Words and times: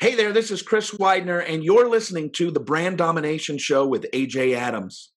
Hey 0.00 0.14
there, 0.14 0.32
this 0.32 0.52
is 0.52 0.62
Chris 0.62 0.94
Widener, 0.94 1.40
and 1.40 1.64
you're 1.64 1.88
listening 1.88 2.30
to 2.34 2.52
the 2.52 2.60
Brand 2.60 2.98
Domination 2.98 3.58
Show 3.58 3.84
with 3.84 4.06
AJ 4.12 4.54
Adams. 4.54 5.10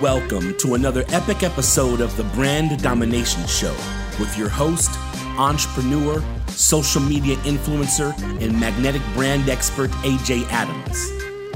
Welcome 0.00 0.56
to 0.56 0.72
another 0.72 1.04
epic 1.08 1.42
episode 1.42 2.00
of 2.00 2.16
the 2.16 2.24
Brand 2.24 2.82
Domination 2.82 3.46
Show 3.46 3.76
with 4.18 4.34
your 4.38 4.48
host, 4.48 4.90
entrepreneur, 5.36 6.24
social 6.46 7.02
media 7.02 7.36
influencer, 7.40 8.18
and 8.42 8.58
magnetic 8.58 9.02
brand 9.12 9.50
expert 9.50 9.90
AJ 10.00 10.48
Adams. 10.48 11.10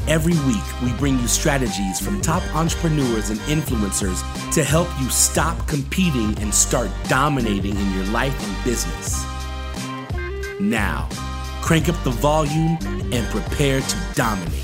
Every 0.06 0.34
week, 0.46 0.82
we 0.82 0.92
bring 0.98 1.18
you 1.18 1.28
strategies 1.28 1.98
from 1.98 2.20
top 2.20 2.42
entrepreneurs 2.54 3.30
and 3.30 3.40
influencers 3.40 4.20
to 4.52 4.62
help 4.62 4.88
you 5.00 5.08
stop 5.08 5.66
competing 5.66 6.38
and 6.42 6.54
start 6.54 6.90
dominating 7.08 7.74
in 7.74 7.92
your 7.94 8.04
life 8.08 8.38
and 8.46 8.64
business. 8.64 9.24
Now, 10.60 11.08
crank 11.64 11.88
up 11.88 12.04
the 12.04 12.10
volume 12.10 12.76
and 13.10 13.26
prepare 13.30 13.80
to 13.80 13.96
dominate. 14.14 14.62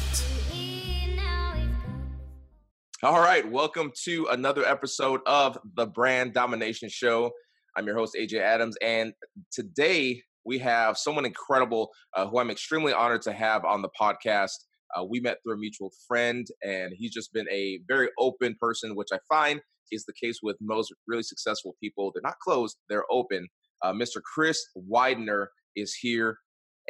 All 3.03 3.21
right, 3.21 3.51
welcome 3.51 3.91
to 4.05 4.27
another 4.27 4.67
episode 4.67 5.23
of 5.25 5.57
the 5.77 5.87
Brand 5.87 6.35
Domination 6.35 6.91
Show. 6.91 7.31
I'm 7.75 7.87
your 7.87 7.97
host, 7.97 8.15
AJ 8.21 8.43
Adams, 8.43 8.77
and 8.83 9.15
today 9.51 10.21
we 10.45 10.59
have 10.59 10.99
someone 10.99 11.25
incredible 11.25 11.89
uh, 12.15 12.27
who 12.27 12.39
I'm 12.39 12.51
extremely 12.51 12.93
honored 12.93 13.23
to 13.23 13.33
have 13.33 13.65
on 13.65 13.81
the 13.81 13.89
podcast. 13.99 14.59
Uh, 14.95 15.03
we 15.03 15.21
met 15.21 15.39
through 15.43 15.55
a 15.55 15.59
mutual 15.59 15.91
friend, 16.07 16.47
and 16.63 16.93
he's 16.95 17.15
just 17.15 17.33
been 17.33 17.49
a 17.51 17.81
very 17.89 18.11
open 18.19 18.57
person, 18.61 18.95
which 18.95 19.09
I 19.11 19.19
find 19.27 19.63
is 19.91 20.05
the 20.05 20.13
case 20.23 20.41
with 20.43 20.59
most 20.61 20.93
really 21.09 21.23
successful 21.23 21.77
people. 21.83 22.13
They're 22.13 22.21
not 22.23 22.39
closed, 22.45 22.77
they're 22.91 23.11
open. 23.11 23.49
Uh, 23.83 23.95
Mr. 23.95 24.21
Chris 24.23 24.63
Widener 24.75 25.49
is 25.75 25.95
here, 25.95 26.37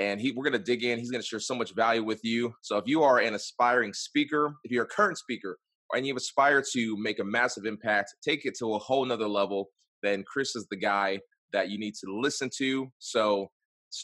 and 0.01 0.21
he, 0.21 0.33
we're 0.33 0.45
going 0.45 0.59
to 0.61 0.65
dig 0.65 0.83
in. 0.83 0.99
He's 0.99 1.11
going 1.11 1.23
to 1.23 1.27
share 1.27 1.41
so 1.41 1.55
much 1.55 1.75
value 1.75 2.03
with 2.03 2.21
you. 2.25 2.53
So, 2.63 2.77
if 2.79 2.85
you 2.87 3.03
are 3.03 3.19
an 3.19 3.35
aspiring 3.35 3.93
speaker, 3.93 4.55
if 4.65 4.73
you're 4.73 4.85
a 4.85 4.89
current 4.89 5.19
speaker, 5.19 5.59
and 5.93 6.07
you 6.07 6.17
aspire 6.17 6.63
to 6.73 6.97
make 6.99 7.19
a 7.19 7.25
massive 7.25 7.65
impact, 7.67 8.15
take 8.27 8.45
it 8.45 8.55
to 8.61 8.75
a 8.75 8.79
whole 8.79 9.05
nother 9.05 9.29
level, 9.29 9.71
then 10.03 10.25
Chris 10.27 10.57
is 10.57 10.67
the 10.71 10.77
guy 10.77 11.19
that 11.53 11.69
you 11.69 11.79
need 11.79 11.95
to 12.05 12.19
listen 12.21 12.49
to. 12.59 12.89
So, 12.99 13.51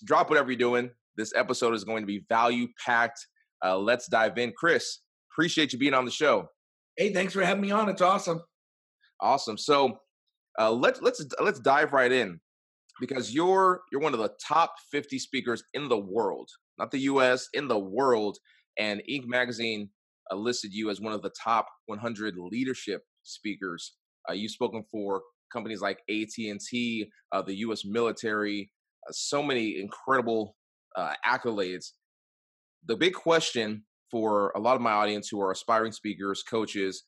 drop 0.04 0.28
whatever 0.28 0.50
you're 0.50 0.58
doing. 0.58 0.90
This 1.16 1.32
episode 1.34 1.74
is 1.74 1.84
going 1.84 2.02
to 2.02 2.06
be 2.06 2.24
value 2.28 2.68
packed 2.84 3.18
uh, 3.64 3.78
let's 3.78 4.08
dive 4.08 4.38
in. 4.38 4.52
Chris, 4.56 5.00
appreciate 5.32 5.72
you 5.72 5.78
being 5.78 5.94
on 5.94 6.04
the 6.04 6.10
show. 6.10 6.48
Hey, 6.96 7.12
thanks 7.12 7.32
for 7.32 7.44
having 7.44 7.62
me 7.62 7.70
on. 7.70 7.88
It's 7.88 8.02
awesome. 8.02 8.42
Awesome. 9.20 9.58
So 9.58 9.98
uh, 10.58 10.70
let's 10.70 11.00
let's 11.00 11.24
let's 11.40 11.60
dive 11.60 11.92
right 11.92 12.12
in 12.12 12.40
because 13.00 13.34
you're 13.34 13.82
you're 13.90 14.00
one 14.00 14.14
of 14.14 14.20
the 14.20 14.32
top 14.44 14.74
50 14.90 15.18
speakers 15.18 15.62
in 15.74 15.88
the 15.88 15.98
world, 15.98 16.48
not 16.78 16.90
the 16.90 17.00
U.S. 17.00 17.48
in 17.54 17.68
the 17.68 17.78
world, 17.78 18.38
and 18.78 19.02
Inc. 19.10 19.26
magazine 19.26 19.90
uh, 20.30 20.36
listed 20.36 20.72
you 20.72 20.90
as 20.90 21.00
one 21.00 21.12
of 21.12 21.22
the 21.22 21.32
top 21.42 21.66
100 21.86 22.34
leadership 22.36 23.02
speakers. 23.22 23.94
Uh, 24.28 24.32
you've 24.32 24.50
spoken 24.50 24.84
for 24.90 25.22
companies 25.52 25.80
like 25.80 25.98
AT&T, 26.10 27.10
uh, 27.32 27.42
the 27.42 27.54
U.S. 27.58 27.84
military, 27.84 28.70
uh, 29.08 29.12
so 29.12 29.42
many 29.42 29.80
incredible 29.80 30.56
uh, 30.96 31.12
accolades 31.26 31.90
the 32.86 32.96
big 32.96 33.14
question 33.14 33.84
for 34.10 34.52
a 34.56 34.60
lot 34.60 34.76
of 34.76 34.82
my 34.82 34.92
audience 34.92 35.28
who 35.28 35.40
are 35.40 35.50
aspiring 35.50 35.92
speakers, 35.92 36.42
coaches, 36.42 37.04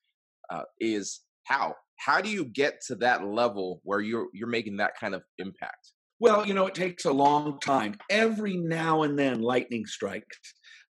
uh, 0.51 0.63
is 0.81 1.21
how? 1.49 1.75
How 1.97 2.21
do 2.21 2.31
you 2.31 2.45
get 2.45 2.81
to 2.87 2.95
that 2.97 3.25
level 3.25 3.81
where 3.83 4.01
you're 4.01 4.29
you're 4.33 4.49
making 4.49 4.77
that 4.79 4.93
kind 4.99 5.15
of 5.15 5.23
impact? 5.39 5.93
Well, 6.21 6.47
you 6.47 6.55
know, 6.55 6.67
it 6.67 6.75
takes 6.75 7.05
a 7.05 7.13
long 7.13 7.59
time. 7.61 7.95
Every 8.11 8.57
now 8.57 9.03
and 9.03 9.19
then, 9.19 9.41
lightning 9.41 9.87
strikes 9.87 10.39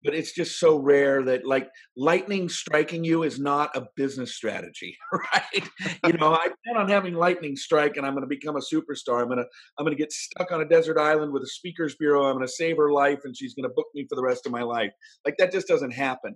but 0.07 0.15
it's 0.15 0.33
just 0.33 0.61
so 0.61 0.79
rare 0.79 1.23
that 1.25 1.45
like 1.45 1.69
lightning 1.97 2.49
striking 2.49 3.05
you 3.05 3.25
is 3.25 3.39
not 3.39 3.77
a 3.77 3.87
business 3.97 4.35
strategy 4.35 4.97
right 5.13 5.69
you 6.07 6.13
know 6.15 6.33
i 6.33 6.49
plan 6.65 6.77
on 6.77 6.89
having 6.89 7.15
lightning 7.15 7.57
strike 7.57 7.97
and 7.97 8.07
i'm 8.07 8.13
going 8.13 8.23
to 8.23 8.29
become 8.29 8.57
a 8.57 8.61
superstar 8.61 9.21
i'm 9.21 9.27
going 9.27 9.39
to 9.39 9.47
i'm 9.79 9.85
going 9.85 9.97
to 9.97 10.01
get 10.01 10.13
stuck 10.13 10.51
on 10.53 10.61
a 10.61 10.69
desert 10.69 10.97
island 10.99 11.33
with 11.33 11.43
a 11.43 11.49
speakers 11.49 11.97
bureau 11.97 12.27
i'm 12.27 12.37
going 12.37 12.47
to 12.47 12.53
save 12.53 12.77
her 12.77 12.93
life 12.93 13.19
and 13.25 13.37
she's 13.37 13.55
going 13.55 13.69
to 13.69 13.75
book 13.75 13.89
me 13.95 14.07
for 14.09 14.15
the 14.15 14.23
rest 14.23 14.47
of 14.47 14.53
my 14.53 14.63
life 14.63 14.93
like 15.25 15.37
that 15.39 15.53
just 15.53 15.67
doesn't 15.67 15.93
happen 15.93 16.35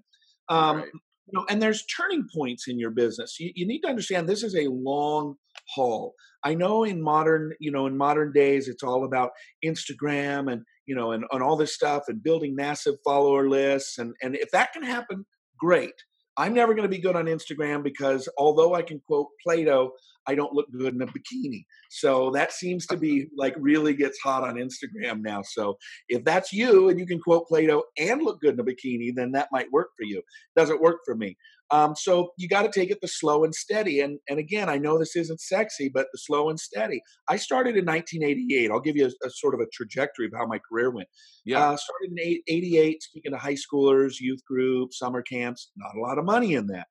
um, 0.48 0.78
right. 0.78 0.88
You 1.32 1.38
know 1.38 1.46
and 1.48 1.60
there's 1.60 1.84
turning 1.86 2.26
points 2.34 2.68
in 2.68 2.78
your 2.78 2.90
business 2.90 3.38
you, 3.38 3.50
you 3.54 3.66
need 3.66 3.80
to 3.80 3.88
understand 3.88 4.28
this 4.28 4.42
is 4.42 4.54
a 4.54 4.68
long 4.68 5.34
haul 5.74 6.14
i 6.44 6.54
know 6.54 6.84
in 6.84 7.02
modern 7.02 7.52
you 7.60 7.70
know 7.70 7.86
in 7.86 7.96
modern 7.96 8.32
days 8.32 8.68
it's 8.68 8.82
all 8.82 9.04
about 9.04 9.30
instagram 9.64 10.52
and 10.52 10.62
you 10.90 10.96
know, 10.96 11.12
and, 11.12 11.22
and 11.30 11.40
all 11.40 11.54
this 11.54 11.72
stuff 11.72 12.02
and 12.08 12.20
building 12.20 12.56
massive 12.56 12.96
follower 13.04 13.48
lists. 13.48 13.98
And, 13.98 14.12
and 14.22 14.34
if 14.34 14.50
that 14.50 14.72
can 14.72 14.82
happen, 14.82 15.24
great. 15.56 15.94
I'm 16.36 16.52
never 16.52 16.74
going 16.74 16.82
to 16.82 16.96
be 16.96 17.00
good 17.00 17.14
on 17.14 17.26
Instagram 17.26 17.84
because 17.84 18.28
although 18.36 18.74
I 18.74 18.82
can 18.82 19.00
quote 19.06 19.28
Plato, 19.40 19.92
I 20.30 20.36
don't 20.36 20.52
look 20.52 20.70
good 20.70 20.94
in 20.94 21.02
a 21.02 21.06
bikini. 21.06 21.64
So 21.90 22.30
that 22.30 22.52
seems 22.52 22.86
to 22.86 22.96
be 22.96 23.26
like 23.36 23.54
really 23.58 23.94
gets 23.94 24.20
hot 24.20 24.44
on 24.44 24.54
Instagram 24.54 25.22
now. 25.22 25.42
So 25.42 25.76
if 26.08 26.24
that's 26.24 26.52
you 26.52 26.88
and 26.88 27.00
you 27.00 27.06
can 27.06 27.20
quote 27.20 27.48
Plato 27.48 27.82
and 27.98 28.22
look 28.22 28.40
good 28.40 28.54
in 28.54 28.60
a 28.60 28.64
bikini, 28.64 29.12
then 29.12 29.32
that 29.32 29.48
might 29.50 29.72
work 29.72 29.88
for 29.96 30.04
you. 30.04 30.22
Doesn't 30.54 30.80
work 30.80 31.00
for 31.04 31.16
me. 31.16 31.36
Um, 31.72 31.94
so 31.96 32.32
you 32.36 32.48
got 32.48 32.62
to 32.62 32.70
take 32.70 32.90
it 32.90 33.00
the 33.00 33.08
slow 33.08 33.44
and 33.44 33.54
steady. 33.54 34.00
And 34.00 34.18
and 34.28 34.38
again, 34.38 34.68
I 34.68 34.76
know 34.76 34.98
this 34.98 35.16
isn't 35.16 35.40
sexy, 35.40 35.88
but 35.88 36.06
the 36.12 36.18
slow 36.18 36.50
and 36.50 36.58
steady. 36.58 37.00
I 37.28 37.36
started 37.36 37.76
in 37.76 37.84
1988. 37.84 38.70
I'll 38.70 38.80
give 38.80 38.96
you 38.96 39.06
a, 39.06 39.26
a 39.26 39.30
sort 39.30 39.54
of 39.54 39.60
a 39.60 39.66
trajectory 39.72 40.26
of 40.26 40.32
how 40.36 40.46
my 40.46 40.58
career 40.58 40.90
went. 40.90 41.08
Yeah, 41.44 41.60
uh, 41.60 41.76
started 41.76 42.10
in 42.16 42.42
88, 42.48 43.02
speaking 43.02 43.32
to 43.32 43.38
high 43.38 43.56
schoolers, 43.56 44.20
youth 44.20 44.44
groups, 44.44 44.98
summer 44.98 45.22
camps. 45.22 45.70
Not 45.76 45.96
a 45.96 46.00
lot 46.00 46.18
of 46.18 46.24
money 46.24 46.54
in 46.54 46.66
that. 46.68 46.88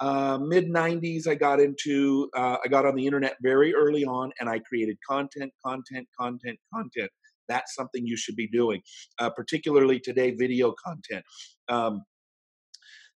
Uh, 0.00 0.38
Mid 0.40 0.68
90s, 0.68 1.26
I 1.26 1.34
got 1.34 1.60
into. 1.60 2.30
Uh, 2.34 2.56
I 2.64 2.68
got 2.68 2.86
on 2.86 2.94
the 2.94 3.06
internet 3.06 3.36
very 3.42 3.74
early 3.74 4.04
on, 4.04 4.32
and 4.40 4.48
I 4.48 4.58
created 4.60 4.96
content, 5.06 5.52
content, 5.64 6.08
content, 6.18 6.58
content. 6.72 7.10
That's 7.48 7.74
something 7.74 8.06
you 8.06 8.16
should 8.16 8.36
be 8.36 8.46
doing, 8.46 8.80
uh, 9.18 9.30
particularly 9.30 10.00
today, 10.00 10.30
video 10.30 10.72
content. 10.84 11.24
Um, 11.68 12.02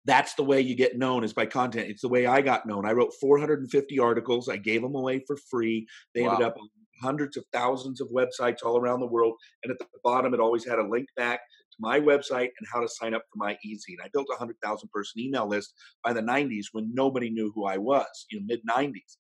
that's 0.05 0.35
the 0.35 0.45
way 0.45 0.61
you 0.61 0.75
get 0.75 0.99
known 0.99 1.25
is 1.25 1.33
by 1.33 1.47
content. 1.47 1.89
It's 1.89 2.03
the 2.03 2.09
way 2.09 2.27
I 2.27 2.43
got 2.43 2.67
known. 2.67 2.85
I 2.85 2.93
wrote 2.93 3.15
450 3.21 3.99
articles. 3.99 4.49
I 4.49 4.57
gave 4.57 4.83
them 4.83 4.95
away 4.95 5.23
for 5.27 5.37
free. 5.51 5.87
They 6.15 6.23
wow. 6.23 6.33
ended 6.33 6.47
up 6.47 6.57
on 6.61 6.69
hundreds 7.03 7.37
of 7.37 7.45
thousands 7.53 8.01
of 8.01 8.09
websites 8.09 8.59
all 8.65 8.77
around 8.77 9.01
the 9.01 9.07
world. 9.07 9.35
And 9.63 9.73
at 9.73 9.79
the 9.79 9.87
bottom, 10.03 10.35
it 10.35 10.41
always 10.41 10.67
had 10.67 10.79
a 10.79 10.87
link 10.87 11.09
back 11.17 11.41
to 11.75 11.81
my 11.81 12.01
website 12.01 12.51
and 12.59 12.69
how 12.73 12.81
to 12.81 12.89
sign 12.89 13.15
up 13.15 13.23
for 13.31 13.37
my 13.37 13.57
e-zine. 13.65 13.97
And 13.99 14.05
I 14.05 14.11
built 14.13 14.27
a 14.31 14.39
100,000 14.39 14.89
person 14.91 15.21
email 15.21 15.49
list 15.49 15.75
by 16.03 16.13
the 16.13 16.23
90s 16.23 16.67
when 16.73 16.93
nobody 16.95 17.31
knew 17.31 17.53
who 17.55 17.67
I 17.67 17.79
was, 17.79 18.27
you 18.31 18.41
know, 18.41 18.47
mid 18.47 18.61
90s. 18.69 19.17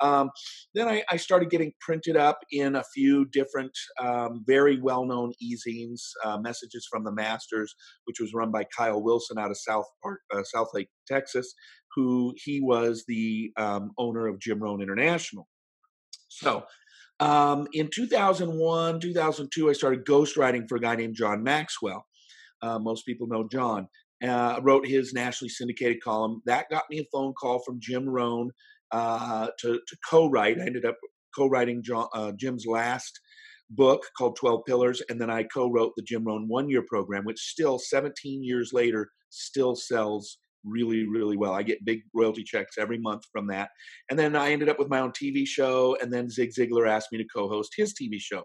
Um, 0.00 0.30
then 0.74 0.86
I, 0.88 1.02
I, 1.10 1.16
started 1.16 1.50
getting 1.50 1.72
printed 1.80 2.16
up 2.16 2.38
in 2.52 2.76
a 2.76 2.84
few 2.94 3.24
different, 3.32 3.72
um, 4.00 4.44
very 4.46 4.80
well 4.80 5.04
known 5.04 5.32
e-zines, 5.40 6.02
uh, 6.24 6.38
Messages 6.38 6.86
from 6.88 7.02
the 7.02 7.10
Masters, 7.10 7.74
which 8.04 8.20
was 8.20 8.32
run 8.32 8.52
by 8.52 8.64
Kyle 8.76 9.02
Wilson 9.02 9.38
out 9.38 9.50
of 9.50 9.58
South 9.58 9.86
Park, 10.00 10.20
uh, 10.32 10.44
South 10.44 10.68
Lake, 10.72 10.88
Texas, 11.08 11.52
who 11.96 12.32
he 12.36 12.60
was 12.60 13.04
the 13.08 13.50
um, 13.56 13.90
owner 13.98 14.28
of 14.28 14.38
Jim 14.38 14.60
Rohn 14.60 14.80
International. 14.80 15.48
So 16.28 16.64
um, 17.20 17.66
in 17.72 17.88
2001, 17.92 19.00
2002, 19.00 19.70
I 19.70 19.72
started 19.72 20.04
ghostwriting 20.04 20.68
for 20.68 20.76
a 20.76 20.80
guy 20.80 20.96
named 20.96 21.16
John 21.16 21.42
Maxwell. 21.42 22.06
Uh, 22.62 22.78
most 22.78 23.04
people 23.06 23.26
know 23.26 23.48
John. 23.50 23.88
Uh, 24.22 24.58
wrote 24.62 24.84
his 24.84 25.12
nationally 25.12 25.48
syndicated 25.48 26.02
column. 26.02 26.42
That 26.44 26.68
got 26.70 26.84
me 26.90 26.98
a 26.98 27.04
phone 27.12 27.34
call 27.34 27.60
from 27.60 27.78
Jim 27.80 28.08
Rohn 28.08 28.50
uh, 28.90 29.48
to, 29.60 29.74
to 29.86 29.96
co-write. 30.08 30.58
I 30.58 30.66
ended 30.66 30.84
up 30.84 30.96
co-writing 31.36 31.84
uh, 31.88 32.32
Jim's 32.32 32.66
last 32.66 33.20
book 33.70 34.02
called 34.16 34.36
12 34.36 34.64
Pillars, 34.66 35.02
and 35.08 35.20
then 35.20 35.30
I 35.30 35.44
co-wrote 35.44 35.92
the 35.96 36.02
Jim 36.02 36.24
Rohn 36.24 36.48
one-year 36.48 36.84
program, 36.88 37.24
which 37.24 37.38
still 37.38 37.78
17 37.78 38.42
years 38.42 38.72
later 38.72 39.10
still 39.30 39.76
sells 39.76 40.38
really, 40.68 41.06
really 41.06 41.36
well. 41.36 41.52
I 41.52 41.62
get 41.62 41.84
big 41.84 42.02
royalty 42.14 42.44
checks 42.44 42.76
every 42.78 42.98
month 42.98 43.22
from 43.32 43.46
that. 43.48 43.70
And 44.10 44.18
then 44.18 44.36
I 44.36 44.52
ended 44.52 44.68
up 44.68 44.78
with 44.78 44.88
my 44.88 45.00
own 45.00 45.12
TV 45.12 45.46
show, 45.46 45.96
and 46.00 46.12
then 46.12 46.30
Zig 46.30 46.50
Ziglar 46.50 46.88
asked 46.88 47.12
me 47.12 47.18
to 47.18 47.24
co-host 47.24 47.72
his 47.76 47.94
TV 47.94 48.20
show. 48.20 48.44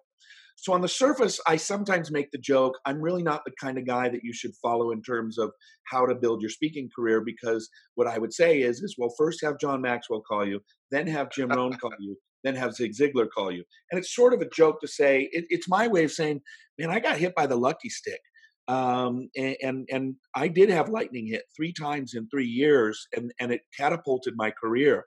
So 0.55 0.73
on 0.73 0.81
the 0.81 0.87
surface, 0.87 1.39
I 1.47 1.57
sometimes 1.57 2.11
make 2.11 2.31
the 2.31 2.37
joke 2.37 2.77
I'm 2.85 3.01
really 3.01 3.23
not 3.23 3.43
the 3.43 3.51
kind 3.59 3.77
of 3.77 3.85
guy 3.85 4.09
that 4.09 4.23
you 4.23 4.33
should 4.33 4.55
follow 4.61 4.91
in 4.91 5.01
terms 5.01 5.37
of 5.37 5.51
how 5.85 6.05
to 6.05 6.15
build 6.15 6.41
your 6.41 6.49
speaking 6.49 6.89
career 6.95 7.21
because 7.21 7.69
what 7.95 8.07
I 8.07 8.17
would 8.17 8.33
say 8.33 8.61
is 8.61 8.81
is 8.81 8.95
well 8.97 9.13
first 9.17 9.43
have 9.43 9.59
John 9.59 9.81
Maxwell 9.81 10.21
call 10.21 10.45
you, 10.45 10.61
then 10.91 11.07
have 11.07 11.31
Jim 11.31 11.49
Rohn 11.55 11.73
call 11.73 11.91
you, 11.99 12.15
then 12.43 12.55
have 12.55 12.75
Zig 12.75 12.93
Ziglar 12.93 13.27
call 13.29 13.51
you. 13.51 13.63
And 13.91 13.99
it's 13.99 14.15
sort 14.15 14.33
of 14.33 14.41
a 14.41 14.49
joke 14.49 14.79
to 14.81 14.87
say 14.87 15.29
it, 15.31 15.45
it's 15.49 15.67
my 15.67 15.87
way 15.87 16.03
of 16.03 16.11
saying, 16.11 16.41
man, 16.77 16.91
I 16.91 16.99
got 16.99 17.17
hit 17.17 17.35
by 17.35 17.47
the 17.47 17.55
lucky 17.55 17.89
stick. 17.89 18.21
Um, 18.67 19.29
and, 19.35 19.55
and, 19.61 19.89
and 19.91 20.15
I 20.35 20.47
did 20.47 20.69
have 20.69 20.89
lightning 20.89 21.27
hit 21.27 21.43
three 21.55 21.73
times 21.73 22.13
in 22.13 22.27
three 22.29 22.47
years, 22.47 23.07
and 23.15 23.33
and 23.39 23.51
it 23.51 23.61
catapulted 23.77 24.35
my 24.37 24.51
career. 24.51 25.05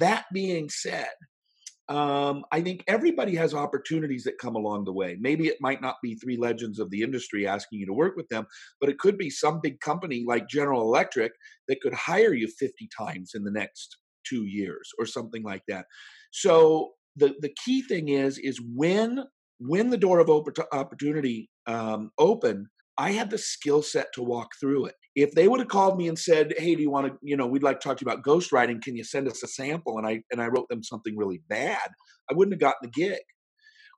That 0.00 0.24
being 0.32 0.68
said, 0.68 1.10
um, 1.88 2.44
I 2.52 2.60
think 2.60 2.84
everybody 2.86 3.34
has 3.36 3.54
opportunities 3.54 4.24
that 4.24 4.38
come 4.38 4.56
along 4.56 4.84
the 4.84 4.92
way. 4.92 5.16
Maybe 5.18 5.48
it 5.48 5.56
might 5.60 5.80
not 5.80 5.96
be 6.02 6.14
three 6.14 6.36
legends 6.36 6.78
of 6.78 6.90
the 6.90 7.02
industry 7.02 7.46
asking 7.46 7.80
you 7.80 7.86
to 7.86 7.94
work 7.94 8.14
with 8.16 8.28
them, 8.28 8.46
but 8.80 8.90
it 8.90 8.98
could 8.98 9.16
be 9.16 9.30
some 9.30 9.60
big 9.62 9.80
company 9.80 10.24
like 10.26 10.48
General 10.48 10.82
Electric 10.82 11.32
that 11.66 11.80
could 11.80 11.94
hire 11.94 12.34
you 12.34 12.46
50 12.46 12.88
times 12.96 13.32
in 13.34 13.42
the 13.42 13.50
next 13.50 13.96
two 14.28 14.44
years 14.44 14.90
or 14.98 15.06
something 15.06 15.42
like 15.42 15.62
that. 15.68 15.86
So 16.30 16.92
the 17.16 17.34
the 17.40 17.54
key 17.64 17.82
thing 17.82 18.10
is 18.10 18.38
is 18.38 18.60
when 18.74 19.24
when 19.58 19.90
the 19.90 19.96
door 19.96 20.20
of 20.20 20.30
opportunity 20.30 21.50
um, 21.66 22.10
opened, 22.18 22.66
I 22.98 23.12
had 23.12 23.30
the 23.30 23.38
skill 23.38 23.82
set 23.82 24.12
to 24.14 24.22
walk 24.22 24.48
through 24.60 24.86
it. 24.86 24.94
If 25.14 25.32
they 25.32 25.48
would 25.48 25.60
have 25.60 25.68
called 25.68 25.96
me 25.96 26.08
and 26.08 26.18
said, 26.18 26.54
"Hey, 26.58 26.74
do 26.74 26.82
you 26.82 26.90
want 26.90 27.06
to? 27.06 27.18
You 27.22 27.36
know, 27.36 27.46
we'd 27.46 27.62
like 27.62 27.80
to 27.80 27.88
talk 27.88 27.96
to 27.98 28.04
you 28.04 28.10
about 28.10 28.24
ghostwriting. 28.24 28.82
Can 28.82 28.96
you 28.96 29.04
send 29.04 29.28
us 29.28 29.42
a 29.42 29.48
sample?" 29.48 29.98
and 29.98 30.06
I 30.06 30.22
and 30.30 30.40
I 30.40 30.46
wrote 30.46 30.68
them 30.68 30.82
something 30.82 31.16
really 31.16 31.40
bad, 31.48 31.88
I 32.30 32.34
wouldn't 32.34 32.54
have 32.54 32.60
gotten 32.60 32.90
the 32.90 32.90
gig. 32.90 33.20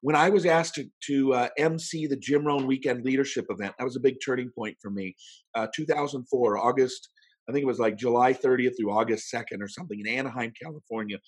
When 0.03 0.17
I 0.17 0.31
was 0.31 0.47
asked 0.47 0.77
to, 0.77 0.87
to 1.09 1.35
uh, 1.35 1.49
MC 1.59 2.07
the 2.07 2.17
Jim 2.17 2.47
Rohn 2.47 2.67
Weekend 2.67 3.05
Leadership 3.05 3.47
Event, 3.51 3.75
that 3.79 3.85
was 3.85 3.97
a 3.97 4.01
big 4.01 4.17
turning 4.25 4.51
point 4.57 4.77
for 4.81 4.91
me. 4.91 5.15
Uh, 5.55 5.67
2004, 5.77 6.57
August, 6.57 7.11
I 7.49 7.53
think 7.53 7.65
it 7.65 7.67
was 7.67 7.79
like 7.79 7.99
July 7.99 8.33
30th 8.33 8.79
through 8.79 8.93
August 8.93 9.31
2nd 9.35 9.61
or 9.61 9.69
something 9.69 10.01
in 10.01 10.07
Anaheim, 10.07 10.53
California. 10.61 11.19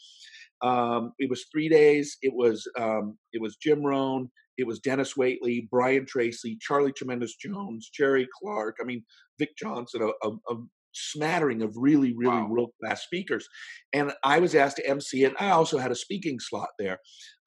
Um, 0.62 1.12
it 1.18 1.28
was 1.28 1.44
three 1.52 1.68
days. 1.68 2.16
It 2.22 2.32
was 2.34 2.66
um, 2.78 3.18
it 3.32 3.42
was 3.42 3.56
Jim 3.56 3.82
Rohn, 3.82 4.30
it 4.58 4.66
was 4.66 4.80
Dennis 4.80 5.14
Waitley, 5.14 5.68
Brian 5.70 6.06
Tracy, 6.06 6.58
Charlie 6.60 6.92
Tremendous 6.92 7.36
Jones, 7.36 7.90
Jerry 7.92 8.28
Clark. 8.40 8.76
I 8.80 8.84
mean, 8.84 9.02
Vic 9.38 9.50
Johnson, 9.58 10.02
a, 10.02 10.28
a, 10.28 10.32
a 10.50 10.56
smattering 10.94 11.62
of 11.62 11.74
really, 11.76 12.14
really 12.14 12.36
wow. 12.36 12.48
world 12.48 12.70
class 12.82 13.02
speakers. 13.02 13.48
And 13.92 14.12
I 14.24 14.38
was 14.38 14.54
asked 14.54 14.76
to 14.76 14.86
MC 14.86 15.24
and 15.24 15.34
I 15.40 15.50
also 15.50 15.78
had 15.78 15.90
a 15.90 15.96
speaking 15.96 16.38
slot 16.38 16.68
there. 16.78 16.98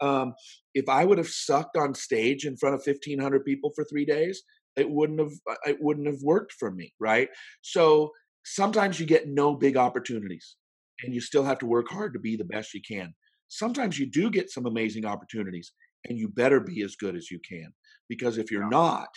Um, 0.02 0.34
if 0.74 0.90
I 0.90 1.06
would 1.06 1.18
have 1.19 1.28
sucked 1.28 1.78
on 1.78 1.94
stage 1.94 2.46
in 2.46 2.57
front 2.57 2.75
of 2.75 2.81
1,500 2.86 3.46
people 3.46 3.72
for 3.75 3.86
three 3.86 4.06
days, 4.06 4.42
it 4.75 4.90
wouldn't 4.90 5.19
have 5.19 5.31
it 5.66 5.78
wouldn't 5.80 6.07
have 6.07 6.22
worked 6.22 6.54
for 6.54 6.72
me, 6.72 6.94
right? 7.00 7.30
So 7.62 8.12
sometimes 8.44 9.00
you 9.00 9.06
get 9.06 9.28
no 9.28 9.56
big 9.56 9.78
opportunities, 9.78 10.56
and 11.04 11.13
you 11.13 11.22
still 11.22 11.44
have 11.44 11.60
to 11.60 11.66
work 11.66 11.88
hard 11.90 12.13
to 12.13 12.19
be 12.19 12.36
the 12.36 12.46
best 12.46 12.74
you 12.74 12.81
can. 12.88 13.13
Sometimes 13.48 14.00
you 14.00 14.10
do 14.10 14.30
get 14.30 14.50
some 14.50 14.66
amazing 14.66 15.06
opportunities, 15.06 15.72
and 16.06 16.18
you 16.18 16.28
better 16.28 16.60
be 16.60 16.81
as 16.84 16.96
good 16.96 17.16
as 17.16 17.30
you 17.31 17.40
can 17.48 17.74
because 18.10 18.38
if 18.38 18.52
you're 18.52 18.69
not 18.69 19.10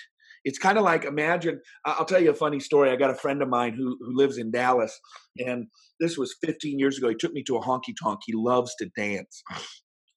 it's 0.44 0.58
kind 0.58 0.79
of 0.79 0.85
like 0.85 1.05
imagine 1.05 1.61
i'll 1.85 2.05
tell 2.05 2.23
you 2.23 2.31
a 2.31 2.35
funny 2.35 2.61
story 2.61 2.90
i 2.90 2.96
got 2.96 3.11
a 3.11 3.14
friend 3.14 3.43
of 3.43 3.49
mine 3.49 3.75
who, 3.75 3.96
who 4.00 4.17
lives 4.17 4.38
in 4.38 4.50
dallas 4.50 4.99
and 5.38 5.67
this 6.00 6.17
was 6.17 6.37
15 6.43 6.79
years 6.79 6.99
ago 6.99 7.08
he 7.08 7.14
took 7.14 7.32
me 7.32 7.43
to 7.44 7.56
a 7.56 7.61
honky 7.61 7.94
tonk 8.00 8.20
he 8.26 8.32
loves 8.35 8.75
to 8.76 8.87
dance. 8.96 9.43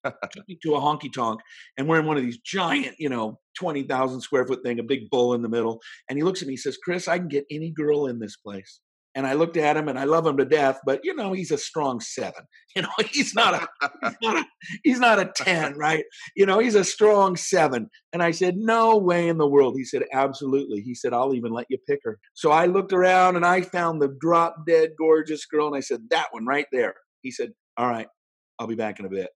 Took 0.03 0.47
me 0.47 0.57
to 0.63 0.73
a 0.73 0.79
honky 0.79 1.13
tonk 1.13 1.41
and 1.77 1.87
we're 1.87 1.99
in 1.99 2.07
one 2.07 2.17
of 2.17 2.23
these 2.23 2.39
giant 2.39 2.95
you 2.97 3.07
know 3.07 3.39
20000 3.59 4.21
square 4.21 4.47
foot 4.47 4.63
thing 4.63 4.79
a 4.79 4.83
big 4.83 5.09
bull 5.11 5.35
in 5.35 5.43
the 5.43 5.49
middle 5.49 5.79
and 6.09 6.17
he 6.17 6.23
looks 6.23 6.41
at 6.41 6.47
me 6.47 6.53
and 6.53 6.59
says 6.59 6.77
chris 6.83 7.07
i 7.07 7.19
can 7.19 7.27
get 7.27 7.45
any 7.51 7.69
girl 7.69 8.07
in 8.07 8.17
this 8.17 8.35
place 8.37 8.79
and 9.13 9.27
I 9.27 9.33
looked 9.33 9.57
at 9.57 9.75
him 9.75 9.89
and 9.89 9.99
I 9.99 10.05
love 10.05 10.25
him 10.25 10.37
to 10.37 10.45
death, 10.45 10.79
but 10.85 11.01
you 11.03 11.13
know, 11.13 11.33
he's 11.33 11.51
a 11.51 11.57
strong 11.57 11.99
seven. 11.99 12.43
You 12.73 12.83
know, 12.83 12.89
he's 13.11 13.35
not 13.35 13.53
a 13.53 13.67
he's 14.01 14.17
not 14.21 14.37
a 14.37 14.45
he's 14.85 14.99
not 15.01 15.19
a 15.19 15.25
10, 15.35 15.77
right? 15.77 16.05
You 16.37 16.45
know, 16.45 16.59
he's 16.59 16.75
a 16.75 16.85
strong 16.85 17.35
seven. 17.35 17.89
And 18.13 18.23
I 18.23 18.31
said, 18.31 18.55
No 18.55 18.95
way 18.95 19.27
in 19.27 19.37
the 19.37 19.47
world. 19.47 19.75
He 19.75 19.83
said, 19.83 20.03
Absolutely. 20.13 20.79
He 20.79 20.95
said, 20.95 21.11
I'll 21.13 21.35
even 21.35 21.51
let 21.51 21.65
you 21.69 21.77
pick 21.85 21.99
her. 22.05 22.17
So 22.33 22.49
I 22.51 22.67
looked 22.67 22.93
around 22.93 23.35
and 23.35 23.45
I 23.45 23.59
found 23.59 24.01
the 24.01 24.15
drop 24.21 24.55
dead 24.65 24.91
gorgeous 24.97 25.45
girl, 25.45 25.67
and 25.67 25.75
I 25.75 25.81
said, 25.81 25.99
That 26.11 26.27
one 26.31 26.45
right 26.45 26.67
there. 26.71 26.93
He 27.23 27.31
said, 27.31 27.51
All 27.75 27.89
right, 27.89 28.07
I'll 28.57 28.67
be 28.67 28.75
back 28.75 29.01
in 29.01 29.05
a 29.05 29.09
bit. 29.09 29.31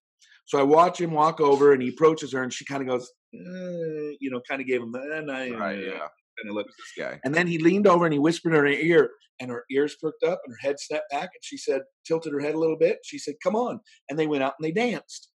So 0.45 0.57
I 0.57 0.63
watch 0.63 1.01
him 1.01 1.11
walk 1.11 1.41
over 1.41 1.73
and 1.73 1.81
he 1.81 1.89
approaches 1.89 2.31
her 2.31 2.41
and 2.41 2.53
she 2.53 2.63
kind 2.63 2.83
of 2.83 2.87
goes, 2.87 3.11
eh, 3.33 4.15
you 4.21 4.29
know, 4.31 4.39
kind 4.47 4.61
of 4.61 4.67
gave 4.67 4.81
him 4.81 4.93
the, 4.93 4.99
and 5.17 5.29
I, 5.29 5.49
right, 5.49 5.79
yeah 5.79 6.07
and 6.41 6.51
I 6.51 6.53
looked 6.53 6.69
at 6.69 6.75
this 6.77 7.05
guy. 7.05 7.19
And 7.23 7.33
then 7.33 7.47
he 7.47 7.57
leaned 7.57 7.87
over 7.87 8.05
and 8.05 8.13
he 8.13 8.19
whispered 8.19 8.53
in 8.53 8.59
her 8.59 8.67
ear, 8.67 9.09
and 9.39 9.49
her 9.51 9.65
ears 9.71 9.95
perked 10.01 10.23
up 10.23 10.39
and 10.45 10.53
her 10.53 10.67
head 10.67 10.79
snapped 10.79 11.09
back, 11.11 11.29
and 11.33 11.41
she 11.41 11.57
said, 11.57 11.81
tilted 12.05 12.33
her 12.33 12.39
head 12.39 12.55
a 12.55 12.59
little 12.59 12.77
bit. 12.77 12.99
She 13.03 13.17
said, 13.17 13.35
"Come 13.43 13.55
on!" 13.55 13.79
And 14.09 14.17
they 14.17 14.27
went 14.27 14.43
out 14.43 14.53
and 14.59 14.65
they 14.65 14.71
danced, 14.71 15.29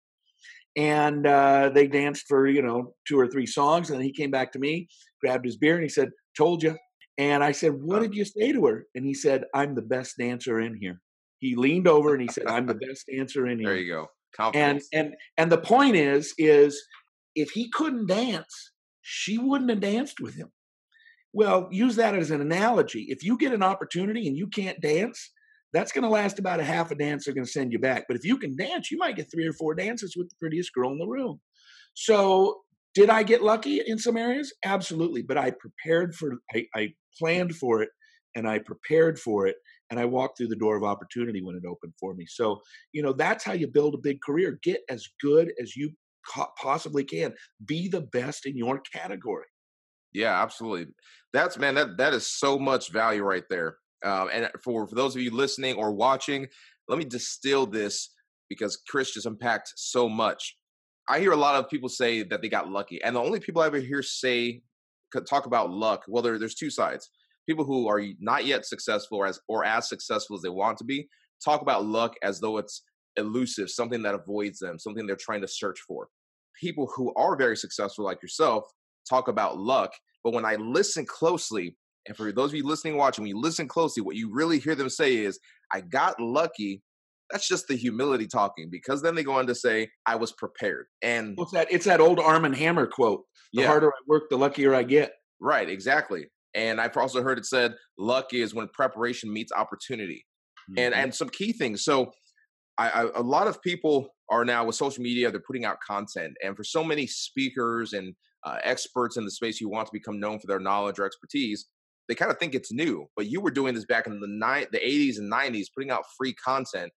and 0.75 1.25
uh, 1.25 1.69
they 1.73 1.87
danced 1.87 2.25
for 2.27 2.47
you 2.47 2.61
know 2.61 2.93
two 3.07 3.19
or 3.19 3.27
three 3.27 3.47
songs, 3.47 3.89
and 3.89 3.97
then 3.97 4.05
he 4.05 4.13
came 4.13 4.31
back 4.31 4.51
to 4.53 4.59
me, 4.59 4.87
grabbed 5.21 5.45
his 5.45 5.57
beer, 5.57 5.75
and 5.75 5.83
he 5.83 5.89
said, 5.89 6.09
"Told 6.37 6.63
you." 6.63 6.77
And 7.17 7.43
I 7.43 7.51
said, 7.51 7.73
"What 7.73 8.01
did 8.01 8.13
you 8.13 8.25
say 8.25 8.51
to 8.51 8.65
her?" 8.67 8.85
And 8.95 9.05
he 9.05 9.13
said, 9.13 9.45
"I'm 9.53 9.75
the 9.75 9.81
best 9.81 10.15
dancer 10.19 10.59
in 10.59 10.75
here." 10.75 11.01
He 11.39 11.55
leaned 11.55 11.87
over 11.87 12.13
and 12.13 12.21
he 12.21 12.27
said, 12.27 12.47
"I'm 12.47 12.67
the 12.67 12.75
best 12.75 13.05
dancer 13.11 13.47
in 13.47 13.59
here." 13.59 13.69
There 13.69 13.77
you 13.77 13.93
go. 13.93 14.07
Confidence. 14.35 14.87
And 14.93 15.07
and 15.07 15.15
and 15.37 15.51
the 15.51 15.57
point 15.57 15.95
is, 15.95 16.33
is 16.37 16.79
if 17.35 17.51
he 17.51 17.69
couldn't 17.69 18.07
dance, 18.07 18.71
she 19.01 19.37
wouldn't 19.37 19.69
have 19.69 19.79
danced 19.79 20.19
with 20.19 20.35
him. 20.35 20.51
Well, 21.37 21.67
use 21.69 21.97
that 21.97 22.15
as 22.15 22.31
an 22.31 22.41
analogy. 22.41 23.05
If 23.09 23.23
you 23.23 23.37
get 23.37 23.53
an 23.53 23.61
opportunity 23.61 24.27
and 24.27 24.35
you 24.35 24.47
can't 24.47 24.81
dance, 24.81 25.31
that's 25.71 25.91
going 25.91 26.01
to 26.01 26.09
last 26.09 26.39
about 26.39 26.59
a 26.59 26.63
half 26.63 26.89
a 26.89 26.95
dance. 26.95 27.25
They're 27.25 27.35
going 27.35 27.45
to 27.45 27.51
send 27.51 27.71
you 27.71 27.77
back. 27.77 28.05
But 28.07 28.17
if 28.17 28.25
you 28.25 28.39
can 28.39 28.57
dance, 28.57 28.89
you 28.89 28.97
might 28.97 29.15
get 29.15 29.29
three 29.31 29.45
or 29.45 29.53
four 29.53 29.75
dances 29.75 30.15
with 30.17 30.29
the 30.29 30.35
prettiest 30.39 30.73
girl 30.73 30.91
in 30.91 30.97
the 30.97 31.05
room. 31.05 31.39
So, 31.93 32.61
did 32.95 33.11
I 33.11 33.21
get 33.21 33.43
lucky 33.43 33.83
in 33.85 33.99
some 33.99 34.17
areas? 34.17 34.51
Absolutely. 34.65 35.21
But 35.21 35.37
I 35.37 35.51
prepared 35.51 36.15
for, 36.15 36.37
I, 36.55 36.65
I 36.73 36.93
planned 37.19 37.55
for 37.55 37.83
it, 37.83 37.89
and 38.33 38.49
I 38.49 38.57
prepared 38.57 39.19
for 39.19 39.45
it, 39.45 39.57
and 39.91 39.99
I 39.99 40.05
walked 40.05 40.39
through 40.39 40.47
the 40.47 40.55
door 40.55 40.75
of 40.75 40.83
opportunity 40.83 41.43
when 41.43 41.55
it 41.55 41.67
opened 41.69 41.93
for 41.99 42.15
me. 42.15 42.25
So, 42.27 42.61
you 42.93 43.03
know, 43.03 43.13
that's 43.13 43.43
how 43.43 43.53
you 43.53 43.67
build 43.67 43.93
a 43.93 43.99
big 43.99 44.21
career. 44.25 44.57
Get 44.63 44.81
as 44.89 45.07
good 45.21 45.51
as 45.61 45.75
you 45.75 45.91
possibly 46.59 47.03
can. 47.03 47.35
Be 47.63 47.89
the 47.89 48.01
best 48.01 48.47
in 48.47 48.57
your 48.57 48.81
category. 48.91 49.45
Yeah, 50.17 50.41
absolutely. 50.41 50.93
That's 51.31 51.57
man, 51.57 51.75
that 51.75 51.97
that 51.97 52.13
is 52.13 52.27
so 52.27 52.57
much 52.57 52.91
value 52.91 53.23
right 53.23 53.43
there. 53.49 53.77
Um, 54.03 54.29
and 54.33 54.49
for 54.63 54.87
for 54.87 54.95
those 54.95 55.15
of 55.15 55.21
you 55.21 55.31
listening 55.31 55.75
or 55.75 55.91
watching, 55.91 56.47
let 56.87 56.97
me 56.97 57.05
distill 57.05 57.67
this 57.67 58.09
because 58.49 58.77
Chris 58.89 59.13
just 59.13 59.27
unpacked 59.27 59.73
so 59.75 60.09
much. 60.09 60.57
I 61.07 61.19
hear 61.19 61.31
a 61.31 61.37
lot 61.37 61.55
of 61.55 61.69
people 61.69 61.87
say 61.89 62.23
that 62.23 62.41
they 62.41 62.49
got 62.49 62.69
lucky, 62.69 63.01
and 63.03 63.15
the 63.15 63.21
only 63.21 63.39
people 63.39 63.61
I 63.61 63.67
ever 63.67 63.79
hear 63.79 64.01
say 64.01 64.61
talk 65.29 65.45
about 65.45 65.71
luck, 65.71 66.03
well, 66.07 66.23
there, 66.23 66.37
there's 66.39 66.55
two 66.55 66.69
sides. 66.69 67.09
People 67.47 67.63
who 67.63 67.87
are 67.87 68.01
not 68.19 68.45
yet 68.45 68.65
successful 68.65 69.19
or 69.19 69.27
as 69.27 69.39
or 69.47 69.63
as 69.65 69.87
successful 69.87 70.35
as 70.35 70.41
they 70.41 70.49
want 70.49 70.77
to 70.79 70.83
be 70.83 71.07
talk 71.43 71.61
about 71.61 71.85
luck 71.85 72.15
as 72.23 72.39
though 72.39 72.57
it's 72.57 72.81
elusive, 73.17 73.69
something 73.69 74.01
that 74.01 74.15
avoids 74.15 74.59
them, 74.59 74.79
something 74.79 75.05
they're 75.05 75.15
trying 75.15 75.41
to 75.41 75.47
search 75.47 75.79
for. 75.87 76.07
People 76.59 76.91
who 76.95 77.13
are 77.15 77.35
very 77.37 77.55
successful, 77.55 78.03
like 78.03 78.21
yourself, 78.21 78.63
talk 79.07 79.27
about 79.27 79.57
luck. 79.57 79.91
But 80.23 80.33
when 80.33 80.45
I 80.45 80.55
listen 80.55 81.05
closely, 81.05 81.75
and 82.07 82.15
for 82.15 82.31
those 82.31 82.51
of 82.51 82.55
you 82.55 82.65
listening 82.65 82.97
watching, 82.97 83.23
when 83.23 83.29
you 83.29 83.39
listen 83.39 83.67
closely, 83.67 84.01
what 84.01 84.15
you 84.15 84.33
really 84.33 84.59
hear 84.59 84.75
them 84.75 84.89
say 84.89 85.17
is, 85.17 85.39
I 85.73 85.81
got 85.81 86.19
lucky. 86.19 86.81
That's 87.29 87.47
just 87.47 87.67
the 87.67 87.75
humility 87.75 88.27
talking 88.27 88.69
because 88.71 89.01
then 89.01 89.15
they 89.15 89.23
go 89.23 89.33
on 89.33 89.47
to 89.47 89.55
say, 89.55 89.89
I 90.05 90.15
was 90.15 90.31
prepared. 90.31 90.85
And 91.01 91.37
what's 91.37 91.51
that? 91.51 91.67
It's 91.69 91.85
that 91.85 91.99
old 91.99 92.19
Arm 92.19 92.45
and 92.45 92.55
Hammer 92.55 92.87
quote. 92.87 93.23
The 93.53 93.63
yeah. 93.63 93.67
harder 93.67 93.89
I 93.89 93.99
work, 94.07 94.29
the 94.29 94.37
luckier 94.37 94.73
I 94.73 94.83
get. 94.83 95.11
Right, 95.41 95.69
exactly. 95.69 96.27
And 96.53 96.79
I've 96.79 96.95
also 96.95 97.21
heard 97.21 97.37
it 97.37 97.45
said, 97.45 97.75
luck 97.97 98.33
is 98.33 98.53
when 98.53 98.69
preparation 98.73 99.31
meets 99.31 99.51
opportunity. 99.51 100.25
Mm-hmm. 100.71 100.79
And 100.79 100.93
and 100.93 101.15
some 101.15 101.29
key 101.29 101.53
things. 101.53 101.83
So 101.83 102.11
I, 102.77 102.89
I, 102.89 103.07
a 103.15 103.21
lot 103.21 103.47
of 103.47 103.61
people 103.61 104.09
are 104.29 104.43
now 104.43 104.65
with 104.65 104.75
social 104.75 105.03
media, 105.03 105.31
they're 105.31 105.41
putting 105.45 105.65
out 105.65 105.77
content. 105.85 106.33
And 106.43 106.55
for 106.55 106.63
so 106.63 106.83
many 106.83 107.07
speakers 107.07 107.93
and 107.93 108.13
uh, 108.43 108.57
experts 108.63 109.17
in 109.17 109.25
the 109.25 109.31
space 109.31 109.57
who 109.57 109.69
want 109.69 109.87
to 109.87 109.93
become 109.93 110.19
known 110.19 110.39
for 110.39 110.47
their 110.47 110.59
knowledge 110.59 110.99
or 110.99 111.05
expertise, 111.05 111.65
they 112.07 112.15
kind 112.15 112.31
of 112.31 112.37
think 112.37 112.55
it's 112.55 112.71
new. 112.71 113.07
But 113.15 113.27
you 113.27 113.41
were 113.41 113.51
doing 113.51 113.75
this 113.75 113.85
back 113.85 114.07
in 114.07 114.19
the 114.19 114.27
ni- 114.27 114.67
the 114.71 114.79
80s 114.79 115.17
and 115.17 115.31
90s, 115.31 115.65
putting 115.75 115.91
out 115.91 116.03
free 116.17 116.33
content, 116.33 116.91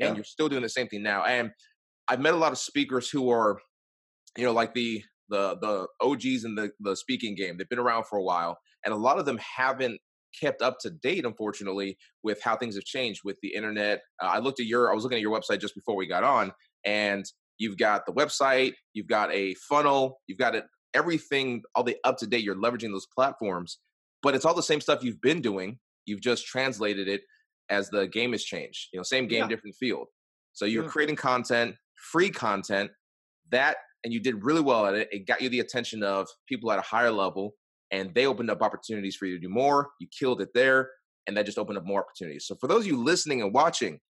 and 0.00 0.16
you're 0.16 0.24
still 0.24 0.48
doing 0.48 0.62
the 0.62 0.68
same 0.68 0.88
thing 0.88 1.02
now. 1.02 1.24
And 1.24 1.50
I've 2.08 2.20
met 2.20 2.34
a 2.34 2.38
lot 2.38 2.52
of 2.52 2.58
speakers 2.58 3.10
who 3.10 3.30
are, 3.30 3.58
you 4.36 4.44
know, 4.44 4.52
like 4.52 4.74
the 4.74 5.02
the 5.28 5.58
the 5.60 5.86
OGs 6.00 6.44
in 6.44 6.54
the 6.54 6.70
the 6.80 6.96
speaking 6.96 7.34
game. 7.34 7.56
They've 7.56 7.68
been 7.68 7.78
around 7.78 8.04
for 8.06 8.18
a 8.18 8.22
while, 8.22 8.58
and 8.84 8.94
a 8.94 8.96
lot 8.96 9.18
of 9.18 9.26
them 9.26 9.38
haven't 9.38 10.00
kept 10.38 10.62
up 10.62 10.78
to 10.80 10.90
date, 10.90 11.24
unfortunately, 11.24 11.96
with 12.22 12.42
how 12.42 12.56
things 12.56 12.74
have 12.74 12.84
changed 12.84 13.22
with 13.24 13.36
the 13.42 13.54
internet. 13.54 14.00
Uh, 14.22 14.26
I 14.26 14.38
looked 14.38 14.60
at 14.60 14.66
your, 14.66 14.90
I 14.90 14.94
was 14.94 15.02
looking 15.02 15.16
at 15.16 15.22
your 15.22 15.38
website 15.38 15.60
just 15.60 15.74
before 15.74 15.96
we 15.96 16.06
got 16.06 16.24
on, 16.24 16.52
and 16.84 17.24
you've 17.58 17.78
got 17.78 18.06
the 18.06 18.12
website, 18.12 18.72
you've 18.94 19.08
got 19.08 19.32
a 19.32 19.54
funnel, 19.54 20.20
you've 20.26 20.38
got 20.38 20.54
it 20.54 20.64
everything, 20.98 21.62
all 21.74 21.84
the 21.84 21.96
up 22.04 22.18
to 22.18 22.26
date, 22.26 22.42
you're 22.42 22.56
leveraging 22.56 22.90
those 22.90 23.06
platforms, 23.06 23.78
but 24.22 24.34
it's 24.34 24.44
all 24.44 24.54
the 24.54 24.62
same 24.62 24.80
stuff 24.80 25.04
you've 25.04 25.20
been 25.20 25.40
doing. 25.40 25.78
You've 26.04 26.20
just 26.20 26.46
translated 26.46 27.08
it 27.08 27.22
as 27.70 27.88
the 27.90 28.08
game 28.08 28.32
has 28.32 28.42
changed. 28.42 28.88
You 28.92 28.98
know, 28.98 29.04
same 29.04 29.28
game, 29.28 29.42
yeah. 29.42 29.48
different 29.48 29.76
field. 29.76 30.08
So 30.52 30.64
you're 30.64 30.84
yeah. 30.84 30.90
creating 30.90 31.16
content, 31.16 31.76
free 32.10 32.30
content, 32.30 32.90
that, 33.50 33.76
and 34.02 34.12
you 34.12 34.20
did 34.20 34.44
really 34.44 34.60
well 34.60 34.86
at 34.86 34.94
it. 34.94 35.08
It 35.12 35.26
got 35.26 35.40
you 35.40 35.48
the 35.48 35.60
attention 35.60 36.02
of 36.02 36.26
people 36.48 36.72
at 36.72 36.78
a 36.78 36.82
higher 36.82 37.12
level, 37.12 37.54
and 37.90 38.12
they 38.14 38.26
opened 38.26 38.50
up 38.50 38.62
opportunities 38.62 39.16
for 39.16 39.26
you 39.26 39.34
to 39.34 39.40
do 39.40 39.48
more. 39.48 39.90
You 40.00 40.08
killed 40.18 40.40
it 40.40 40.48
there, 40.54 40.90
and 41.26 41.36
that 41.36 41.46
just 41.46 41.58
opened 41.58 41.78
up 41.78 41.84
more 41.84 42.00
opportunities. 42.00 42.46
So 42.46 42.56
for 42.60 42.66
those 42.66 42.82
of 42.82 42.86
you 42.88 43.02
listening 43.02 43.40
and 43.42 43.54
watching, 43.54 44.00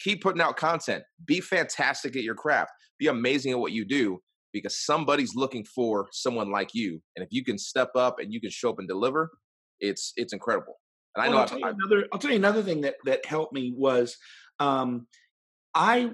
keep 0.00 0.22
putting 0.22 0.40
out 0.40 0.56
content. 0.56 1.04
Be 1.26 1.40
fantastic 1.40 2.16
at 2.16 2.22
your 2.22 2.34
craft. 2.34 2.70
Be 2.98 3.08
amazing 3.08 3.52
at 3.52 3.58
what 3.58 3.72
you 3.72 3.84
do 3.84 4.20
because 4.52 4.84
somebody's 4.84 5.34
looking 5.34 5.64
for 5.64 6.08
someone 6.12 6.50
like 6.50 6.70
you. 6.74 7.00
And 7.16 7.24
if 7.24 7.28
you 7.32 7.44
can 7.44 7.58
step 7.58 7.90
up 7.96 8.18
and 8.18 8.32
you 8.32 8.40
can 8.40 8.50
show 8.50 8.70
up 8.70 8.78
and 8.78 8.88
deliver, 8.88 9.30
it's 9.80 10.12
it's 10.16 10.32
incredible. 10.32 10.78
And 11.14 11.24
I 11.24 11.28
know 11.28 11.38
I'll 11.38 11.46
tell, 11.46 11.58
you 11.58 11.66
another, 11.66 12.06
I'll 12.12 12.18
tell 12.18 12.30
you 12.30 12.36
another 12.36 12.62
thing 12.62 12.82
that 12.82 12.96
that 13.04 13.26
helped 13.26 13.52
me 13.52 13.74
was 13.76 14.16
um, 14.60 15.06
I 15.74 16.10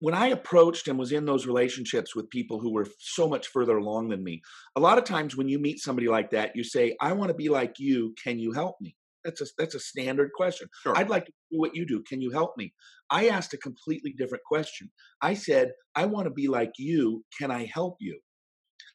when 0.00 0.14
I 0.14 0.28
approached 0.28 0.88
and 0.88 0.98
was 0.98 1.12
in 1.12 1.26
those 1.26 1.46
relationships 1.46 2.16
with 2.16 2.30
people 2.30 2.58
who 2.58 2.72
were 2.72 2.86
so 2.98 3.28
much 3.28 3.48
further 3.48 3.76
along 3.76 4.08
than 4.08 4.24
me, 4.24 4.40
a 4.74 4.80
lot 4.80 4.96
of 4.96 5.04
times 5.04 5.36
when 5.36 5.48
you 5.48 5.58
meet 5.58 5.78
somebody 5.78 6.08
like 6.08 6.30
that, 6.30 6.56
you 6.56 6.64
say, 6.64 6.96
"I 7.00 7.12
want 7.12 7.28
to 7.28 7.34
be 7.34 7.48
like 7.48 7.78
you. 7.78 8.14
Can 8.22 8.38
you 8.38 8.52
help 8.52 8.76
me?" 8.80 8.96
That's 9.24 9.40
a 9.40 9.46
that's 9.58 9.74
a 9.74 9.80
standard 9.80 10.30
question. 10.34 10.68
Sure. 10.82 10.96
I'd 10.96 11.10
like 11.10 11.26
to 11.26 11.32
do 11.50 11.58
what 11.58 11.74
you 11.74 11.86
do. 11.86 12.02
Can 12.08 12.22
you 12.22 12.30
help 12.30 12.56
me? 12.56 12.72
I 13.10 13.28
asked 13.28 13.52
a 13.54 13.58
completely 13.58 14.14
different 14.16 14.44
question. 14.44 14.90
I 15.20 15.34
said, 15.34 15.72
"I 15.94 16.06
want 16.06 16.26
to 16.26 16.30
be 16.30 16.48
like 16.48 16.72
you. 16.78 17.24
Can 17.38 17.50
I 17.50 17.66
help 17.72 17.96
you?" 18.00 18.20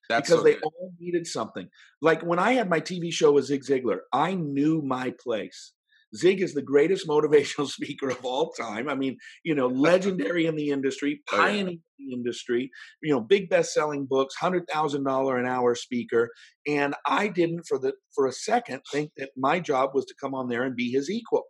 That's 0.09 0.29
because 0.29 0.41
so 0.41 0.43
they 0.43 0.57
all 0.57 0.93
needed 0.99 1.27
something. 1.27 1.69
Like 2.01 2.21
when 2.21 2.39
I 2.39 2.53
had 2.53 2.69
my 2.69 2.79
TV 2.79 3.11
show 3.11 3.31
with 3.31 3.45
Zig 3.45 3.63
Ziglar, 3.63 3.99
I 4.11 4.35
knew 4.35 4.81
my 4.81 5.13
place. 5.19 5.73
Zig 6.15 6.41
is 6.41 6.53
the 6.53 6.61
greatest 6.61 7.07
motivational 7.07 7.67
speaker 7.67 8.09
of 8.09 8.23
all 8.23 8.51
time. 8.51 8.89
I 8.89 8.95
mean, 8.95 9.17
you 9.43 9.55
know, 9.55 9.67
legendary 9.67 10.45
in 10.45 10.55
the 10.55 10.69
industry, 10.69 11.21
pioneering 11.27 11.67
oh, 11.67 11.71
yeah. 11.99 12.07
the 12.07 12.13
industry, 12.13 12.71
you 13.01 13.13
know, 13.13 13.21
big 13.21 13.49
best-selling 13.49 14.05
books, 14.05 14.35
hundred 14.35 14.67
thousand 14.67 15.03
dollar 15.03 15.37
an 15.37 15.45
hour 15.45 15.75
speaker. 15.75 16.29
And 16.67 16.95
I 17.05 17.27
didn't 17.27 17.65
for 17.67 17.77
the 17.77 17.93
for 18.13 18.27
a 18.27 18.31
second 18.31 18.81
think 18.91 19.11
that 19.17 19.29
my 19.35 19.59
job 19.59 19.91
was 19.93 20.05
to 20.05 20.15
come 20.19 20.33
on 20.33 20.49
there 20.49 20.63
and 20.63 20.75
be 20.75 20.91
his 20.91 21.09
equal. 21.09 21.43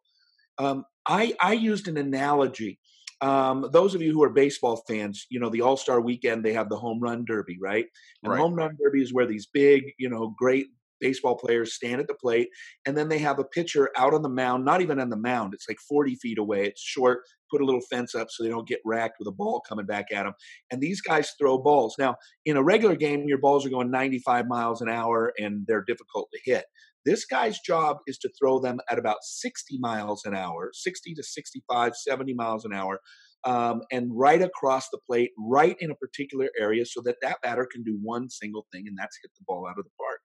Um, 0.58 0.86
I 1.08 1.36
I 1.42 1.54
used 1.54 1.88
an 1.88 1.98
analogy. 1.98 2.80
Um, 3.22 3.70
those 3.72 3.96
of 3.96 4.02
you 4.02 4.12
who 4.12 4.24
are 4.24 4.30
baseball 4.30 4.84
fans, 4.88 5.26
you 5.30 5.40
know, 5.40 5.50
the 5.50 5.62
All 5.62 5.78
Star 5.78 6.02
Weekend 6.02 6.44
they 6.44 6.54
have 6.54 6.70
the 6.70 6.78
home 6.78 7.00
run 7.00 7.26
derby, 7.26 7.58
right? 7.62 7.86
And 8.24 8.32
right. 8.32 8.40
home 8.40 8.56
run 8.56 8.78
derby 8.82 9.02
is 9.02 9.14
where 9.14 9.26
these 9.26 9.48
big, 9.48 9.84
you 9.98 10.10
know, 10.10 10.36
great 10.38 10.68
baseball 11.00 11.36
players 11.36 11.74
stand 11.74 12.02
at 12.02 12.08
the 12.08 12.14
plate, 12.16 12.50
and 12.86 12.98
then 12.98 13.10
they 13.10 13.20
have 13.20 13.40
a 13.40 13.44
pitcher 13.44 13.90
out 13.98 14.14
on 14.14 14.22
the 14.22 14.30
mound, 14.30 14.66
not 14.66 14.82
even 14.82 15.00
on 15.00 15.10
the 15.10 15.18
mound. 15.18 15.54
It's 15.54 15.68
like 15.70 15.80
40 15.88 16.16
feet 16.16 16.38
away. 16.38 16.66
It's 16.66 16.82
short. 16.82 17.20
Put 17.52 17.62
a 17.62 17.66
little 17.66 17.82
fence 17.82 18.16
up 18.16 18.28
so 18.30 18.44
they 18.44 18.50
don't 18.50 18.68
get 18.68 18.82
racked 18.86 19.18
with 19.20 19.28
a 19.28 19.32
ball 19.32 19.62
coming 19.68 19.86
back 19.86 20.08
at 20.12 20.24
them. 20.24 20.34
And 20.72 20.82
these 20.82 21.02
guys 21.02 21.32
throw 21.40 21.58
balls. 21.58 21.96
Now, 22.00 22.16
in 22.46 22.58
a 22.58 22.64
regular 22.64 22.96
game, 22.96 23.26
your 23.28 23.38
balls 23.38 23.66
are 23.66 23.70
going 23.70 23.92
95 23.92 24.48
miles 24.48 24.82
an 24.82 24.90
hour 24.90 25.32
and 25.38 25.66
they're 25.68 25.84
difficult 25.84 26.28
to 26.34 26.40
hit. 26.44 26.66
This 27.06 27.24
guy's 27.26 27.60
job 27.60 27.98
is 28.08 28.18
to 28.20 28.32
throw 28.40 28.60
them 28.60 28.80
at 28.90 28.98
about 28.98 29.18
60 29.22 29.78
miles 29.78 30.26
an 30.26 30.36
hour, 30.36 30.72
60 30.74 31.14
to 31.14 31.24
65, 31.24 31.96
70 31.96 32.34
miles 32.34 32.66
an 32.66 32.74
hour, 32.74 33.00
um, 33.46 33.82
and 33.92 34.10
right 34.12 34.42
across 34.42 34.90
the 34.90 34.98
plate, 35.08 35.32
right 35.38 35.76
in 35.80 35.92
a 35.92 35.96
particular 35.96 36.50
area, 36.60 36.86
so 36.86 37.02
that 37.02 37.18
that 37.22 37.42
batter 37.44 37.68
can 37.72 37.84
do 37.84 37.98
one 38.02 38.30
single 38.30 38.66
thing, 38.72 38.86
and 38.88 38.98
that's 38.98 39.18
hit 39.22 39.32
the 39.38 39.46
ball 39.48 39.68
out 39.68 39.78
of 39.78 39.86
the 39.86 39.92
park. 40.00 40.20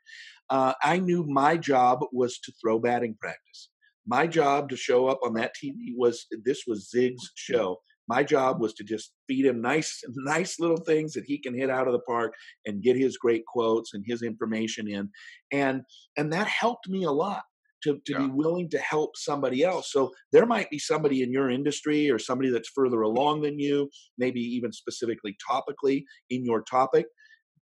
Uh, 0.48 0.74
I 0.82 0.98
knew 0.98 1.24
my 1.24 1.56
job 1.56 2.00
was 2.12 2.38
to 2.40 2.52
throw 2.60 2.78
batting 2.78 3.16
practice. 3.20 3.68
My 4.06 4.26
job 4.26 4.70
to 4.70 4.76
show 4.76 5.06
up 5.06 5.20
on 5.24 5.34
that 5.34 5.52
TV 5.62 5.92
was 5.96 6.26
this 6.44 6.64
was 6.66 6.90
Zig's 6.90 7.30
show. 7.34 7.80
My 8.08 8.24
job 8.24 8.60
was 8.60 8.74
to 8.74 8.84
just 8.84 9.12
feed 9.28 9.46
him 9.46 9.60
nice, 9.60 10.02
nice 10.08 10.58
little 10.58 10.78
things 10.78 11.12
that 11.12 11.24
he 11.26 11.38
can 11.38 11.54
hit 11.54 11.70
out 11.70 11.86
of 11.86 11.92
the 11.92 12.00
park 12.00 12.34
and 12.66 12.82
get 12.82 12.96
his 12.96 13.18
great 13.18 13.44
quotes 13.46 13.94
and 13.94 14.02
his 14.06 14.22
information 14.22 14.88
in, 14.88 15.10
and 15.52 15.82
and 16.16 16.32
that 16.32 16.46
helped 16.46 16.88
me 16.88 17.04
a 17.04 17.12
lot 17.12 17.42
to, 17.82 18.00
to 18.06 18.12
yeah. 18.12 18.18
be 18.18 18.26
willing 18.26 18.68
to 18.70 18.78
help 18.78 19.16
somebody 19.16 19.62
else. 19.62 19.92
So 19.92 20.12
there 20.32 20.46
might 20.46 20.70
be 20.70 20.78
somebody 20.78 21.22
in 21.22 21.32
your 21.32 21.50
industry 21.50 22.10
or 22.10 22.18
somebody 22.18 22.50
that's 22.50 22.70
further 22.70 23.02
along 23.02 23.42
than 23.42 23.58
you, 23.58 23.90
maybe 24.18 24.40
even 24.40 24.72
specifically 24.72 25.36
topically 25.48 26.04
in 26.30 26.44
your 26.44 26.62
topic. 26.62 27.06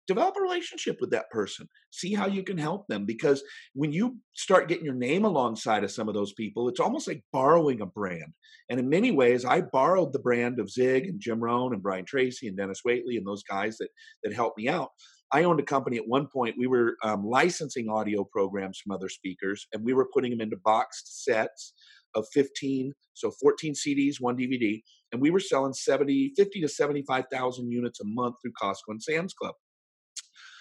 Develop 0.06 0.36
a 0.38 0.42
relationship 0.42 0.98
with 1.00 1.12
that 1.12 1.30
person. 1.30 1.68
See 1.92 2.14
how 2.14 2.26
mm-hmm. 2.26 2.36
you 2.36 2.44
can 2.44 2.58
help 2.58 2.88
them. 2.88 3.06
Because 3.06 3.42
when 3.74 3.94
you 3.94 4.18
start 4.34 4.68
getting 4.68 4.84
your 4.84 4.94
name 4.94 5.24
alongside 5.24 5.86
of 5.86 5.92
some 5.92 6.10
of 6.10 6.14
those 6.14 6.34
people, 6.34 6.68
it's 6.68 6.82
almost 6.82 7.08
like 7.08 7.24
borrowing 7.32 7.80
a 7.80 7.86
brand. 7.86 8.34
And 8.70 8.80
in 8.80 8.90
many 8.90 9.12
ways, 9.12 9.46
I 9.46 9.62
borrowed 9.62 10.12
the 10.12 10.20
brand 10.20 10.60
of 10.60 10.70
Zig 10.70 11.06
and 11.06 11.22
Jim 11.22 11.40
Rohn 11.40 11.74
and 11.74 11.82
Brian 11.82 12.06
Tracy 12.06 12.48
and 12.48 12.58
Dennis 12.58 12.82
Waitley 12.86 13.18
and 13.18 13.26
those 13.26 13.44
guys 13.44 13.78
that 13.78 13.90
that 14.24 14.34
helped 14.34 14.58
me 14.58 14.68
out. 14.68 14.90
I 15.34 15.44
owned 15.44 15.60
a 15.60 15.64
company 15.64 15.98
at 15.98 16.08
one 16.08 16.28
point. 16.28 16.56
We 16.58 16.68
were 16.68 16.96
um, 17.04 17.26
licensing 17.26 17.90
audio 17.90 18.24
programs 18.24 18.80
from 18.80 18.92
other 18.92 19.10
speakers, 19.10 19.66
and 19.74 19.84
we 19.84 19.94
were 19.94 20.08
putting 20.14 20.30
them 20.30 20.42
into 20.42 20.58
boxed 20.64 21.24
sets 21.24 21.74
of 22.16 22.28
15, 22.34 22.94
so 23.16 23.32
14 23.42 23.74
CDs, 23.74 24.22
one 24.22 24.38
DVD, 24.38 24.80
and 25.12 25.20
we 25.20 25.32
were 25.32 25.40
selling 25.40 25.74
70, 25.74 26.34
50 26.38 26.62
to 26.62 26.68
75,000 26.68 27.72
units 27.72 28.00
a 28.00 28.06
month 28.06 28.36
through 28.42 28.54
Costco 28.62 28.90
and 28.90 29.02
Sam's 29.02 29.34
Club. 29.34 29.56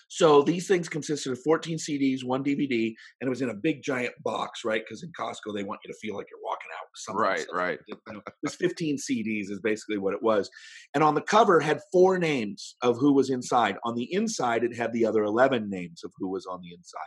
So 0.08 0.42
these 0.42 0.68
things 0.68 0.88
consisted 0.88 1.32
of 1.32 1.42
14 1.42 1.78
CDs, 1.78 2.24
one 2.24 2.44
DVD, 2.44 2.94
and 3.20 3.28
it 3.28 3.30
was 3.30 3.40
in 3.40 3.50
a 3.50 3.54
big 3.54 3.82
giant 3.82 4.14
box, 4.22 4.64
right? 4.64 4.82
Because 4.82 5.02
in 5.02 5.12
Costco 5.12 5.54
they 5.54 5.64
want 5.64 5.80
you 5.84 5.92
to 5.92 5.98
feel 5.98 6.16
like 6.16 6.26
you're 6.30 6.41
out 6.72 6.86
with 6.90 6.98
something. 6.98 7.20
Right, 7.20 7.46
right. 7.52 7.78
It 7.86 7.98
was 8.42 8.54
15 8.54 8.96
CDs 8.96 9.50
is 9.50 9.60
basically 9.60 9.98
what 9.98 10.14
it 10.14 10.22
was, 10.22 10.50
and 10.94 11.02
on 11.04 11.14
the 11.14 11.20
cover 11.20 11.60
had 11.60 11.80
four 11.92 12.18
names 12.18 12.76
of 12.82 12.98
who 12.98 13.12
was 13.12 13.30
inside. 13.30 13.76
On 13.84 13.94
the 13.94 14.12
inside, 14.12 14.64
it 14.64 14.76
had 14.76 14.92
the 14.92 15.06
other 15.06 15.24
11 15.24 15.68
names 15.68 16.04
of 16.04 16.12
who 16.18 16.28
was 16.28 16.46
on 16.46 16.60
the 16.62 16.72
inside. 16.72 17.00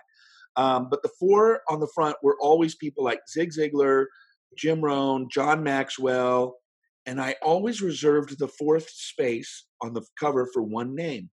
Um, 0.57 0.88
but 0.89 1.03
the 1.03 1.12
four 1.19 1.62
on 1.69 1.79
the 1.79 1.91
front 1.93 2.15
were 2.24 2.38
always 2.39 2.75
people 2.75 3.03
like 3.03 3.19
Zig 3.29 3.51
Ziglar, 3.51 4.05
Jim 4.57 4.81
Rohn, 4.81 5.27
John 5.29 5.63
Maxwell, 5.63 6.55
and 7.05 7.22
I 7.22 7.36
always 7.41 7.81
reserved 7.81 8.39
the 8.39 8.48
fourth 8.48 8.89
space 8.89 9.65
on 9.81 9.93
the 9.93 10.03
cover 10.19 10.48
for 10.53 10.62
one 10.62 10.95
name, 10.95 11.29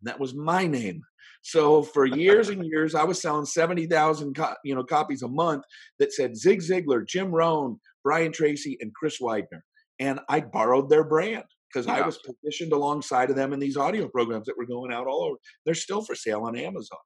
and 0.00 0.08
that 0.08 0.20
was 0.20 0.34
my 0.34 0.66
name. 0.66 1.02
So 1.42 1.82
for 1.82 2.06
years 2.06 2.48
and 2.48 2.64
years, 2.64 2.94
I 2.94 3.04
was 3.04 3.20
selling 3.20 3.44
seventy 3.44 3.86
thousand, 3.86 4.34
co- 4.34 4.54
you 4.64 4.74
know, 4.74 4.84
copies 4.84 5.22
a 5.22 5.28
month 5.28 5.64
that 5.98 6.12
said 6.12 6.36
Zig 6.36 6.60
Ziglar, 6.60 7.06
Jim 7.06 7.30
Rohn, 7.30 7.78
Brian 8.04 8.32
Tracy, 8.32 8.78
and 8.80 8.94
Chris 8.94 9.18
Widener, 9.20 9.64
and 9.98 10.20
I 10.28 10.40
borrowed 10.40 10.88
their 10.88 11.04
brand 11.04 11.44
because 11.72 11.86
yeah. 11.86 11.94
I 11.94 12.06
was 12.06 12.18
positioned 12.18 12.72
alongside 12.72 13.30
of 13.30 13.36
them 13.36 13.52
in 13.52 13.58
these 13.58 13.76
audio 13.76 14.08
programs 14.08 14.46
that 14.46 14.56
were 14.56 14.66
going 14.66 14.92
out 14.92 15.06
all 15.06 15.24
over. 15.24 15.36
They're 15.64 15.74
still 15.74 16.02
for 16.02 16.14
sale 16.14 16.42
on 16.42 16.56
Amazon. 16.56 16.98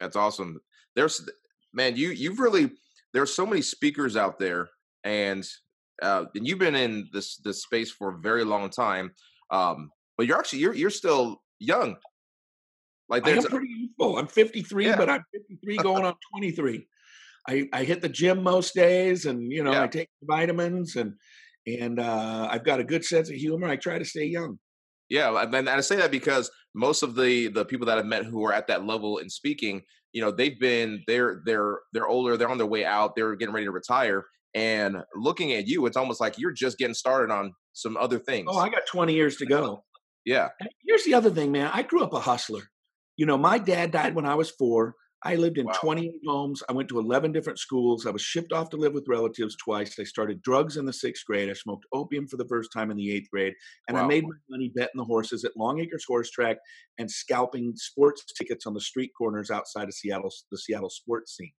That's 0.00 0.16
awesome. 0.16 0.60
There's 0.94 1.26
man, 1.72 1.96
you 1.96 2.10
you've 2.10 2.40
really 2.40 2.70
there's 3.14 3.34
so 3.34 3.46
many 3.46 3.62
speakers 3.62 4.16
out 4.16 4.38
there, 4.38 4.68
and 5.04 5.46
uh, 6.02 6.24
and 6.34 6.46
you've 6.46 6.58
been 6.58 6.74
in 6.74 7.08
this 7.12 7.36
this 7.38 7.62
space 7.62 7.90
for 7.90 8.10
a 8.10 8.18
very 8.18 8.44
long 8.44 8.70
time. 8.70 9.12
Um, 9.50 9.90
but 10.16 10.26
you're 10.26 10.38
actually 10.38 10.60
you're 10.60 10.74
you're 10.74 10.90
still 10.90 11.42
young. 11.58 11.96
Like 13.12 13.28
I'm 13.28 13.42
pretty 13.42 13.68
youthful. 13.68 14.16
I'm 14.16 14.26
53, 14.26 14.86
yeah. 14.86 14.96
but 14.96 15.10
I'm 15.10 15.22
53 15.34 15.76
going 15.76 16.04
on 16.04 16.14
23. 16.34 16.86
I, 17.46 17.68
I 17.70 17.84
hit 17.84 18.00
the 18.00 18.08
gym 18.08 18.42
most 18.42 18.74
days, 18.74 19.26
and 19.26 19.52
you 19.52 19.62
know 19.62 19.72
yeah. 19.72 19.82
I 19.82 19.86
take 19.86 20.08
vitamins, 20.22 20.96
and 20.96 21.12
and 21.66 22.00
uh, 22.00 22.48
I've 22.50 22.64
got 22.64 22.80
a 22.80 22.84
good 22.84 23.04
sense 23.04 23.28
of 23.28 23.34
humor. 23.34 23.68
I 23.68 23.76
try 23.76 23.98
to 23.98 24.04
stay 24.04 24.24
young. 24.24 24.58
Yeah, 25.10 25.42
and 25.42 25.68
I 25.68 25.80
say 25.80 25.96
that 25.96 26.10
because 26.10 26.50
most 26.74 27.02
of 27.02 27.14
the 27.14 27.48
the 27.48 27.66
people 27.66 27.86
that 27.88 27.98
I've 27.98 28.06
met 28.06 28.24
who 28.24 28.46
are 28.46 28.52
at 28.54 28.66
that 28.68 28.86
level 28.86 29.18
in 29.18 29.28
speaking, 29.28 29.82
you 30.12 30.22
know, 30.22 30.30
they've 30.30 30.58
been 30.58 31.02
they're 31.06 31.42
they're 31.44 31.80
they're 31.92 32.08
older, 32.08 32.38
they're 32.38 32.48
on 32.48 32.56
their 32.56 32.66
way 32.66 32.86
out, 32.86 33.14
they're 33.14 33.36
getting 33.36 33.52
ready 33.52 33.66
to 33.66 33.72
retire, 33.72 34.24
and 34.54 34.96
looking 35.14 35.52
at 35.52 35.66
you, 35.66 35.84
it's 35.84 35.98
almost 35.98 36.18
like 36.18 36.38
you're 36.38 36.52
just 36.52 36.78
getting 36.78 36.94
started 36.94 37.30
on 37.30 37.52
some 37.74 37.98
other 37.98 38.18
things. 38.18 38.48
Oh, 38.50 38.58
I 38.58 38.70
got 38.70 38.86
20 38.86 39.12
years 39.12 39.36
to 39.36 39.46
go. 39.46 39.84
Yeah. 40.24 40.48
here's 40.86 41.04
the 41.04 41.14
other 41.14 41.30
thing, 41.30 41.50
man. 41.50 41.70
I 41.72 41.82
grew 41.82 42.02
up 42.02 42.12
a 42.12 42.20
hustler. 42.20 42.62
You 43.16 43.26
know, 43.26 43.38
my 43.38 43.58
dad 43.58 43.90
died 43.90 44.14
when 44.14 44.26
I 44.26 44.34
was 44.34 44.50
four. 44.50 44.94
I 45.24 45.36
lived 45.36 45.58
in 45.58 45.66
wow. 45.66 45.72
28 45.80 46.12
homes. 46.26 46.62
I 46.68 46.72
went 46.72 46.88
to 46.88 46.98
11 46.98 47.30
different 47.30 47.58
schools. 47.58 48.06
I 48.06 48.10
was 48.10 48.22
shipped 48.22 48.52
off 48.52 48.70
to 48.70 48.76
live 48.76 48.92
with 48.92 49.06
relatives 49.06 49.56
twice. 49.56 49.96
I 49.98 50.04
started 50.04 50.42
drugs 50.42 50.76
in 50.76 50.84
the 50.84 50.92
sixth 50.92 51.24
grade. 51.24 51.48
I 51.48 51.52
smoked 51.52 51.86
opium 51.92 52.26
for 52.26 52.36
the 52.36 52.48
first 52.48 52.72
time 52.72 52.90
in 52.90 52.96
the 52.96 53.12
eighth 53.12 53.30
grade. 53.30 53.54
And 53.86 53.96
wow. 53.96 54.04
I 54.04 54.06
made 54.08 54.24
my 54.24 54.34
money 54.50 54.72
betting 54.74 54.96
the 54.96 55.04
horses 55.04 55.44
at 55.44 55.56
Long 55.56 55.78
Acres 55.80 56.04
Horse 56.08 56.30
Track 56.30 56.56
and 56.98 57.08
scalping 57.08 57.72
sports 57.76 58.24
tickets 58.36 58.66
on 58.66 58.74
the 58.74 58.80
street 58.80 59.12
corners 59.16 59.50
outside 59.50 59.86
of 59.86 59.94
Seattle, 59.94 60.30
the 60.50 60.58
Seattle 60.58 60.90
sports 60.90 61.36
scene. 61.36 61.52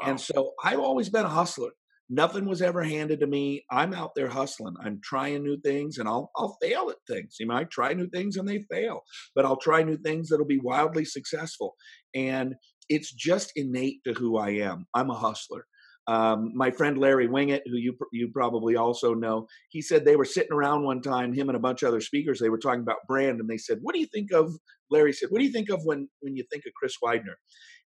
Wow. 0.00 0.08
And 0.08 0.20
so 0.20 0.52
I've 0.64 0.80
always 0.80 1.10
been 1.10 1.26
a 1.26 1.28
hustler. 1.28 1.70
Nothing 2.10 2.44
was 2.44 2.60
ever 2.60 2.82
handed 2.82 3.20
to 3.20 3.26
me. 3.26 3.64
I'm 3.70 3.94
out 3.94 4.10
there 4.14 4.28
hustling. 4.28 4.74
I'm 4.80 5.00
trying 5.02 5.42
new 5.42 5.58
things 5.60 5.98
and 5.98 6.08
I'll 6.08 6.30
I'll 6.36 6.56
fail 6.60 6.90
at 6.90 6.96
things. 7.08 7.36
You 7.40 7.46
know, 7.46 7.54
I 7.54 7.64
try 7.64 7.94
new 7.94 8.08
things 8.08 8.36
and 8.36 8.46
they 8.46 8.64
fail, 8.70 9.02
but 9.34 9.44
I'll 9.46 9.56
try 9.56 9.82
new 9.82 9.96
things 9.96 10.28
that'll 10.28 10.46
be 10.46 10.60
wildly 10.60 11.06
successful. 11.06 11.74
And 12.14 12.54
it's 12.90 13.12
just 13.12 13.52
innate 13.56 14.00
to 14.06 14.12
who 14.12 14.36
I 14.36 14.50
am. 14.50 14.86
I'm 14.94 15.10
a 15.10 15.14
hustler. 15.14 15.64
Um, 16.06 16.52
my 16.54 16.70
friend 16.70 16.98
Larry 16.98 17.26
Winget, 17.26 17.62
who 17.64 17.78
you 17.78 17.96
you 18.12 18.28
probably 18.34 18.76
also 18.76 19.14
know, 19.14 19.46
he 19.70 19.80
said 19.80 20.04
they 20.04 20.16
were 20.16 20.26
sitting 20.26 20.52
around 20.52 20.84
one 20.84 21.00
time, 21.00 21.32
him 21.32 21.48
and 21.48 21.56
a 21.56 21.60
bunch 21.60 21.82
of 21.82 21.88
other 21.88 22.02
speakers. 22.02 22.38
They 22.38 22.50
were 22.50 22.58
talking 22.58 22.82
about 22.82 23.06
brand, 23.08 23.40
and 23.40 23.48
they 23.48 23.56
said, 23.56 23.78
"What 23.80 23.94
do 23.94 24.00
you 24.00 24.06
think 24.12 24.30
of?" 24.32 24.52
Larry 24.90 25.14
said, 25.14 25.30
"What 25.30 25.38
do 25.38 25.46
you 25.46 25.52
think 25.52 25.70
of 25.70 25.80
when 25.84 26.08
when 26.20 26.36
you 26.36 26.44
think 26.52 26.64
of 26.66 26.74
Chris 26.74 26.96
Widener?" 27.02 27.36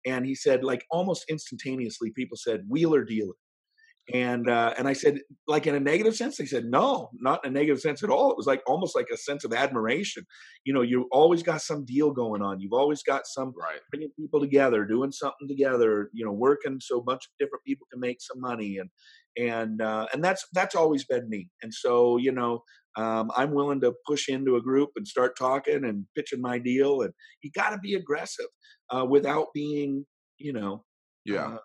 And 0.07 0.25
he 0.25 0.35
said, 0.35 0.65
like 0.65 0.85
almost 0.91 1.25
instantaneously, 1.29 2.13
people 2.17 2.39
said, 2.39 2.63
"Wheeler 2.69 3.05
dealer." 3.05 3.35
And 4.15 4.49
uh, 4.49 4.73
and 4.79 4.87
I 4.87 4.93
said, 4.93 5.19
like 5.49 5.67
in 5.67 5.75
a 5.75 5.81
negative 5.81 6.15
sense? 6.15 6.37
They 6.37 6.47
said, 6.47 6.65
no, 6.65 7.11
not 7.15 7.45
in 7.45 7.51
a 7.51 7.55
negative 7.55 7.81
sense 7.81 8.05
at 8.05 8.11
all. 8.11 8.31
It 8.31 8.37
was 8.37 8.47
like 8.47 8.63
almost 8.67 8.95
like 8.95 9.09
a 9.13 9.17
sense 9.17 9.45
of 9.45 9.53
admiration. 9.53 10.25
You 10.65 10.75
know, 10.75 10.83
you 10.83 11.09
always 11.11 11.43
got 11.43 11.61
some 11.61 11.85
deal 11.85 12.13
going 12.13 12.41
on. 12.41 12.61
You've 12.61 12.73
always 12.73 13.03
got 13.03 13.27
some 13.27 13.53
right. 13.59 13.81
bringing 13.91 14.11
people 14.17 14.39
together, 14.39 14.85
doing 14.85 15.11
something 15.11 15.49
together. 15.49 16.11
You 16.13 16.25
know, 16.25 16.33
working 16.33 16.79
so 16.81 17.01
a 17.01 17.03
bunch 17.03 17.25
of 17.25 17.33
different 17.41 17.65
people 17.65 17.89
can 17.91 17.99
make 17.99 18.19
some 18.21 18.41
money, 18.41 18.79
and 18.79 18.91
and 19.37 19.83
uh, 19.83 20.07
and 20.13 20.23
that's 20.23 20.47
that's 20.53 20.77
always 20.77 21.05
been 21.05 21.29
me. 21.29 21.49
And 21.63 21.75
so 21.75 22.17
you 22.17 22.31
know, 22.31 22.63
um, 22.97 23.31
I'm 23.37 23.53
willing 23.53 23.81
to 23.81 23.95
push 24.07 24.29
into 24.29 24.57
a 24.57 24.63
group 24.63 24.91
and 24.97 25.07
start 25.07 25.37
talking 25.37 25.85
and 25.85 26.07
pitching 26.17 26.41
my 26.41 26.59
deal. 26.59 27.03
And 27.03 27.13
you 27.43 27.51
got 27.51 27.71
to 27.71 27.79
be 27.79 27.95
aggressive 27.95 28.47
uh, 28.91 29.05
without 29.05 29.49
being, 29.53 30.07
you 30.39 30.53
know, 30.53 30.85
yeah. 31.25 31.47
Uh, 31.47 31.59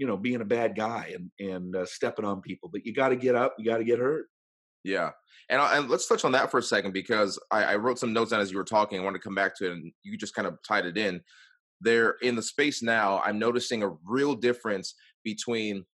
you 0.00 0.06
know, 0.06 0.16
being 0.16 0.40
a 0.40 0.46
bad 0.46 0.74
guy 0.74 1.14
and 1.14 1.30
and 1.38 1.76
uh, 1.76 1.84
stepping 1.84 2.24
on 2.24 2.40
people. 2.40 2.70
But 2.72 2.86
you 2.86 2.94
got 2.94 3.10
to 3.10 3.16
get 3.16 3.34
up. 3.34 3.54
You 3.58 3.70
got 3.70 3.76
to 3.76 3.84
get 3.84 3.98
hurt. 3.98 4.26
Yeah, 4.82 5.10
and 5.50 5.60
and 5.60 5.90
let's 5.90 6.08
touch 6.08 6.24
on 6.24 6.32
that 6.32 6.50
for 6.50 6.56
a 6.56 6.62
second 6.62 6.92
because 6.92 7.38
I, 7.50 7.64
I 7.64 7.76
wrote 7.76 7.98
some 7.98 8.14
notes 8.14 8.30
down 8.30 8.40
as 8.40 8.50
you 8.50 8.56
were 8.56 8.64
talking. 8.64 8.98
I 8.98 9.04
want 9.04 9.14
to 9.14 9.20
come 9.20 9.34
back 9.34 9.54
to 9.58 9.66
it, 9.66 9.72
and 9.72 9.92
you 10.02 10.16
just 10.16 10.34
kind 10.34 10.48
of 10.48 10.56
tied 10.66 10.86
it 10.86 10.96
in. 10.96 11.20
There 11.82 12.16
in 12.22 12.34
the 12.34 12.42
space 12.42 12.82
now, 12.82 13.20
I'm 13.22 13.38
noticing 13.38 13.82
a 13.82 13.90
real 14.06 14.34
difference 14.34 14.94
between 15.22 15.84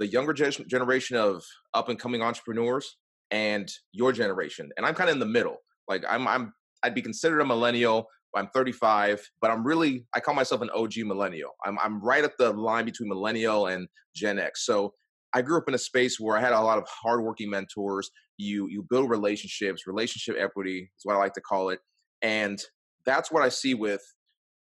the 0.00 0.08
younger 0.08 0.32
gen- 0.32 0.68
generation 0.68 1.16
of 1.16 1.44
up 1.74 1.88
and 1.88 1.98
coming 1.98 2.22
entrepreneurs 2.22 2.96
and 3.30 3.70
your 3.92 4.12
generation, 4.12 4.72
and 4.76 4.84
I'm 4.84 4.94
kind 4.94 5.10
of 5.10 5.14
in 5.14 5.20
the 5.20 5.26
middle. 5.26 5.58
Like 5.86 6.04
I'm, 6.10 6.26
I'm, 6.26 6.52
I'd 6.82 6.94
be 6.94 7.02
considered 7.02 7.40
a 7.40 7.44
millennial, 7.44 8.08
I'm 8.36 8.48
35, 8.48 9.20
but 9.40 9.50
I'm 9.50 9.64
really 9.66 10.06
I 10.14 10.20
call 10.20 10.34
myself 10.34 10.60
an 10.60 10.70
OG 10.70 10.98
millennial. 10.98 11.50
I'm 11.64 11.78
I'm 11.78 12.00
right 12.00 12.24
at 12.24 12.32
the 12.38 12.52
line 12.52 12.84
between 12.84 13.08
millennial 13.08 13.66
and 13.66 13.88
Gen 14.14 14.38
X. 14.38 14.64
So 14.66 14.94
I 15.32 15.42
grew 15.42 15.58
up 15.58 15.68
in 15.68 15.74
a 15.74 15.78
space 15.78 16.20
where 16.20 16.36
I 16.36 16.40
had 16.40 16.52
a 16.52 16.60
lot 16.60 16.78
of 16.78 16.86
hardworking 16.88 17.50
mentors. 17.50 18.10
You 18.36 18.68
you 18.68 18.86
build 18.88 19.10
relationships, 19.10 19.86
relationship 19.86 20.36
equity 20.38 20.90
is 20.96 21.04
what 21.04 21.16
I 21.16 21.18
like 21.18 21.34
to 21.34 21.40
call 21.40 21.70
it, 21.70 21.80
and 22.22 22.58
that's 23.06 23.30
what 23.30 23.42
I 23.42 23.48
see 23.48 23.74
with 23.74 24.02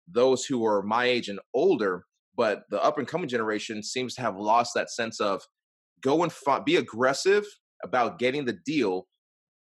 those 0.08 0.46
who 0.46 0.66
are 0.66 0.82
my 0.82 1.06
age 1.06 1.30
and 1.30 1.40
older. 1.54 2.04
But 2.36 2.64
the 2.70 2.82
up 2.84 2.98
and 2.98 3.08
coming 3.08 3.28
generation 3.28 3.84
seems 3.84 4.16
to 4.16 4.22
have 4.22 4.38
lost 4.38 4.72
that 4.76 4.90
sense 4.90 5.20
of 5.20 5.42
go 6.02 6.24
and 6.24 6.32
be 6.66 6.78
aggressive 6.78 7.46
about 7.84 8.20
getting 8.20 8.46
the 8.46 8.58
deal, 8.66 9.08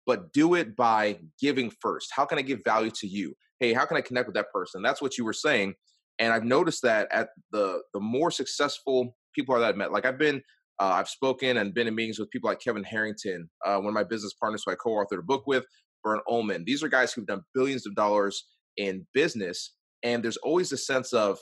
but 0.07 0.33
do 0.33 0.55
it 0.55 0.77
by 0.77 1.19
giving 1.41 1.71
first. 1.81 2.09
How 2.15 2.25
can 2.25 2.39
I 2.39 2.43
give 2.43 2.61
value 2.65 2.91
to 3.01 3.07
you? 3.07 3.35
Hey, 3.63 3.73
how 3.73 3.85
can 3.85 3.97
I 3.97 4.01
connect 4.01 4.27
with 4.27 4.35
that 4.35 4.51
person? 4.53 4.83
That's 4.83 5.01
what 5.01 5.17
you 5.17 5.25
were 5.25 5.33
saying. 5.33 5.75
And 6.19 6.33
I've 6.33 6.45
noticed 6.45 6.83
that 6.83 7.07
at 7.13 7.29
the 7.53 7.81
the 7.95 8.01
more 8.01 8.31
successful 8.31 9.17
people 9.35 9.55
are 9.55 9.61
that 9.61 9.69
I've 9.71 9.77
met, 9.77 9.93
like 9.93 10.05
I've 10.05 10.19
been, 10.19 10.43
uh, 10.81 10.95
I've 10.95 11.09
spoken 11.09 11.57
and 11.57 11.73
been 11.73 11.87
in 11.87 11.95
meetings 11.95 12.19
with 12.19 12.31
people 12.31 12.51
like 12.51 12.61
Kevin 12.61 12.83
Harrington, 12.83 13.49
uh, 13.65 13.77
one 13.77 13.87
of 13.87 13.95
my 13.95 14.05
business 14.05 14.35
partners 14.35 14.65
who 14.67 14.73
I 14.73 14.75
co-authored 14.75 15.21
a 15.21 15.23
book 15.23 15.45
with, 15.47 15.65
Vern 16.05 16.21
Ullman. 16.29 16.65
These 16.67 16.83
are 16.83 16.89
guys 16.89 17.13
who've 17.13 17.27
done 17.27 17.43
billions 17.55 17.87
of 17.87 17.95
dollars 17.95 18.45
in 18.77 19.07
business, 19.15 19.75
and 20.03 20.23
there's 20.23 20.37
always 20.39 20.73
a 20.73 20.77
sense 20.77 21.13
of 21.13 21.39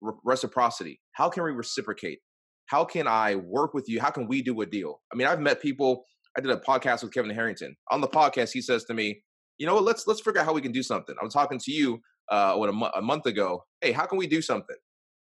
re- 0.00 0.14
reciprocity. 0.24 1.00
How 1.12 1.28
can 1.28 1.44
we 1.44 1.50
reciprocate? 1.50 2.20
How 2.66 2.84
can 2.84 3.06
I 3.06 3.36
work 3.36 3.74
with 3.74 3.88
you? 3.88 4.00
How 4.00 4.10
can 4.10 4.26
we 4.26 4.42
do 4.42 4.60
a 4.62 4.66
deal? 4.66 5.00
I 5.12 5.16
mean, 5.16 5.26
I've 5.26 5.40
met 5.40 5.60
people. 5.60 6.04
I 6.36 6.40
did 6.40 6.50
a 6.50 6.56
podcast 6.56 7.02
with 7.02 7.12
Kevin 7.12 7.30
Harrington. 7.30 7.76
On 7.90 8.00
the 8.00 8.08
podcast, 8.08 8.52
he 8.52 8.62
says 8.62 8.84
to 8.84 8.94
me, 8.94 9.22
you 9.58 9.66
know 9.66 9.74
what? 9.74 9.84
Let's 9.84 10.06
let's 10.06 10.20
figure 10.20 10.40
out 10.40 10.46
how 10.46 10.52
we 10.52 10.62
can 10.62 10.72
do 10.72 10.82
something. 10.82 11.14
I 11.20 11.24
was 11.24 11.34
talking 11.34 11.58
to 11.58 11.72
you 11.72 12.00
uh, 12.30 12.54
what 12.54 12.68
a, 12.68 12.72
mo- 12.72 12.92
a 12.94 13.02
month 13.02 13.26
ago. 13.26 13.64
Hey, 13.80 13.92
how 13.92 14.06
can 14.06 14.18
we 14.18 14.26
do 14.26 14.40
something? 14.40 14.76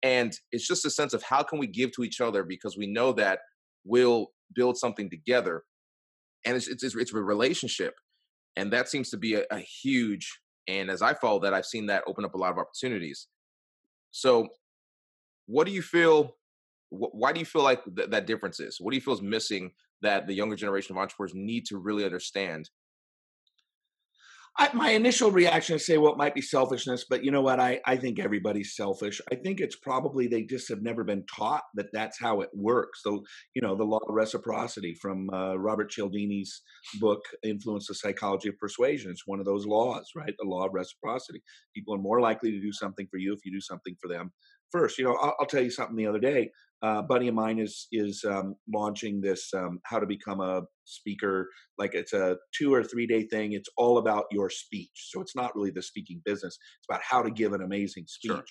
And 0.03 0.33
it's 0.53 0.67
just 0.67 0.85
a 0.85 0.91
sense 0.91 1.15
of 1.15 1.23
how 1.23 1.43
can 1.43 1.59
we 1.59 1.67
give 1.67 1.93
to 1.93 2.05
each 2.05 2.21
other 2.21 2.45
because 2.45 2.77
we 2.77 2.87
know 2.87 3.13
that 3.15 3.41
we'll 3.85 4.29
build 4.55 4.77
something 4.77 5.11
together, 5.11 5.63
and 6.45 6.57
it's 6.57 6.69
it's 6.69 6.83
it's 6.83 7.13
a 7.13 7.17
relationship, 7.17 7.95
and 8.57 8.73
that 8.73 8.89
seems 8.89 9.11
to 9.11 9.17
be 9.17 9.35
a, 9.35 9.45
a 9.51 9.59
huge. 9.59 10.41
And 10.69 10.91
as 10.91 11.01
I 11.01 11.15
follow 11.15 11.41
that, 11.41 11.55
I've 11.55 11.65
seen 11.65 11.87
that 11.87 12.05
open 12.07 12.27
up 12.27 12.35
a 12.35 12.39
lot 12.39 12.53
of 12.53 12.59
opportunities. 12.59 13.29
So, 14.11 14.49
what 15.47 15.67
do 15.67 15.73
you 15.73 15.83
feel? 15.83 16.37
Wh- 16.91 17.15
why 17.15 17.33
do 17.33 17.41
you 17.41 17.47
feel 17.47 17.63
like 17.63 17.83
th- 17.97 18.11
that 18.11 18.27
difference 18.27 18.61
is? 18.61 18.77
What 18.79 18.91
do 18.93 18.97
you 18.97 19.01
feel 19.01 19.15
is 19.15 19.23
missing 19.23 19.71
that 20.03 20.27
the 20.27 20.35
younger 20.35 20.55
generation 20.55 20.95
of 20.95 21.01
entrepreneurs 21.01 21.35
need 21.35 21.65
to 21.67 21.79
really 21.79 22.05
understand 22.05 22.69
I, 24.61 24.71
my 24.75 24.91
initial 24.91 25.31
reaction 25.31 25.77
is 25.77 25.87
say, 25.87 25.99
well, 25.99 26.13
it 26.13 26.19
might 26.19 26.35
be 26.35 26.43
selfishness, 26.43 27.05
but 27.09 27.25
you 27.25 27.31
know 27.31 27.43
what? 27.43 27.61
I, 27.61 27.81
I 27.87 27.97
think 27.97 28.19
everybody's 28.19 28.75
selfish. 28.75 29.21
I 29.31 29.37
think 29.37 29.61
it's 29.61 29.77
probably 29.77 30.27
they 30.27 30.43
just 30.43 30.69
have 30.69 30.83
never 30.83 31.05
been 31.05 31.25
taught 31.33 31.63
that 31.75 31.93
that's 31.93 32.19
how 32.19 32.41
it 32.41 32.49
works. 32.53 33.03
So, 33.05 33.23
you 33.55 33.63
know, 33.63 33.77
the 33.77 33.85
law 33.85 34.01
of 34.09 34.15
reciprocity 34.15 34.97
from 35.01 35.31
uh, 35.31 35.55
Robert 35.55 35.93
Cialdini's 35.93 36.63
book, 36.99 37.21
Influence 37.45 37.87
the 37.87 37.95
Psychology 37.95 38.49
of 38.49 38.59
Persuasion. 38.59 39.13
It's 39.13 39.27
one 39.27 39.39
of 39.39 39.47
those 39.47 39.65
laws, 39.65 40.11
right? 40.17 40.35
The 40.37 40.49
law 40.49 40.67
of 40.67 40.75
reciprocity. 40.75 41.41
People 41.73 41.95
are 41.95 41.99
more 41.99 42.21
likely 42.21 42.51
to 42.51 42.61
do 42.61 42.73
something 42.73 43.07
for 43.11 43.19
you 43.19 43.33
if 43.33 43.45
you 43.45 43.53
do 43.53 43.61
something 43.61 43.95
for 44.01 44.09
them 44.09 44.33
first. 44.71 44.99
You 44.99 45.05
know, 45.05 45.17
I'll, 45.21 45.37
I'll 45.41 45.47
tell 45.47 45.63
you 45.63 45.71
something 45.71 45.97
the 45.97 46.07
other 46.07 46.21
day 46.21 46.51
uh, 46.83 47.03
buddy 47.03 47.29
of 47.29 47.35
mine 47.35 47.59
is 47.59 47.89
is 47.93 48.25
um, 48.25 48.55
launching 48.73 49.21
this 49.21 49.53
um, 49.55 49.81
how 49.85 49.99
to 49.99 50.07
become 50.07 50.41
a 50.41 50.63
speaker 50.85 51.49
like 51.77 51.95
it's 51.95 52.13
a 52.13 52.37
two 52.57 52.73
or 52.73 52.85
three 52.85 53.07
day 53.07 53.25
thing 53.25 53.53
it's 53.53 53.69
all 53.77 53.99
about 53.99 54.25
your 54.31 54.49
speech 54.49 55.09
so 55.11 55.21
it's 55.21 55.37
not 55.37 55.55
really 55.57 55.71
the 55.71 55.83
speaking 55.83 56.21
business 56.25 56.57
it's 56.57 56.87
about 56.89 57.03
how 57.03 57.23
to 57.23 57.31
give 57.31 57.53
an 57.53 57.63
amazing 57.63 58.05
speech 58.07 58.31
sure. 58.31 58.45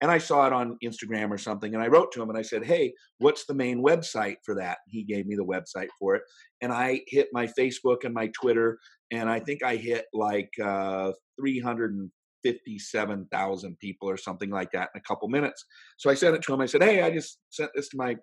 and 0.00 0.10
i 0.10 0.16
saw 0.16 0.46
it 0.46 0.52
on 0.52 0.78
instagram 0.82 1.30
or 1.30 1.38
something 1.38 1.74
and 1.74 1.82
i 1.82 1.88
wrote 1.88 2.12
to 2.12 2.22
him 2.22 2.30
and 2.30 2.38
i 2.38 2.42
said 2.42 2.64
hey 2.64 2.92
what's 3.18 3.46
the 3.46 3.54
main 3.54 3.82
website 3.82 4.36
for 4.44 4.54
that 4.54 4.78
he 4.86 5.02
gave 5.02 5.26
me 5.26 5.34
the 5.34 5.44
website 5.44 5.88
for 5.98 6.14
it 6.14 6.22
and 6.62 6.72
i 6.72 7.00
hit 7.08 7.28
my 7.32 7.46
facebook 7.46 8.04
and 8.04 8.14
my 8.14 8.28
twitter 8.28 8.78
and 9.10 9.28
i 9.28 9.38
think 9.38 9.62
i 9.62 9.76
hit 9.76 10.06
like 10.14 10.50
uh, 10.62 11.12
300 11.38 12.10
57,000 12.44 13.78
people 13.78 14.08
or 14.08 14.16
something 14.16 14.50
like 14.50 14.72
that 14.72 14.90
in 14.94 15.00
a 15.00 15.02
couple 15.02 15.28
minutes. 15.28 15.64
So 15.98 16.10
I 16.10 16.14
sent 16.14 16.34
it 16.34 16.42
to 16.42 16.54
him. 16.54 16.60
I 16.60 16.66
said, 16.66 16.82
Hey, 16.82 17.02
I 17.02 17.10
just 17.10 17.38
sent 17.50 17.70
this 17.74 17.88
to 17.90 17.96
my 17.96 18.16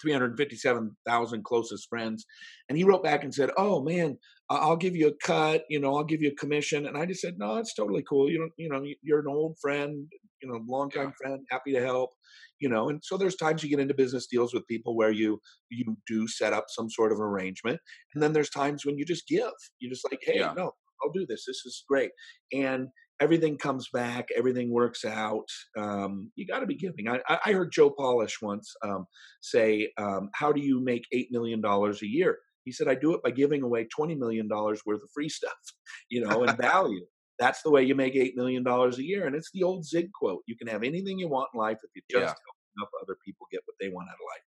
357,000 0.00 1.44
closest 1.44 1.88
friends. 1.88 2.24
And 2.68 2.78
he 2.78 2.84
wrote 2.84 3.02
back 3.02 3.24
and 3.24 3.34
said, 3.34 3.50
Oh 3.56 3.82
man, 3.82 4.18
I'll 4.48 4.76
give 4.76 4.96
you 4.96 5.08
a 5.08 5.26
cut, 5.26 5.64
you 5.68 5.80
know, 5.80 5.96
I'll 5.96 6.04
give 6.04 6.22
you 6.22 6.30
a 6.30 6.34
commission. 6.34 6.86
And 6.86 6.96
I 6.96 7.06
just 7.06 7.20
said, 7.20 7.34
No, 7.38 7.56
it's 7.56 7.74
totally 7.74 8.04
cool. 8.08 8.30
You 8.30 8.38
don't, 8.38 8.52
you 8.56 8.68
know, 8.68 8.82
you're 9.02 9.20
an 9.20 9.28
old 9.28 9.56
friend, 9.60 10.06
you 10.42 10.48
know, 10.50 10.60
longtime 10.66 11.06
yeah. 11.06 11.26
friend, 11.26 11.46
happy 11.50 11.72
to 11.72 11.80
help, 11.80 12.10
you 12.58 12.68
know. 12.68 12.88
And 12.88 13.00
so 13.02 13.16
there's 13.16 13.36
times 13.36 13.62
you 13.62 13.70
get 13.70 13.80
into 13.80 13.94
business 13.94 14.26
deals 14.26 14.54
with 14.54 14.66
people 14.66 14.96
where 14.96 15.12
you 15.12 15.40
you 15.70 15.96
do 16.06 16.26
set 16.28 16.52
up 16.52 16.66
some 16.68 16.90
sort 16.90 17.12
of 17.12 17.20
arrangement. 17.20 17.80
And 18.14 18.22
then 18.22 18.32
there's 18.32 18.50
times 18.50 18.84
when 18.84 18.98
you 18.98 19.04
just 19.04 19.26
give. 19.28 19.52
You're 19.78 19.92
just 19.92 20.06
like, 20.10 20.20
hey, 20.22 20.38
yeah. 20.38 20.52
no, 20.56 20.72
I'll 21.02 21.12
do 21.12 21.26
this. 21.28 21.44
This 21.46 21.64
is 21.64 21.84
great. 21.88 22.10
And 22.52 22.88
everything 23.22 23.56
comes 23.56 23.88
back, 23.92 24.28
everything 24.36 24.70
works 24.70 25.04
out. 25.04 25.48
Um, 25.78 26.32
you 26.34 26.46
got 26.46 26.60
to 26.60 26.66
be 26.66 26.74
giving. 26.74 27.08
I, 27.08 27.20
I, 27.28 27.52
heard 27.52 27.70
Joe 27.72 27.90
Polish 27.90 28.42
once 28.42 28.74
um, 28.84 29.06
say, 29.40 29.92
um, 29.96 30.30
"How 30.34 30.52
do 30.52 30.60
you 30.60 30.82
make 30.82 31.04
eight 31.12 31.28
million 31.30 31.60
dollars 31.60 32.02
a 32.02 32.08
year?" 32.08 32.38
He 32.64 32.72
said, 32.72 32.88
"I 32.88 32.96
do 32.96 33.14
it 33.14 33.22
by 33.22 33.30
giving 33.30 33.62
away 33.62 33.86
twenty 33.94 34.16
million 34.16 34.48
dollars 34.48 34.82
worth 34.84 35.02
of 35.02 35.10
free 35.14 35.28
stuff, 35.28 35.52
you 36.10 36.26
know, 36.26 36.42
and 36.42 36.58
value." 36.58 37.06
That's 37.38 37.62
the 37.62 37.70
way 37.70 37.82
you 37.82 37.94
make 37.94 38.14
eight 38.14 38.36
million 38.36 38.62
dollars 38.62 38.98
a 38.98 39.04
year, 39.04 39.26
and 39.26 39.34
it's 39.36 39.50
the 39.54 39.62
old 39.62 39.86
Zig 39.86 40.10
quote: 40.12 40.42
"You 40.46 40.56
can 40.56 40.66
have 40.66 40.82
anything 40.82 41.18
you 41.18 41.28
want 41.28 41.50
in 41.54 41.60
life 41.60 41.78
if 41.82 41.90
you 41.94 42.02
just 42.10 42.20
yeah. 42.20 42.26
help 42.26 42.58
enough 42.76 42.88
other 43.02 43.16
people 43.24 43.46
get 43.52 43.62
what 43.66 43.76
they 43.80 43.88
want 43.88 44.08
out 44.08 44.14
of 44.14 44.28
life." 44.34 44.42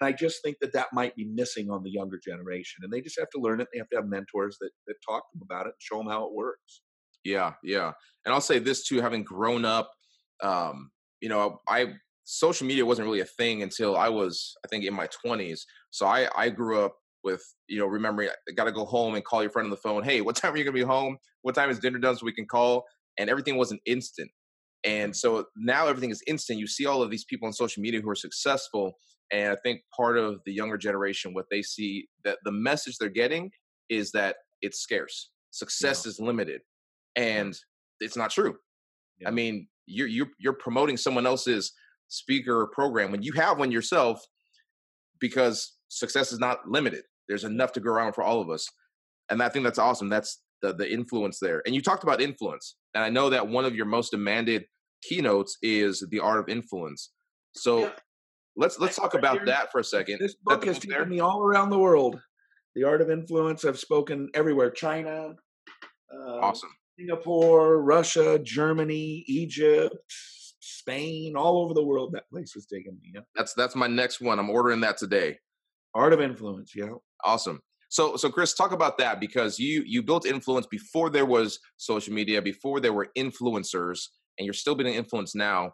And 0.00 0.08
I 0.08 0.12
just 0.12 0.42
think 0.42 0.56
that 0.60 0.72
that 0.72 0.88
might 0.92 1.14
be 1.14 1.24
missing 1.24 1.70
on 1.70 1.84
the 1.84 1.90
younger 1.90 2.18
generation, 2.24 2.82
and 2.82 2.92
they 2.92 3.00
just 3.00 3.18
have 3.18 3.30
to 3.30 3.40
learn 3.40 3.60
it. 3.60 3.68
They 3.72 3.78
have 3.78 3.88
to 3.90 3.96
have 3.96 4.08
mentors 4.08 4.56
that 4.60 4.70
that 4.86 4.96
talk 5.06 5.30
to 5.30 5.38
them 5.38 5.46
about 5.48 5.66
it 5.66 5.74
and 5.74 5.82
show 5.82 5.98
them 5.98 6.08
how 6.08 6.26
it 6.26 6.34
works. 6.34 6.80
Yeah, 7.24 7.54
yeah. 7.62 7.92
And 8.24 8.34
I'll 8.34 8.40
say 8.40 8.58
this 8.58 8.86
too, 8.86 9.00
having 9.00 9.24
grown 9.24 9.64
up, 9.64 9.90
um, 10.42 10.90
you 11.20 11.28
know, 11.28 11.60
I 11.68 11.94
social 12.24 12.66
media 12.66 12.86
wasn't 12.86 13.06
really 13.06 13.20
a 13.20 13.26
thing 13.26 13.62
until 13.62 13.96
I 13.96 14.08
was, 14.08 14.54
I 14.64 14.68
think, 14.68 14.84
in 14.84 14.94
my 14.94 15.08
twenties. 15.08 15.66
So 15.90 16.06
I 16.06 16.28
I 16.36 16.50
grew 16.50 16.84
up 16.84 16.96
with, 17.22 17.42
you 17.68 17.78
know, 17.78 17.86
remembering 17.86 18.28
I 18.48 18.52
got 18.52 18.64
to 18.64 18.72
go 18.72 18.84
home 18.84 19.14
and 19.14 19.24
call 19.24 19.42
your 19.42 19.50
friend 19.50 19.66
on 19.66 19.70
the 19.70 19.76
phone. 19.76 20.02
Hey, 20.04 20.20
what 20.20 20.36
time 20.40 20.52
are 20.52 20.56
you 20.56 20.64
gonna 20.64 20.74
be 20.74 20.82
home? 20.82 21.16
What 21.42 21.54
time 21.54 21.70
is 21.70 21.78
dinner 21.78 21.98
done 21.98 22.16
so 22.16 22.26
we 22.26 22.32
can 22.32 22.46
call? 22.46 22.84
And 23.18 23.30
everything 23.30 23.56
wasn't 23.56 23.80
instant. 23.86 24.30
And 24.84 25.16
so 25.16 25.46
now 25.56 25.86
everything 25.86 26.10
is 26.10 26.22
instant. 26.26 26.58
You 26.58 26.66
see 26.66 26.84
all 26.84 27.02
of 27.02 27.10
these 27.10 27.24
people 27.24 27.46
on 27.46 27.54
social 27.54 27.82
media 27.82 28.02
who 28.02 28.10
are 28.10 28.14
successful. 28.14 28.92
And 29.32 29.50
I 29.50 29.56
think 29.64 29.80
part 29.96 30.18
of 30.18 30.40
the 30.44 30.52
younger 30.52 30.76
generation, 30.76 31.32
what 31.32 31.46
they 31.50 31.62
see 31.62 32.06
that 32.24 32.38
the 32.44 32.52
message 32.52 32.98
they're 32.98 33.08
getting 33.08 33.50
is 33.88 34.12
that 34.12 34.36
it's 34.60 34.80
scarce. 34.80 35.30
Success 35.50 36.04
yeah. 36.04 36.10
is 36.10 36.20
limited 36.20 36.60
and 37.16 37.56
it's 38.00 38.16
not 38.16 38.30
true. 38.30 38.56
Yeah. 39.20 39.28
I 39.28 39.30
mean, 39.30 39.68
you're 39.86 40.08
you're 40.08 40.28
you're 40.38 40.54
promoting 40.54 40.96
someone 40.96 41.26
else's 41.26 41.72
speaker 42.08 42.66
program 42.72 43.10
when 43.10 43.22
you 43.22 43.32
have 43.32 43.58
one 43.58 43.72
yourself 43.72 44.24
because 45.20 45.72
success 45.88 46.32
is 46.32 46.38
not 46.38 46.68
limited. 46.68 47.04
There's 47.28 47.44
enough 47.44 47.72
to 47.72 47.80
go 47.80 47.90
around 47.90 48.12
for 48.14 48.22
all 48.22 48.40
of 48.40 48.50
us. 48.50 48.66
And 49.30 49.42
I 49.42 49.48
think 49.48 49.64
that's 49.64 49.78
awesome. 49.78 50.08
That's 50.08 50.40
the 50.62 50.74
the 50.74 50.90
influence 50.90 51.38
there. 51.40 51.62
And 51.66 51.74
you 51.74 51.80
talked 51.80 52.02
about 52.02 52.20
influence. 52.20 52.76
And 52.94 53.02
I 53.02 53.08
know 53.08 53.30
that 53.30 53.48
one 53.48 53.64
of 53.64 53.74
your 53.74 53.86
most 53.86 54.10
demanded 54.10 54.64
keynotes 55.02 55.56
is 55.62 56.06
the 56.10 56.20
art 56.20 56.40
of 56.40 56.48
influence. 56.48 57.10
So 57.54 57.80
yeah. 57.80 57.90
let's 58.56 58.78
let's 58.78 58.96
talk 58.96 59.14
about 59.14 59.46
that 59.46 59.70
for 59.70 59.80
a 59.80 59.84
second. 59.84 60.18
This 60.20 60.36
book 60.42 60.64
has 60.64 60.78
taken 60.78 61.08
me 61.08 61.20
all 61.20 61.42
around 61.42 61.70
the 61.70 61.78
world. 61.78 62.20
The 62.74 62.84
Art 62.84 63.00
of 63.00 63.10
Influence. 63.10 63.64
I've 63.64 63.78
spoken 63.78 64.30
everywhere. 64.34 64.70
China. 64.70 65.34
Uh, 66.12 66.38
awesome. 66.40 66.70
Singapore, 66.98 67.82
Russia, 67.82 68.38
Germany, 68.38 69.24
Egypt, 69.26 69.96
Spain, 70.60 71.34
all 71.36 71.58
over 71.62 71.74
the 71.74 71.82
world. 71.82 72.12
That 72.12 72.28
place 72.30 72.52
has 72.54 72.66
taking 72.66 72.94
me. 73.00 73.12
Yeah. 73.14 73.22
That's 73.34 73.54
that's 73.54 73.74
my 73.74 73.86
next 73.86 74.20
one. 74.20 74.38
I'm 74.38 74.50
ordering 74.50 74.80
that 74.80 74.96
today. 74.96 75.38
Art 75.94 76.12
of 76.12 76.20
Influence. 76.20 76.72
Yeah. 76.74 76.90
Awesome. 77.24 77.60
So 77.88 78.16
so 78.16 78.30
Chris, 78.30 78.54
talk 78.54 78.72
about 78.72 78.98
that 78.98 79.20
because 79.20 79.58
you 79.58 79.82
you 79.86 80.02
built 80.02 80.26
influence 80.26 80.66
before 80.66 81.10
there 81.10 81.26
was 81.26 81.58
social 81.76 82.12
media, 82.12 82.42
before 82.42 82.80
there 82.80 82.92
were 82.92 83.08
influencers, 83.16 84.08
and 84.38 84.44
you're 84.44 84.54
still 84.54 84.74
being 84.74 84.94
influenced 84.94 85.36
now. 85.36 85.72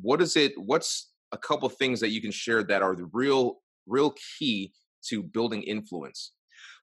What 0.00 0.20
is 0.20 0.36
it? 0.36 0.52
What's 0.56 1.10
a 1.32 1.38
couple 1.38 1.68
things 1.68 2.00
that 2.00 2.10
you 2.10 2.20
can 2.20 2.30
share 2.30 2.62
that 2.64 2.82
are 2.82 2.96
the 2.96 3.08
real 3.12 3.58
real 3.86 4.14
key 4.38 4.72
to 5.08 5.22
building 5.22 5.62
influence? 5.62 6.32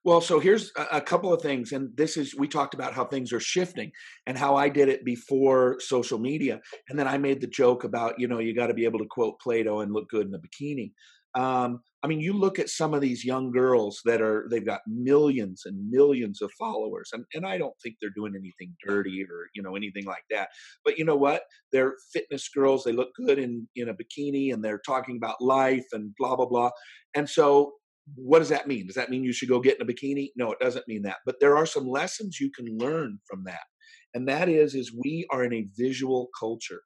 Well, 0.04 0.22
so 0.22 0.40
here's 0.40 0.72
a, 0.92 1.02
couple 1.02 1.34
of 1.34 1.42
things, 1.42 1.72
and 1.72 1.90
this 1.96 2.16
is 2.16 2.36
we 2.36 2.48
talked 2.48 2.76
about 2.76 2.94
how 2.94 3.06
things 3.06 3.34
are 3.34 3.40
shifting 3.40 3.92
and 4.28 4.38
how 4.38 4.56
I 4.56 4.70
did 4.70 4.88
it 4.88 5.04
before 5.04 5.78
social 5.80 6.20
media, 6.20 6.62
and 6.90 7.00
then 7.00 7.08
I 7.08 7.18
made 7.18 7.42
the 7.42 7.48
joke 7.48 7.84
about 7.84 8.20
you 8.20 8.28
know 8.28 8.40
you 8.40 8.54
got 8.54 8.68
to 8.68 8.74
be 8.74 8.86
able 8.86 9.00
to 9.00 9.08
quote 9.10 9.40
Plato 9.40 9.80
and 9.80 9.92
look 9.92 10.08
good 10.10 10.28
in 10.28 10.36
a 10.36 10.40
bikini. 10.40 10.92
Um, 11.36 11.82
I 12.02 12.08
mean, 12.08 12.22
you 12.22 12.34
look 12.34 12.60
at 12.60 12.70
some 12.70 12.94
of 12.94 13.02
these 13.02 13.26
young 13.26 13.52
girls 13.52 14.00
that 14.06 14.22
are 14.22 14.48
they've 14.50 14.66
got 14.66 14.82
millions 14.88 15.64
and 15.66 15.90
millions 15.90 16.42
of 16.42 16.52
followers, 16.58 17.10
and, 17.12 17.26
and 17.34 17.46
I 17.46 17.58
don't 17.58 17.74
think 17.84 17.96
they're 18.00 18.12
doing 18.16 18.36
anything 18.36 18.76
dirty 18.86 19.26
or 19.30 19.48
you 19.54 19.62
know 19.62 19.76
anything 19.76 20.06
like 20.06 20.24
that. 20.30 20.50
But 20.86 20.98
you 20.98 21.04
know 21.04 21.18
what? 21.18 21.44
They're 21.72 21.96
fitness 22.14 22.48
girls. 22.50 22.84
They 22.84 22.94
look 22.94 23.10
good 23.16 23.38
in 23.38 23.68
in 23.76 23.90
a 23.90 23.94
bikini, 23.94 24.54
and 24.54 24.64
they're 24.64 24.82
talking 24.86 25.18
about 25.18 25.42
life 25.42 25.86
and 25.92 26.14
blah 26.18 26.36
blah 26.36 26.46
blah. 26.46 26.70
And 27.16 27.30
so 27.30 27.74
what 28.14 28.40
does 28.40 28.50
that 28.50 28.68
mean? 28.68 28.86
Does 28.86 28.96
that 28.96 29.10
mean 29.10 29.24
you 29.24 29.34
should 29.34 29.50
go 29.50 29.60
get 29.60 29.80
in 29.80 29.82
a 29.82 29.92
bikini? 29.92 30.30
No, 30.36 30.52
it 30.52 30.60
doesn't 30.60 30.88
mean 30.88 31.02
that. 31.04 31.18
But 31.26 31.40
there 31.40 31.58
are 31.58 31.66
some 31.66 31.88
lessons 31.88 32.40
you 32.40 32.52
can 32.52 32.78
learn 32.78 33.20
from 33.28 33.44
that. 33.46 33.64
And 34.14 34.28
that 34.28 34.48
is 34.48 34.76
is 34.76 34.96
we 35.04 35.26
are 35.32 35.44
in 35.44 35.54
a 35.54 35.68
visual 35.78 36.30
culture. 36.40 36.82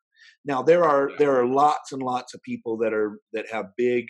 Now 0.46 0.62
there 0.62 0.84
are 0.84 1.12
there 1.18 1.40
are 1.40 1.46
lots 1.46 1.92
and 1.92 2.02
lots 2.02 2.34
of 2.34 2.42
people 2.44 2.78
that 2.78 2.94
are 2.94 3.20
that 3.34 3.50
have 3.52 3.68
big 3.78 4.06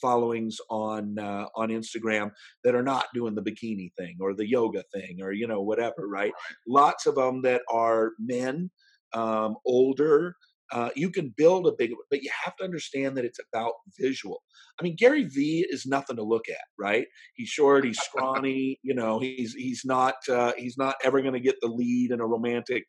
followings 0.00 0.58
on 0.70 1.18
uh, 1.18 1.46
on 1.56 1.68
Instagram 1.68 2.30
that 2.64 2.74
are 2.74 2.82
not 2.82 3.06
doing 3.14 3.34
the 3.34 3.42
bikini 3.42 3.90
thing 3.98 4.16
or 4.20 4.34
the 4.34 4.48
yoga 4.48 4.84
thing 4.94 5.18
or 5.20 5.32
you 5.32 5.46
know 5.46 5.62
whatever, 5.62 6.08
right? 6.08 6.32
Lots 6.66 7.06
of 7.06 7.14
them 7.14 7.42
that 7.42 7.62
are 7.70 8.12
men, 8.18 8.70
um, 9.14 9.56
older, 9.66 10.36
uh, 10.72 10.90
you 10.94 11.10
can 11.10 11.34
build 11.36 11.66
a 11.66 11.72
big, 11.76 11.92
but 12.10 12.22
you 12.22 12.30
have 12.44 12.56
to 12.56 12.64
understand 12.64 13.16
that 13.16 13.24
it's 13.24 13.40
about 13.52 13.72
visual. 13.98 14.42
I 14.78 14.82
mean, 14.82 14.96
Gary 14.96 15.24
Vee 15.24 15.66
is 15.68 15.84
nothing 15.86 16.16
to 16.16 16.22
look 16.22 16.48
at, 16.48 16.64
right? 16.78 17.06
He's 17.34 17.48
short, 17.48 17.84
he's 17.84 17.98
scrawny, 17.98 18.78
you 18.82 18.94
know, 18.94 19.18
he's 19.18 19.54
he's 19.54 19.82
not 19.84 20.14
uh, 20.28 20.52
he's 20.56 20.78
not 20.78 20.96
ever 21.04 21.20
going 21.20 21.34
to 21.34 21.40
get 21.40 21.56
the 21.60 21.68
lead 21.68 22.12
in 22.12 22.20
a 22.20 22.26
romantic, 22.26 22.84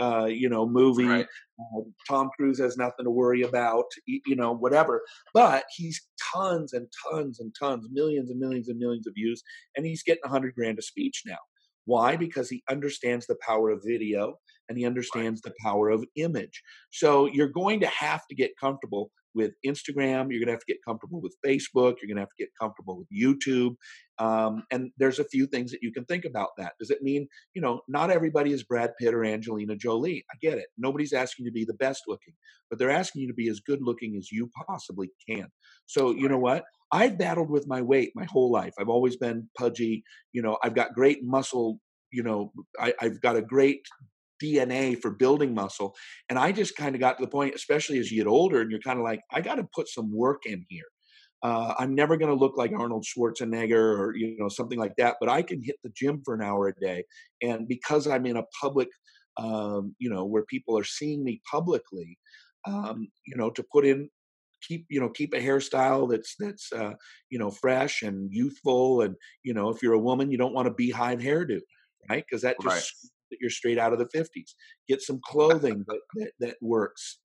uh, 0.00 0.26
you 0.26 0.48
know, 0.48 0.66
movie. 0.66 1.04
Right. 1.04 1.26
Uh, 1.60 1.82
Tom 2.08 2.30
Cruise 2.36 2.58
has 2.60 2.76
nothing 2.76 3.04
to 3.04 3.10
worry 3.10 3.42
about, 3.42 3.84
you 4.06 4.36
know, 4.36 4.54
whatever. 4.54 5.02
But 5.32 5.64
he's 5.76 6.00
tons 6.34 6.72
and 6.72 6.88
tons 7.10 7.40
and 7.40 7.54
tons, 7.60 7.86
millions 7.92 8.30
and 8.30 8.38
millions 8.38 8.68
and 8.68 8.78
millions 8.78 9.06
of 9.06 9.14
views, 9.14 9.42
and 9.76 9.84
he's 9.84 10.02
getting 10.02 10.22
a 10.24 10.28
hundred 10.28 10.54
grand 10.54 10.78
a 10.78 10.82
speech 10.82 11.22
now. 11.26 11.38
Why? 11.84 12.16
Because 12.16 12.48
he 12.48 12.62
understands 12.68 13.26
the 13.26 13.36
power 13.46 13.70
of 13.70 13.82
video 13.84 14.38
and 14.68 14.78
he 14.78 14.86
understands 14.86 15.40
the 15.42 15.52
power 15.62 15.90
of 15.90 16.04
image. 16.16 16.62
So 16.90 17.26
you're 17.26 17.48
going 17.48 17.80
to 17.80 17.86
have 17.86 18.26
to 18.28 18.34
get 18.34 18.52
comfortable 18.58 19.10
with 19.34 19.52
Instagram. 19.66 20.30
You're 20.30 20.40
going 20.40 20.46
to 20.46 20.52
have 20.52 20.60
to 20.60 20.72
get 20.72 20.84
comfortable 20.86 21.20
with 21.20 21.36
Facebook. 21.44 21.96
You're 22.00 22.08
going 22.08 22.16
to 22.16 22.22
have 22.22 22.28
to 22.28 22.38
get 22.38 22.50
comfortable 22.58 22.96
with 22.96 23.08
YouTube. 23.10 23.74
Um, 24.18 24.62
and 24.70 24.92
there's 24.96 25.18
a 25.18 25.24
few 25.24 25.46
things 25.46 25.72
that 25.72 25.82
you 25.82 25.92
can 25.92 26.04
think 26.04 26.24
about 26.24 26.50
that. 26.56 26.74
Does 26.78 26.90
it 26.90 27.02
mean, 27.02 27.26
you 27.52 27.60
know, 27.60 27.80
not 27.88 28.10
everybody 28.10 28.52
is 28.52 28.62
Brad 28.62 28.92
Pitt 28.98 29.12
or 29.12 29.24
Angelina 29.24 29.74
Jolie? 29.76 30.24
I 30.32 30.36
get 30.40 30.58
it. 30.58 30.66
Nobody's 30.78 31.12
asking 31.12 31.44
you 31.44 31.50
to 31.50 31.54
be 31.54 31.64
the 31.64 31.74
best 31.74 32.04
looking, 32.06 32.34
but 32.70 32.78
they're 32.78 32.90
asking 32.90 33.22
you 33.22 33.28
to 33.28 33.34
be 33.34 33.48
as 33.48 33.60
good 33.60 33.82
looking 33.82 34.16
as 34.16 34.30
you 34.30 34.50
possibly 34.68 35.10
can. 35.28 35.48
So, 35.86 36.12
you 36.12 36.28
know 36.28 36.38
what? 36.38 36.64
I've 36.94 37.18
battled 37.18 37.50
with 37.50 37.66
my 37.66 37.82
weight 37.82 38.12
my 38.14 38.24
whole 38.24 38.52
life. 38.52 38.72
I've 38.78 38.88
always 38.88 39.16
been 39.16 39.48
pudgy. 39.58 40.04
You 40.32 40.42
know, 40.42 40.58
I've 40.62 40.76
got 40.76 40.94
great 40.94 41.24
muscle. 41.24 41.80
You 42.12 42.22
know, 42.22 42.52
I, 42.78 42.94
I've 43.00 43.20
got 43.20 43.34
a 43.36 43.42
great 43.42 43.80
DNA 44.40 45.00
for 45.02 45.10
building 45.10 45.54
muscle. 45.54 45.96
And 46.30 46.38
I 46.38 46.52
just 46.52 46.76
kind 46.76 46.94
of 46.94 47.00
got 47.00 47.18
to 47.18 47.24
the 47.24 47.30
point, 47.30 47.56
especially 47.56 47.98
as 47.98 48.12
you 48.12 48.22
get 48.22 48.30
older, 48.30 48.60
and 48.60 48.70
you're 48.70 48.80
kind 48.80 49.00
of 49.00 49.04
like, 49.04 49.20
I 49.32 49.40
got 49.40 49.56
to 49.56 49.66
put 49.74 49.88
some 49.88 50.14
work 50.14 50.42
in 50.46 50.64
here. 50.68 50.84
Uh, 51.42 51.74
I'm 51.78 51.96
never 51.96 52.16
going 52.16 52.30
to 52.30 52.38
look 52.38 52.56
like 52.56 52.70
Arnold 52.72 53.04
Schwarzenegger 53.04 53.98
or 53.98 54.14
you 54.16 54.34
know 54.38 54.48
something 54.48 54.78
like 54.78 54.94
that, 54.96 55.16
but 55.20 55.28
I 55.28 55.42
can 55.42 55.62
hit 55.62 55.76
the 55.84 55.92
gym 55.94 56.22
for 56.24 56.32
an 56.34 56.42
hour 56.42 56.68
a 56.68 56.74
day, 56.80 57.04
and 57.42 57.68
because 57.68 58.06
I'm 58.06 58.24
in 58.24 58.38
a 58.38 58.44
public, 58.58 58.88
um, 59.36 59.94
you 59.98 60.08
know, 60.08 60.24
where 60.24 60.44
people 60.44 60.78
are 60.78 60.84
seeing 60.84 61.22
me 61.22 61.42
publicly, 61.50 62.18
um, 62.66 63.08
you 63.26 63.36
know, 63.36 63.50
to 63.50 63.64
put 63.70 63.84
in 63.84 64.08
keep 64.66 64.86
you 64.88 65.00
know 65.00 65.08
keep 65.08 65.34
a 65.34 65.40
hairstyle 65.40 66.10
that's 66.10 66.34
that's 66.38 66.72
uh, 66.72 66.92
you 67.30 67.38
know 67.38 67.50
fresh 67.50 68.02
and 68.02 68.32
youthful 68.32 69.02
and 69.02 69.14
you 69.42 69.54
know 69.54 69.68
if 69.68 69.82
you're 69.82 69.94
a 69.94 69.98
woman 69.98 70.30
you 70.30 70.38
don't 70.38 70.54
want 70.54 70.68
a 70.68 70.72
beehive 70.72 71.18
hairdo 71.18 71.60
right 72.08 72.24
because 72.28 72.42
that 72.42 72.56
just 72.60 72.66
right 72.66 73.10
that 73.34 73.40
you're 73.40 73.50
straight 73.50 73.78
out 73.78 73.92
of 73.92 73.98
the 73.98 74.06
50s. 74.06 74.54
Get 74.88 75.02
some 75.02 75.20
clothing 75.24 75.84
that, 75.88 76.00
that, 76.14 76.30
that 76.40 76.56
works. 76.60 77.18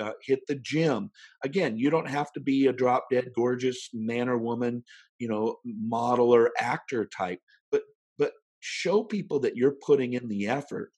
Uh, 0.00 0.12
hit 0.22 0.40
the 0.48 0.54
gym. 0.54 1.10
Again, 1.44 1.76
you 1.76 1.90
don't 1.90 2.08
have 2.08 2.32
to 2.32 2.40
be 2.40 2.66
a 2.66 2.72
drop 2.72 3.06
dead 3.10 3.28
gorgeous 3.36 3.90
man 3.92 4.28
or 4.28 4.38
woman, 4.38 4.82
you 5.18 5.28
know, 5.28 5.56
model 5.66 6.34
or 6.34 6.50
actor 6.58 7.04
type, 7.14 7.40
but 7.70 7.82
but 8.18 8.32
show 8.60 9.04
people 9.04 9.38
that 9.40 9.54
you're 9.54 9.76
putting 9.84 10.14
in 10.14 10.28
the 10.28 10.48
effort 10.48 10.92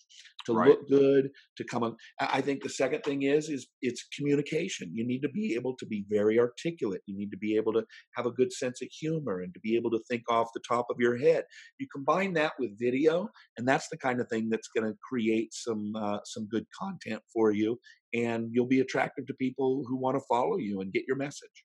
to 0.46 0.54
right. 0.54 0.68
look 0.68 0.88
good, 0.88 1.30
to 1.56 1.64
come 1.64 1.82
on. 1.82 1.96
I 2.20 2.40
think 2.40 2.62
the 2.62 2.68
second 2.68 3.02
thing 3.02 3.22
is 3.22 3.48
is 3.48 3.66
it's 3.82 4.06
communication. 4.16 4.90
You 4.94 5.06
need 5.06 5.22
to 5.22 5.28
be 5.28 5.54
able 5.54 5.74
to 5.76 5.86
be 5.86 6.04
very 6.08 6.38
articulate. 6.38 7.02
You 7.06 7.16
need 7.16 7.30
to 7.30 7.36
be 7.36 7.56
able 7.56 7.72
to 7.74 7.84
have 8.16 8.26
a 8.26 8.30
good 8.30 8.52
sense 8.52 8.82
of 8.82 8.88
humor 8.88 9.40
and 9.40 9.52
to 9.54 9.60
be 9.60 9.76
able 9.76 9.90
to 9.90 10.00
think 10.10 10.22
off 10.28 10.48
the 10.54 10.62
top 10.66 10.86
of 10.90 10.96
your 10.98 11.16
head. 11.16 11.44
You 11.78 11.86
combine 11.92 12.32
that 12.34 12.52
with 12.58 12.78
video, 12.78 13.28
and 13.56 13.66
that's 13.66 13.88
the 13.88 13.98
kind 13.98 14.20
of 14.20 14.28
thing 14.28 14.48
that's 14.48 14.68
going 14.68 14.90
to 14.90 14.98
create 15.08 15.52
some 15.52 15.94
uh, 15.96 16.18
some 16.24 16.46
good 16.48 16.66
content 16.78 17.22
for 17.32 17.52
you, 17.52 17.78
and 18.12 18.48
you'll 18.52 18.66
be 18.66 18.80
attractive 18.80 19.26
to 19.26 19.34
people 19.34 19.84
who 19.86 19.96
want 19.96 20.16
to 20.16 20.24
follow 20.28 20.56
you 20.56 20.80
and 20.80 20.92
get 20.92 21.04
your 21.06 21.16
message. 21.16 21.64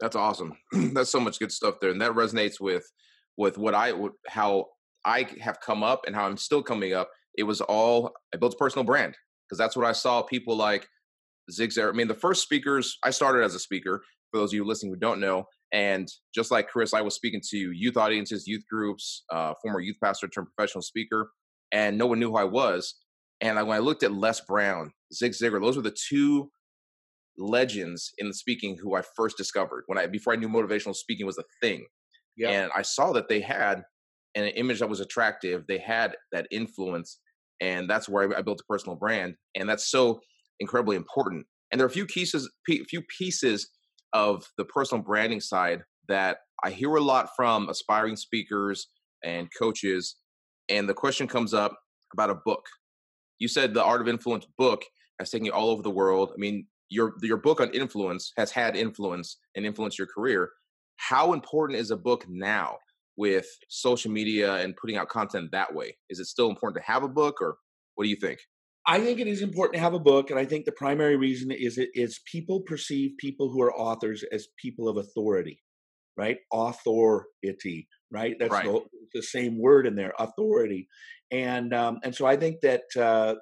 That's 0.00 0.16
awesome. 0.16 0.56
that's 0.92 1.10
so 1.10 1.20
much 1.20 1.38
good 1.38 1.52
stuff 1.52 1.76
there, 1.80 1.90
and 1.90 2.00
that 2.00 2.12
resonates 2.12 2.60
with 2.60 2.90
with 3.36 3.58
what 3.58 3.74
I 3.74 3.92
how 4.26 4.66
I 5.04 5.26
have 5.40 5.60
come 5.60 5.82
up 5.82 6.02
and 6.06 6.14
how 6.14 6.26
I'm 6.26 6.36
still 6.36 6.62
coming 6.62 6.92
up 6.92 7.10
it 7.36 7.44
was 7.44 7.60
all 7.60 8.12
I 8.34 8.38
built 8.38 8.54
a 8.54 8.56
personal 8.56 8.84
brand 8.84 9.16
because 9.48 9.58
that's 9.58 9.76
what 9.76 9.86
I 9.86 9.92
saw 9.92 10.22
people 10.22 10.56
like 10.56 10.88
Zig 11.50 11.70
Ziglar. 11.70 11.90
I 11.90 11.92
mean, 11.92 12.08
the 12.08 12.14
first 12.14 12.42
speakers 12.42 12.98
I 13.04 13.10
started 13.10 13.44
as 13.44 13.54
a 13.54 13.60
speaker. 13.60 14.02
For 14.32 14.40
those 14.40 14.50
of 14.50 14.54
you 14.54 14.64
listening 14.64 14.92
who 14.92 14.98
don't 14.98 15.20
know, 15.20 15.44
and 15.72 16.08
just 16.34 16.50
like 16.50 16.68
Chris, 16.68 16.92
I 16.92 17.00
was 17.00 17.14
speaking 17.14 17.40
to 17.50 17.56
youth 17.56 17.96
audiences, 17.96 18.46
youth 18.48 18.64
groups, 18.68 19.24
uh, 19.32 19.54
former 19.62 19.80
youth 19.80 19.96
pastor 20.02 20.26
turned 20.26 20.48
professional 20.56 20.82
speaker, 20.82 21.30
and 21.70 21.96
no 21.96 22.06
one 22.06 22.18
knew 22.18 22.30
who 22.30 22.36
I 22.36 22.44
was. 22.44 22.96
And 23.40 23.58
I, 23.58 23.62
when 23.62 23.76
I 23.76 23.80
looked 23.80 24.02
at 24.02 24.12
Les 24.12 24.40
Brown, 24.40 24.90
Zig 25.12 25.32
Ziglar, 25.32 25.60
those 25.60 25.76
were 25.76 25.82
the 25.82 25.96
two 26.08 26.50
legends 27.38 28.12
in 28.18 28.28
the 28.28 28.34
speaking 28.34 28.76
who 28.80 28.96
I 28.96 29.02
first 29.14 29.36
discovered 29.36 29.84
when 29.86 29.98
I 29.98 30.06
before 30.06 30.32
I 30.32 30.36
knew 30.36 30.48
motivational 30.48 30.94
speaking 30.94 31.26
was 31.26 31.38
a 31.38 31.44
thing. 31.62 31.86
Yeah. 32.36 32.50
And 32.50 32.70
I 32.74 32.82
saw 32.82 33.12
that 33.12 33.28
they 33.28 33.40
had 33.40 33.82
an 34.34 34.44
image 34.48 34.80
that 34.80 34.88
was 34.88 35.00
attractive. 35.00 35.64
They 35.66 35.78
had 35.78 36.16
that 36.32 36.46
influence 36.50 37.18
and 37.60 37.88
that's 37.88 38.08
where 38.08 38.32
I, 38.34 38.38
I 38.38 38.42
built 38.42 38.60
a 38.60 38.72
personal 38.72 38.96
brand, 38.96 39.34
and 39.54 39.68
that's 39.68 39.90
so 39.90 40.20
incredibly 40.60 40.96
important. 40.96 41.46
And 41.70 41.80
there 41.80 41.86
are 41.86 41.88
a 41.90 41.92
few 41.92 42.06
pieces, 42.06 42.50
p- 42.66 42.84
few 42.84 43.02
pieces 43.18 43.68
of 44.12 44.44
the 44.56 44.64
personal 44.64 45.02
branding 45.02 45.40
side 45.40 45.82
that 46.08 46.38
I 46.64 46.70
hear 46.70 46.94
a 46.94 47.00
lot 47.00 47.30
from 47.36 47.68
aspiring 47.68 48.16
speakers 48.16 48.88
and 49.24 49.48
coaches. 49.58 50.16
And 50.68 50.88
the 50.88 50.94
question 50.94 51.26
comes 51.26 51.52
up 51.52 51.76
about 52.12 52.30
a 52.30 52.36
book. 52.44 52.64
You 53.38 53.48
said 53.48 53.74
the 53.74 53.84
Art 53.84 54.00
of 54.00 54.08
Influence 54.08 54.46
book 54.56 54.82
has 55.18 55.30
taken 55.30 55.46
you 55.46 55.52
all 55.52 55.70
over 55.70 55.82
the 55.82 55.90
world. 55.90 56.30
I 56.32 56.38
mean, 56.38 56.66
your 56.88 57.14
your 57.22 57.36
book 57.36 57.60
on 57.60 57.70
influence 57.70 58.32
has 58.36 58.52
had 58.52 58.76
influence 58.76 59.38
and 59.54 59.66
influenced 59.66 59.98
your 59.98 60.06
career. 60.06 60.50
How 60.96 61.32
important 61.32 61.78
is 61.78 61.90
a 61.90 61.96
book 61.96 62.24
now? 62.28 62.76
With 63.16 63.46
social 63.68 64.10
media 64.10 64.56
and 64.56 64.76
putting 64.76 64.96
out 64.96 65.08
content 65.08 65.50
that 65.52 65.74
way? 65.74 65.96
Is 66.10 66.20
it 66.20 66.26
still 66.26 66.50
important 66.50 66.82
to 66.84 66.92
have 66.92 67.02
a 67.02 67.08
book, 67.08 67.40
or 67.40 67.56
what 67.94 68.04
do 68.04 68.10
you 68.10 68.16
think? 68.16 68.40
I 68.86 69.00
think 69.00 69.18
it 69.18 69.26
is 69.26 69.42
important 69.42 69.74
to 69.74 69.80
have 69.80 69.94
a 69.94 69.98
book, 69.98 70.30
and 70.30 70.38
I 70.38 70.44
think 70.44 70.64
the 70.64 70.72
primary 70.72 71.16
reason 71.16 71.50
is 71.50 71.76
it 71.76 71.90
is 71.94 72.20
people 72.30 72.60
perceive 72.60 73.12
people 73.18 73.50
who 73.50 73.60
are 73.62 73.74
authors 73.74 74.24
as 74.30 74.46
people 74.62 74.88
of 74.88 74.96
authority, 74.96 75.60
right? 76.16 76.38
Authority, 76.52 77.88
right? 78.12 78.36
That's 78.38 78.52
right. 78.52 78.64
The, 78.64 78.82
the, 79.14 79.22
same 79.22 79.58
word 79.60 79.86
in 79.86 79.96
there, 79.96 80.12
authority, 80.20 80.88
and 81.32 81.74
um, 81.74 81.98
and 82.04 82.14
so 82.14 82.26
I 82.26 82.36
think 82.36 82.60
that 82.60 82.82
uh, 82.96 83.34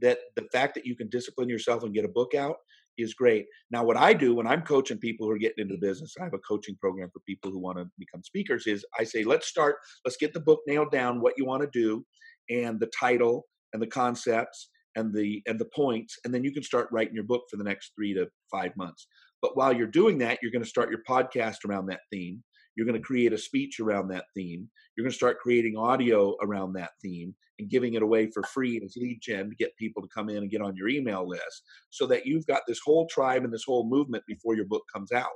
that 0.00 0.18
the 0.36 0.46
fact 0.52 0.74
that 0.74 0.86
you 0.86 0.94
can 0.94 1.08
discipline 1.08 1.48
yourself 1.48 1.82
and 1.82 1.92
get 1.92 2.04
a 2.04 2.08
book 2.08 2.34
out 2.34 2.56
is 2.98 3.14
great. 3.14 3.46
Now, 3.70 3.84
what 3.84 3.96
I 3.96 4.12
do 4.12 4.34
when 4.34 4.46
I'm 4.46 4.62
coaching 4.62 4.98
people 4.98 5.26
who 5.26 5.32
are 5.32 5.38
getting 5.38 5.62
into 5.62 5.74
the 5.74 5.86
business, 5.86 6.14
I 6.20 6.24
have 6.24 6.34
a 6.34 6.38
coaching 6.38 6.76
program 6.80 7.08
for 7.12 7.20
people 7.26 7.50
who 7.50 7.58
want 7.58 7.78
to 7.78 7.86
become 7.98 8.22
speakers. 8.22 8.66
Is 8.66 8.84
I 8.98 9.04
say, 9.04 9.24
let's 9.24 9.48
start, 9.48 9.76
let's 10.04 10.16
get 10.16 10.34
the 10.34 10.40
book 10.40 10.60
nailed 10.66 10.90
down, 10.90 11.20
what 11.20 11.34
you 11.36 11.44
want 11.44 11.62
to 11.62 11.70
do, 11.72 12.04
and 12.50 12.78
the 12.80 12.90
title 12.98 13.46
and 13.72 13.82
the 13.82 13.86
concepts 13.86 14.68
and 14.96 15.14
the 15.14 15.42
and 15.46 15.58
the 15.58 15.68
points, 15.74 16.16
and 16.24 16.34
then 16.34 16.44
you 16.44 16.52
can 16.52 16.62
start 16.62 16.88
writing 16.92 17.14
your 17.14 17.24
book 17.24 17.44
for 17.50 17.56
the 17.56 17.64
next 17.64 17.92
three 17.96 18.14
to 18.14 18.26
five 18.50 18.72
months. 18.76 19.06
But 19.40 19.56
while 19.56 19.72
you're 19.72 19.86
doing 19.86 20.18
that, 20.18 20.38
you're 20.42 20.52
going 20.52 20.62
to 20.62 20.68
start 20.68 20.90
your 20.90 21.02
podcast 21.08 21.64
around 21.66 21.86
that 21.86 22.00
theme. 22.12 22.42
You're 22.76 22.86
going 22.86 23.00
to 23.00 23.06
create 23.06 23.32
a 23.32 23.38
speech 23.38 23.80
around 23.80 24.08
that 24.08 24.24
theme. 24.34 24.68
You're 24.96 25.04
going 25.04 25.12
to 25.12 25.16
start 25.16 25.40
creating 25.40 25.76
audio 25.76 26.36
around 26.42 26.72
that 26.74 26.90
theme 27.02 27.34
and 27.58 27.70
giving 27.70 27.94
it 27.94 28.02
away 28.02 28.30
for 28.30 28.42
free 28.42 28.80
as 28.84 28.96
lead 28.96 29.20
gen 29.22 29.50
to 29.50 29.56
get 29.56 29.76
people 29.76 30.02
to 30.02 30.08
come 30.14 30.28
in 30.28 30.38
and 30.38 30.50
get 30.50 30.62
on 30.62 30.76
your 30.76 30.88
email 30.88 31.28
list 31.28 31.62
so 31.90 32.06
that 32.06 32.26
you've 32.26 32.46
got 32.46 32.62
this 32.66 32.80
whole 32.84 33.06
tribe 33.08 33.44
and 33.44 33.52
this 33.52 33.64
whole 33.66 33.88
movement 33.88 34.24
before 34.26 34.54
your 34.56 34.66
book 34.66 34.82
comes 34.92 35.12
out. 35.12 35.30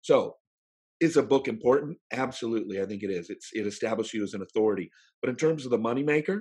So, 0.00 0.34
is 1.00 1.16
a 1.16 1.22
book 1.22 1.48
important? 1.48 1.96
Absolutely. 2.12 2.80
I 2.82 2.86
think 2.86 3.02
it 3.02 3.10
is. 3.10 3.30
It's 3.30 3.48
it 3.54 3.66
establishes 3.66 4.14
you 4.14 4.22
as 4.22 4.34
an 4.34 4.42
authority. 4.42 4.90
But 5.22 5.30
in 5.30 5.36
terms 5.36 5.64
of 5.64 5.70
the 5.70 5.78
moneymaker, 5.78 6.40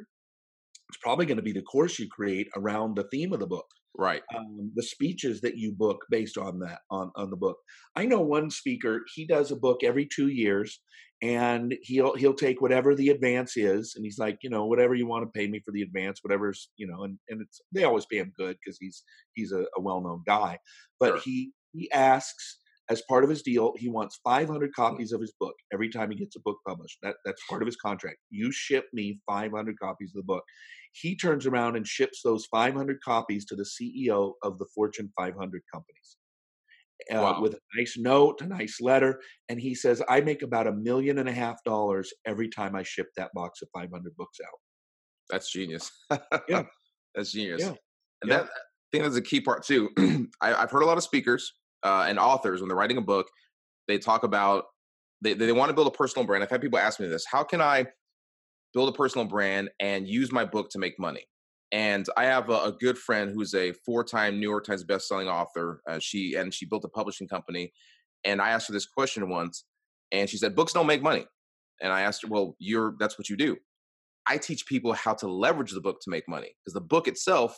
it's 0.90 1.00
probably 1.02 1.26
going 1.26 1.38
to 1.38 1.44
be 1.44 1.54
the 1.54 1.62
course 1.62 1.98
you 1.98 2.08
create 2.10 2.48
around 2.58 2.96
the 2.96 3.08
theme 3.12 3.32
of 3.32 3.40
the 3.40 3.48
book 3.48 3.68
right. 3.98 4.22
um, 4.36 4.72
the 4.76 4.84
speeches 4.84 5.42
that 5.42 5.58
you 5.58 5.72
book 5.72 6.06
based 6.10 6.38
on 6.38 6.60
that 6.60 6.80
on 6.92 7.12
on 7.16 7.30
the 7.30 7.38
book. 7.38 7.58
I 7.96 8.06
know 8.06 8.22
one 8.22 8.50
speaker 8.50 9.02
he 9.16 9.26
does 9.26 9.52
a 9.52 9.56
book 9.56 9.80
every 9.84 10.08
two 10.14 10.28
years 10.28 10.80
and 11.22 11.76
he'll 11.82 12.16
he'll 12.16 12.34
take 12.34 12.62
whatever 12.62 12.96
the 12.96 13.10
advance 13.10 13.58
is 13.58 13.94
and 13.96 14.06
he's 14.06 14.18
like 14.18 14.38
you 14.42 14.50
know 14.50 14.66
whatever 14.66 14.96
you 14.96 15.06
want 15.06 15.24
to 15.24 15.40
pay 15.40 15.48
me 15.48 15.62
for 15.66 15.72
the 15.74 15.82
advance 15.82 16.20
whatever's 16.22 16.70
you 16.78 16.88
know 16.88 17.04
and 17.04 17.18
and 17.28 17.42
it's 17.42 17.60
they 17.74 17.84
always 17.84 18.06
pay 18.06 18.20
him 18.20 18.32
good 18.38 18.56
because 18.64 18.78
he's 18.80 19.04
he's 19.34 19.52
a, 19.52 19.66
a 19.76 19.82
well-known 19.82 20.24
guy 20.26 20.58
but 20.98 21.10
sure. 21.10 21.20
he 21.26 21.52
he 21.74 21.92
asks 21.92 22.60
as 22.90 23.04
part 23.08 23.24
of 23.24 23.30
his 23.30 23.42
deal 23.42 23.74
he 23.78 23.90
wants 23.90 24.20
500 24.24 24.74
copies 24.74 25.12
of 25.12 25.22
his 25.22 25.34
book 25.40 25.54
every 25.74 25.90
time 25.90 26.10
he 26.10 26.18
gets 26.18 26.36
a 26.36 26.42
book 26.44 26.58
published. 26.68 26.98
That 27.04 27.16
that's 27.24 27.42
part 27.50 27.62
of 27.62 27.68
his 27.68 27.76
contract. 27.76 28.18
You 28.30 28.52
ship 28.52 28.86
me 28.94 29.20
500 29.28 29.76
copies 29.80 30.12
of 30.16 30.22
the 30.22 30.26
book 30.26 30.44
he 31.00 31.16
turns 31.16 31.46
around 31.46 31.76
and 31.76 31.86
ships 31.88 32.22
those 32.24 32.46
500 32.48 33.02
copies 33.02 33.46
to 33.46 33.56
the 33.56 33.64
CEO 33.64 34.34
of 34.44 34.58
the 34.58 34.66
Fortune 34.74 35.12
500 35.18 35.62
companies. 35.74 36.18
Uh, 37.10 37.16
wow. 37.16 37.42
with 37.42 37.54
a 37.54 37.60
nice 37.78 37.96
note, 37.98 38.42
a 38.42 38.46
nice 38.46 38.82
letter. 38.82 39.22
And 39.48 39.60
he 39.60 39.74
says, 39.74 40.02
I 40.10 40.20
make 40.20 40.42
about 40.42 40.68
a 40.68 40.74
million 40.74 41.18
and 41.18 41.30
a 41.30 41.32
half 41.32 41.64
dollars 41.64 42.12
every 42.28 42.50
time 42.50 42.76
I 42.76 42.84
ship 42.84 43.08
that 43.16 43.32
box 43.34 43.62
of 43.62 43.70
500 43.74 44.16
books 44.18 44.38
out. 44.46 44.60
That's 45.30 45.52
genius. 45.52 45.92
yeah. 46.50 46.64
That's 47.16 47.32
genius. 47.32 47.62
Yeah. 47.62 47.74
And 48.22 48.30
yeah. 48.30 48.38
that, 48.38 48.44
I 48.44 48.88
think 48.92 49.04
that's 49.04 49.16
a 49.16 49.22
key 49.22 49.42
part 49.42 49.66
too. 49.66 49.90
I, 50.42 50.50
have 50.50 50.70
heard 50.70 50.84
a 50.84 50.86
lot 50.86 50.98
of 50.98 51.04
speakers 51.04 51.54
uh, 51.84 52.06
and 52.08 52.20
authors 52.20 52.62
when 52.62 52.68
they're 52.68 52.78
writing 52.78 52.98
a 52.98 53.02
book, 53.02 53.28
they 53.88 53.98
talk 53.98 54.24
about 54.24 54.66
they, 55.22 55.34
they 55.34 55.52
want 55.52 55.70
to 55.70 55.74
build 55.74 55.88
a 55.88 55.92
personal 55.92 56.26
brand. 56.26 56.44
I've 56.44 56.50
had 56.50 56.62
people 56.62 56.80
ask 56.80 57.00
me 57.00 57.08
this: 57.08 57.26
How 57.30 57.44
can 57.44 57.62
I 57.62 57.86
build 58.74 58.90
a 58.90 58.98
personal 58.98 59.26
brand, 59.26 59.70
and 59.80 60.08
use 60.08 60.32
my 60.32 60.46
book 60.46 60.70
to 60.72 60.80
make 60.80 61.00
money. 61.00 61.26
And 61.72 62.06
I 62.18 62.26
have 62.26 62.50
a, 62.50 62.64
a 62.64 62.72
good 62.72 62.98
friend 62.98 63.32
who's 63.32 63.54
a 63.54 63.74
four-time 63.86 64.40
New 64.40 64.50
York 64.50 64.66
Times 64.66 64.84
best-selling 64.84 65.28
author. 65.28 65.82
Uh, 65.88 66.00
she 66.00 66.36
and 66.36 66.54
she 66.54 66.66
built 66.66 66.86
a 66.86 66.90
publishing 66.90 67.28
company. 67.28 67.72
And 68.26 68.42
I 68.42 68.50
asked 68.50 68.68
her 68.68 68.74
this 68.74 68.86
question 68.86 69.30
once, 69.30 69.66
and 70.12 70.30
she 70.30 70.38
said, 70.38 70.56
"Books 70.56 70.74
don't 70.74 70.88
make 70.88 71.02
money." 71.02 71.26
And 71.82 71.94
I 71.94 72.02
asked 72.02 72.24
her, 72.24 72.28
"Well, 72.28 72.56
you're 72.60 72.96
that's 73.00 73.18
what 73.18 73.30
you 73.30 73.38
do." 73.38 73.58
I 74.28 74.38
teach 74.38 74.66
people 74.66 74.94
how 74.94 75.14
to 75.16 75.28
leverage 75.28 75.72
the 75.72 75.82
book 75.82 76.02
to 76.02 76.10
make 76.10 76.28
money 76.28 76.56
because 76.64 76.74
the 76.74 76.82
book 76.82 77.08
itself 77.08 77.58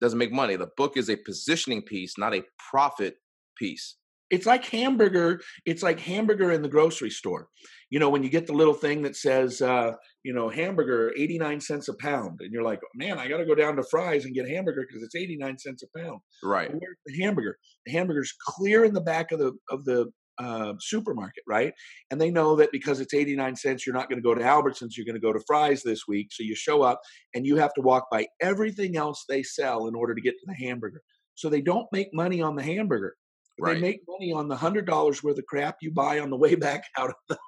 doesn't 0.00 0.18
make 0.18 0.32
money. 0.32 0.56
The 0.56 0.70
book 0.76 0.96
is 0.96 1.10
a 1.10 1.16
positioning 1.16 1.82
piece, 1.82 2.16
not 2.16 2.34
a 2.34 2.44
profit 2.70 3.16
piece 3.56 3.96
it's 4.30 4.46
like 4.46 4.64
hamburger 4.66 5.40
it's 5.64 5.82
like 5.82 6.00
hamburger 6.00 6.52
in 6.52 6.62
the 6.62 6.68
grocery 6.68 7.10
store 7.10 7.48
you 7.90 7.98
know 7.98 8.10
when 8.10 8.22
you 8.22 8.28
get 8.28 8.46
the 8.46 8.52
little 8.52 8.74
thing 8.74 9.02
that 9.02 9.16
says 9.16 9.62
uh, 9.62 9.92
you 10.22 10.32
know 10.32 10.48
hamburger 10.48 11.12
89 11.16 11.60
cents 11.60 11.88
a 11.88 11.94
pound 11.94 12.40
and 12.40 12.52
you're 12.52 12.62
like 12.62 12.80
man 12.94 13.18
i 13.18 13.28
got 13.28 13.38
to 13.38 13.46
go 13.46 13.54
down 13.54 13.76
to 13.76 13.82
Fry's 13.90 14.24
and 14.24 14.34
get 14.34 14.48
hamburger 14.48 14.84
because 14.86 15.02
it's 15.02 15.14
89 15.14 15.58
cents 15.58 15.82
a 15.82 15.98
pound. 15.98 16.20
Right. 16.42 16.70
Where's 16.70 16.98
the 17.06 17.22
hamburger? 17.22 17.58
The 17.86 17.92
hamburger's 17.92 18.32
clear 18.40 18.84
in 18.84 18.94
the 18.94 19.00
back 19.00 19.32
of 19.32 19.38
the 19.38 19.52
of 19.70 19.84
the 19.84 20.10
uh, 20.38 20.74
supermarket 20.78 21.42
right? 21.48 21.72
And 22.10 22.20
they 22.20 22.30
know 22.30 22.54
that 22.56 22.70
because 22.70 23.00
it's 23.00 23.14
89 23.14 23.56
cents 23.56 23.84
you're 23.84 23.94
not 23.94 24.08
going 24.08 24.22
to 24.22 24.26
go 24.26 24.34
to 24.34 24.40
albertsons 24.40 24.96
you're 24.96 25.06
going 25.06 25.14
to 25.14 25.20
go 25.20 25.32
to 25.32 25.42
Fry's 25.46 25.82
this 25.82 26.02
week 26.06 26.28
so 26.30 26.44
you 26.44 26.54
show 26.54 26.82
up 26.82 27.00
and 27.34 27.44
you 27.44 27.56
have 27.56 27.74
to 27.74 27.80
walk 27.80 28.06
by 28.10 28.26
everything 28.40 28.96
else 28.96 29.24
they 29.28 29.42
sell 29.42 29.88
in 29.88 29.94
order 29.94 30.14
to 30.14 30.20
get 30.20 30.32
to 30.32 30.46
the 30.46 30.66
hamburger. 30.66 31.02
So 31.34 31.48
they 31.48 31.60
don't 31.60 31.86
make 31.92 32.08
money 32.12 32.40
on 32.40 32.56
the 32.56 32.62
hamburger 32.62 33.16
Right. 33.60 33.74
They 33.74 33.80
make 33.80 34.00
money 34.08 34.32
on 34.32 34.48
the 34.48 34.56
hundred 34.56 34.86
dollars 34.86 35.22
worth 35.22 35.38
of 35.38 35.46
crap 35.46 35.76
you 35.80 35.90
buy 35.90 36.20
on 36.20 36.30
the 36.30 36.36
way 36.36 36.54
back 36.54 36.84
out 36.98 37.10
of 37.10 37.16
the. 37.28 37.38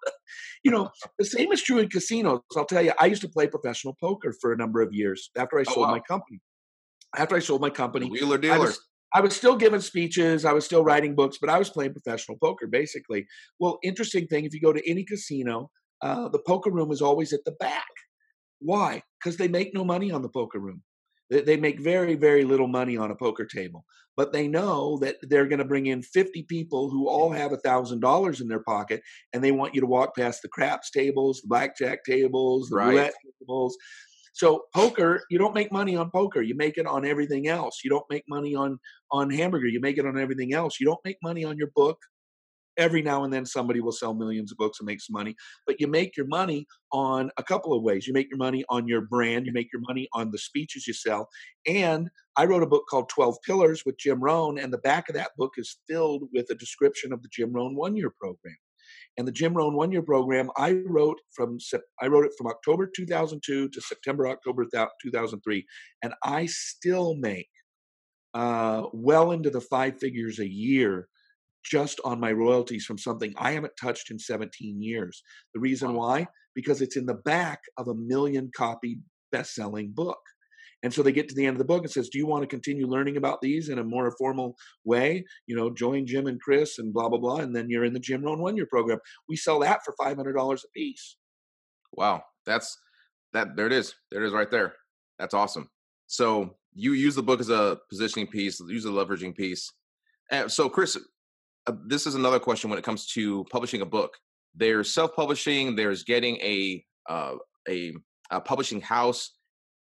you 0.64 0.70
know, 0.70 0.90
the 1.18 1.24
same 1.24 1.52
is 1.52 1.62
true 1.62 1.78
in 1.78 1.88
casinos. 1.88 2.40
I'll 2.56 2.64
tell 2.64 2.82
you, 2.82 2.92
I 2.98 3.06
used 3.06 3.22
to 3.22 3.28
play 3.28 3.46
professional 3.46 3.96
poker 4.00 4.34
for 4.40 4.52
a 4.52 4.56
number 4.56 4.80
of 4.80 4.92
years 4.92 5.30
after 5.36 5.58
I 5.58 5.64
oh, 5.68 5.72
sold 5.72 5.86
wow. 5.86 5.92
my 5.92 6.00
company. 6.00 6.40
After 7.16 7.36
I 7.36 7.40
sold 7.40 7.60
my 7.60 7.70
company, 7.70 8.08
wheeler 8.08 8.38
dealer. 8.38 8.54
I 8.54 8.58
was, 8.58 8.80
I 9.12 9.20
was 9.20 9.34
still 9.34 9.56
giving 9.56 9.80
speeches, 9.80 10.44
I 10.44 10.52
was 10.52 10.64
still 10.64 10.84
writing 10.84 11.16
books, 11.16 11.38
but 11.40 11.50
I 11.50 11.58
was 11.58 11.68
playing 11.68 11.92
professional 11.92 12.38
poker 12.38 12.68
basically. 12.68 13.26
Well, 13.58 13.78
interesting 13.82 14.28
thing, 14.28 14.44
if 14.44 14.54
you 14.54 14.60
go 14.60 14.72
to 14.72 14.88
any 14.88 15.04
casino, 15.04 15.70
uh, 16.02 16.28
the 16.28 16.38
poker 16.46 16.70
room 16.70 16.92
is 16.92 17.02
always 17.02 17.32
at 17.32 17.44
the 17.44 17.52
back. 17.52 17.88
Why? 18.60 19.02
Because 19.18 19.36
they 19.36 19.48
make 19.48 19.74
no 19.74 19.84
money 19.84 20.12
on 20.12 20.22
the 20.22 20.28
poker 20.28 20.58
room. 20.58 20.82
They 21.30 21.56
make 21.56 21.80
very, 21.80 22.16
very 22.16 22.44
little 22.44 22.66
money 22.66 22.96
on 22.96 23.12
a 23.12 23.16
poker 23.16 23.44
table, 23.44 23.84
but 24.16 24.32
they 24.32 24.48
know 24.48 24.98
that 24.98 25.16
they're 25.22 25.46
going 25.46 25.60
to 25.60 25.64
bring 25.64 25.86
in 25.86 26.02
50 26.02 26.42
people 26.44 26.90
who 26.90 27.08
all 27.08 27.30
have 27.30 27.52
a 27.52 27.58
$1,000 27.58 28.40
in 28.40 28.48
their 28.48 28.62
pocket, 28.62 29.00
and 29.32 29.42
they 29.42 29.52
want 29.52 29.74
you 29.74 29.80
to 29.80 29.86
walk 29.86 30.16
past 30.16 30.42
the 30.42 30.48
craps 30.48 30.90
tables, 30.90 31.40
the 31.40 31.48
blackjack 31.48 32.04
tables, 32.04 32.68
the 32.68 32.76
right. 32.76 32.88
roulette 32.88 33.14
tables. 33.40 33.76
So 34.32 34.64
poker, 34.74 35.22
you 35.30 35.38
don't 35.38 35.54
make 35.54 35.72
money 35.72 35.96
on 35.96 36.10
poker. 36.10 36.40
You 36.40 36.56
make 36.56 36.78
it 36.78 36.86
on 36.86 37.04
everything 37.04 37.46
else. 37.46 37.80
You 37.84 37.90
don't 37.90 38.06
make 38.10 38.24
money 38.28 38.54
on 38.54 38.78
on 39.10 39.28
hamburger. 39.30 39.66
You 39.66 39.80
make 39.80 39.98
it 39.98 40.06
on 40.06 40.18
everything 40.18 40.54
else. 40.54 40.78
You 40.80 40.86
don't 40.86 41.00
make 41.04 41.16
money 41.22 41.44
on 41.44 41.56
your 41.58 41.70
book 41.74 41.98
every 42.76 43.02
now 43.02 43.24
and 43.24 43.32
then 43.32 43.44
somebody 43.44 43.80
will 43.80 43.92
sell 43.92 44.14
millions 44.14 44.52
of 44.52 44.58
books 44.58 44.80
and 44.80 44.86
make 44.86 45.00
some 45.00 45.14
money 45.14 45.34
but 45.66 45.80
you 45.80 45.86
make 45.86 46.16
your 46.16 46.26
money 46.26 46.66
on 46.92 47.30
a 47.36 47.42
couple 47.42 47.72
of 47.72 47.82
ways. 47.82 48.06
You 48.06 48.12
make 48.12 48.28
your 48.28 48.38
money 48.38 48.64
on 48.68 48.88
your 48.88 49.02
brand 49.02 49.46
you 49.46 49.52
make 49.52 49.72
your 49.72 49.82
money 49.82 50.08
on 50.12 50.30
the 50.30 50.38
speeches 50.38 50.86
you 50.86 50.92
sell 50.92 51.28
and 51.66 52.08
i 52.36 52.44
wrote 52.44 52.62
a 52.62 52.66
book 52.66 52.84
called 52.88 53.08
12 53.08 53.36
pillars 53.44 53.84
with 53.84 53.98
jim 53.98 54.20
rohn 54.20 54.58
and 54.58 54.72
the 54.72 54.78
back 54.78 55.08
of 55.08 55.14
that 55.14 55.30
book 55.36 55.52
is 55.56 55.78
filled 55.88 56.24
with 56.32 56.50
a 56.50 56.54
description 56.54 57.12
of 57.12 57.22
the 57.22 57.28
jim 57.32 57.52
rohn 57.52 57.74
one 57.74 57.96
year 57.96 58.12
program. 58.20 58.56
And 59.18 59.26
the 59.26 59.32
jim 59.32 59.54
rohn 59.54 59.74
one 59.74 59.92
year 59.92 60.02
program 60.02 60.50
i 60.56 60.72
wrote 60.86 61.18
from 61.34 61.58
i 62.00 62.06
wrote 62.06 62.26
it 62.26 62.32
from 62.36 62.46
october 62.46 62.90
2002 62.94 63.68
to 63.68 63.80
september 63.80 64.28
october 64.28 64.66
2003 65.02 65.66
and 66.02 66.14
i 66.24 66.46
still 66.46 67.14
make 67.16 67.48
uh, 68.32 68.84
well 68.92 69.32
into 69.32 69.50
the 69.50 69.60
five 69.60 69.98
figures 69.98 70.38
a 70.38 70.48
year 70.48 71.08
just 71.64 72.00
on 72.04 72.20
my 72.20 72.32
royalties 72.32 72.84
from 72.84 72.98
something 72.98 73.34
I 73.36 73.52
haven't 73.52 73.76
touched 73.80 74.10
in 74.10 74.18
17 74.18 74.80
years. 74.80 75.22
The 75.54 75.60
reason 75.60 75.94
why? 75.94 76.26
Because 76.54 76.80
it's 76.80 76.96
in 76.96 77.06
the 77.06 77.14
back 77.14 77.60
of 77.76 77.88
a 77.88 77.94
million 77.94 78.50
copy 78.54 78.98
best 79.30 79.54
selling 79.54 79.92
book. 79.92 80.18
And 80.82 80.92
so 80.92 81.02
they 81.02 81.12
get 81.12 81.28
to 81.28 81.34
the 81.34 81.44
end 81.44 81.54
of 81.54 81.58
the 81.58 81.66
book 81.66 81.82
and 81.82 81.90
says, 81.90 82.08
"Do 82.08 82.18
you 82.18 82.26
want 82.26 82.42
to 82.42 82.46
continue 82.46 82.86
learning 82.86 83.18
about 83.18 83.42
these 83.42 83.68
in 83.68 83.78
a 83.78 83.84
more 83.84 84.14
formal 84.18 84.56
way? 84.84 85.24
You 85.46 85.54
know, 85.54 85.68
join 85.68 86.06
Jim 86.06 86.26
and 86.26 86.40
Chris 86.40 86.78
and 86.78 86.92
blah 86.92 87.08
blah 87.10 87.18
blah, 87.18 87.36
and 87.36 87.54
then 87.54 87.68
you're 87.68 87.84
in 87.84 87.92
the 87.92 88.00
Jim 88.00 88.22
Rohn 88.22 88.40
One 88.40 88.56
Year 88.56 88.66
program. 88.66 88.98
We 89.28 89.36
sell 89.36 89.58
that 89.60 89.80
for 89.84 89.94
five 90.02 90.16
hundred 90.16 90.32
dollars 90.32 90.64
a 90.64 90.68
piece." 90.74 91.16
Wow, 91.92 92.22
that's 92.46 92.78
that. 93.34 93.56
There 93.56 93.66
it 93.66 93.72
is. 93.72 93.94
There 94.10 94.22
it 94.22 94.26
is, 94.26 94.32
right 94.32 94.50
there. 94.50 94.74
That's 95.18 95.34
awesome. 95.34 95.68
So 96.06 96.56
you 96.72 96.92
use 96.92 97.14
the 97.14 97.22
book 97.22 97.40
as 97.40 97.50
a 97.50 97.78
positioning 97.90 98.28
piece, 98.28 98.60
use 98.60 98.84
a 98.86 98.88
leveraging 98.88 99.36
piece. 99.36 99.70
And 100.30 100.50
so, 100.50 100.68
Chris, 100.68 100.96
this 101.86 102.06
is 102.06 102.14
another 102.14 102.38
question 102.38 102.70
when 102.70 102.78
it 102.78 102.84
comes 102.84 103.06
to 103.08 103.44
publishing 103.50 103.80
a 103.80 103.86
book. 103.86 104.16
There's 104.54 104.92
self-publishing. 104.92 105.76
There's 105.76 106.04
getting 106.04 106.36
a 106.36 106.84
uh, 107.08 107.34
a, 107.68 107.92
a 108.30 108.40
publishing 108.40 108.80
house. 108.80 109.32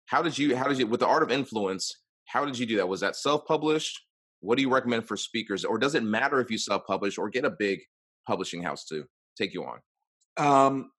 How 0.08 0.22
did 0.22 0.38
you? 0.38 0.56
How 0.56 0.68
did 0.68 0.80
you? 0.80 0.88
With 0.88 1.00
the 1.00 1.08
art 1.08 1.24
of 1.24 1.32
influence, 1.32 1.94
how 2.26 2.46
did 2.46 2.58
you 2.58 2.66
do 2.66 2.78
that? 2.78 2.88
Was 2.88 3.02
that 3.02 3.16
self-published? 3.16 4.00
What 4.42 4.58
do 4.58 4.62
you 4.62 4.72
recommend 4.72 5.08
for 5.08 5.18
speakers, 5.18 5.66
or 5.66 5.78
does 5.78 5.96
it 5.96 6.04
matter 6.04 6.40
if 6.40 6.52
you 6.52 6.58
self-publish 6.58 7.18
or 7.18 7.30
get 7.30 7.46
a 7.46 7.50
big 7.58 7.80
publishing 8.28 8.62
house 8.62 8.86
to 8.86 9.06
take 9.38 9.54
you 9.54 9.66
on? 9.66 9.80
Um, 10.38 10.92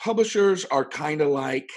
publishers 0.00 0.64
are 0.66 0.84
kind 0.84 1.20
of 1.20 1.28
like 1.28 1.70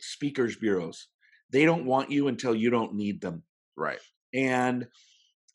speakers 0.00 0.56
bureaus. 0.56 1.08
They 1.50 1.64
don't 1.64 1.84
want 1.84 2.10
you 2.10 2.28
until 2.28 2.54
you 2.54 2.70
don't 2.70 2.94
need 2.94 3.20
them. 3.20 3.44
Right. 3.76 4.00
And 4.34 4.88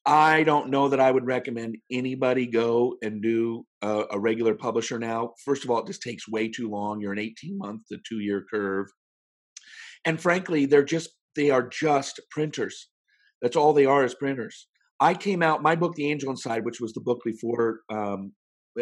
I 0.07 0.43
don't 0.43 0.69
know 0.69 0.87
that 0.87 1.01
I 1.01 1.11
would 1.11 1.25
recommend 1.25 1.77
anybody 1.91 2.47
go 2.47 2.95
and 3.01 3.21
do 3.21 3.65
a, 3.81 4.05
a, 4.11 4.17
regular 4.19 4.55
publisher 4.55 4.97
now. 4.97 5.33
First 5.43 5.65
of 5.65 5.69
all, 5.69 5.79
it 5.79 5.87
just 5.87 6.01
takes 6.01 6.29
way 6.29 6.47
too 6.47 6.69
long. 6.69 7.01
You're 7.01 7.11
an 7.11 7.19
18 7.19 7.57
month 7.57 7.81
to 7.91 7.97
two 8.07 8.19
year 8.19 8.45
curve. 8.49 8.87
And 10.05 10.19
frankly, 10.19 10.65
they're 10.65 10.85
just 10.85 11.09
they 11.35 11.49
are 11.49 11.67
just 11.67 12.21
printers. 12.31 12.87
That's 13.41 13.57
all 13.57 13.73
they 13.73 13.85
are 13.85 14.05
is 14.05 14.15
printers. 14.15 14.67
I 15.01 15.13
came 15.13 15.43
out 15.43 15.61
my 15.61 15.75
book, 15.75 15.95
The 15.95 16.09
Angel 16.09 16.31
Inside, 16.31 16.63
which 16.63 16.79
was 16.79 16.93
the 16.93 17.01
book 17.01 17.19
before 17.25 17.81
um, 17.91 18.31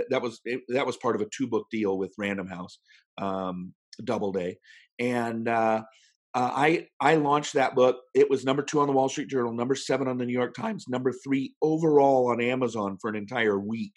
that 0.10 0.22
was 0.22 0.42
it, 0.46 0.62
that 0.70 0.86
was 0.86 0.98
part 0.98 1.16
of 1.16 1.22
a 1.22 1.30
two 1.36 1.48
book 1.48 1.66
deal 1.72 1.98
with 1.98 2.14
Random 2.20 2.48
House, 2.48 2.78
um, 3.18 3.74
Doubleday, 4.04 4.58
and 5.00 5.48
uh, 5.48 5.82
uh, 6.36 6.52
I 6.54 6.88
I 7.00 7.16
launched 7.16 7.54
that 7.54 7.76
book. 7.76 7.96
It 8.14 8.30
was 8.30 8.44
number 8.44 8.62
two 8.62 8.82
on 8.82 8.88
the 8.88 8.94
Wall 8.94 9.08
Street 9.08 9.30
Journal, 9.30 9.54
number 9.54 9.74
seven 9.74 10.10
on 10.10 10.18
the 10.18 10.26
New 10.26 10.34
York 10.34 10.54
Times, 10.54 10.86
number 10.90 11.14
three 11.24 11.56
overall 11.62 12.30
on 12.30 12.42
Amazon 12.42 12.98
for 13.00 13.10
an 13.10 13.16
entire 13.16 13.58
week. 13.58 13.94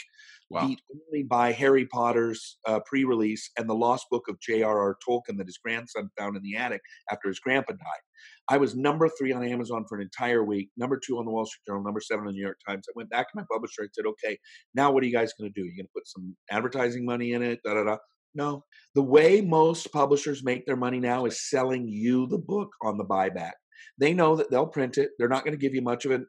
Wow. 0.48 0.66
Beat 0.66 0.80
only 0.90 1.24
by 1.24 1.52
Harry 1.52 1.84
Potter's 1.84 2.56
uh, 2.66 2.80
pre-release 2.86 3.50
and 3.58 3.68
the 3.68 3.74
Lost 3.74 4.06
Book 4.10 4.28
of 4.28 4.40
J.R.R. 4.40 4.96
Tolkien 5.06 5.36
that 5.36 5.46
his 5.46 5.58
grandson 5.58 6.08
found 6.18 6.36
in 6.36 6.42
the 6.42 6.56
attic 6.56 6.80
after 7.10 7.28
his 7.28 7.38
grandpa 7.38 7.72
died. 7.72 8.00
I 8.48 8.56
was 8.56 8.74
number 8.74 9.10
three 9.18 9.32
on 9.32 9.44
Amazon 9.44 9.84
for 9.86 9.96
an 9.98 10.02
entire 10.02 10.42
week, 10.42 10.70
number 10.78 10.98
two 11.04 11.18
on 11.18 11.26
the 11.26 11.32
Wall 11.32 11.44
Street 11.44 11.66
Journal, 11.66 11.82
number 11.82 12.00
seven 12.00 12.20
on 12.20 12.28
the 12.28 12.32
New 12.32 12.42
York 12.42 12.60
Times. 12.66 12.86
I 12.88 12.92
went 12.94 13.10
back 13.10 13.30
to 13.30 13.36
my 13.36 13.44
publisher. 13.50 13.82
I 13.82 13.88
said, 13.92 14.06
"Okay, 14.06 14.38
now 14.74 14.90
what 14.90 15.02
are 15.02 15.06
you 15.06 15.12
guys 15.12 15.34
going 15.38 15.52
to 15.52 15.60
do? 15.60 15.66
You're 15.66 15.76
going 15.76 15.86
to 15.86 15.92
put 15.94 16.08
some 16.08 16.34
advertising 16.50 17.04
money 17.04 17.32
in 17.32 17.42
it?" 17.42 17.60
Da 17.64 17.74
da 17.74 17.84
da. 17.84 17.96
No. 18.34 18.64
The 18.94 19.02
way 19.02 19.40
most 19.40 19.92
publishers 19.92 20.44
make 20.44 20.66
their 20.66 20.76
money 20.76 21.00
now 21.00 21.26
is 21.26 21.48
selling 21.48 21.88
you 21.88 22.26
the 22.26 22.38
book 22.38 22.70
on 22.82 22.98
the 22.98 23.04
buyback. 23.04 23.52
They 23.98 24.14
know 24.14 24.36
that 24.36 24.50
they'll 24.50 24.66
print 24.66 24.98
it. 24.98 25.10
They're 25.18 25.28
not 25.28 25.44
going 25.44 25.56
to 25.56 25.60
give 25.60 25.74
you 25.74 25.82
much 25.82 26.04
of 26.04 26.12
an. 26.12 26.26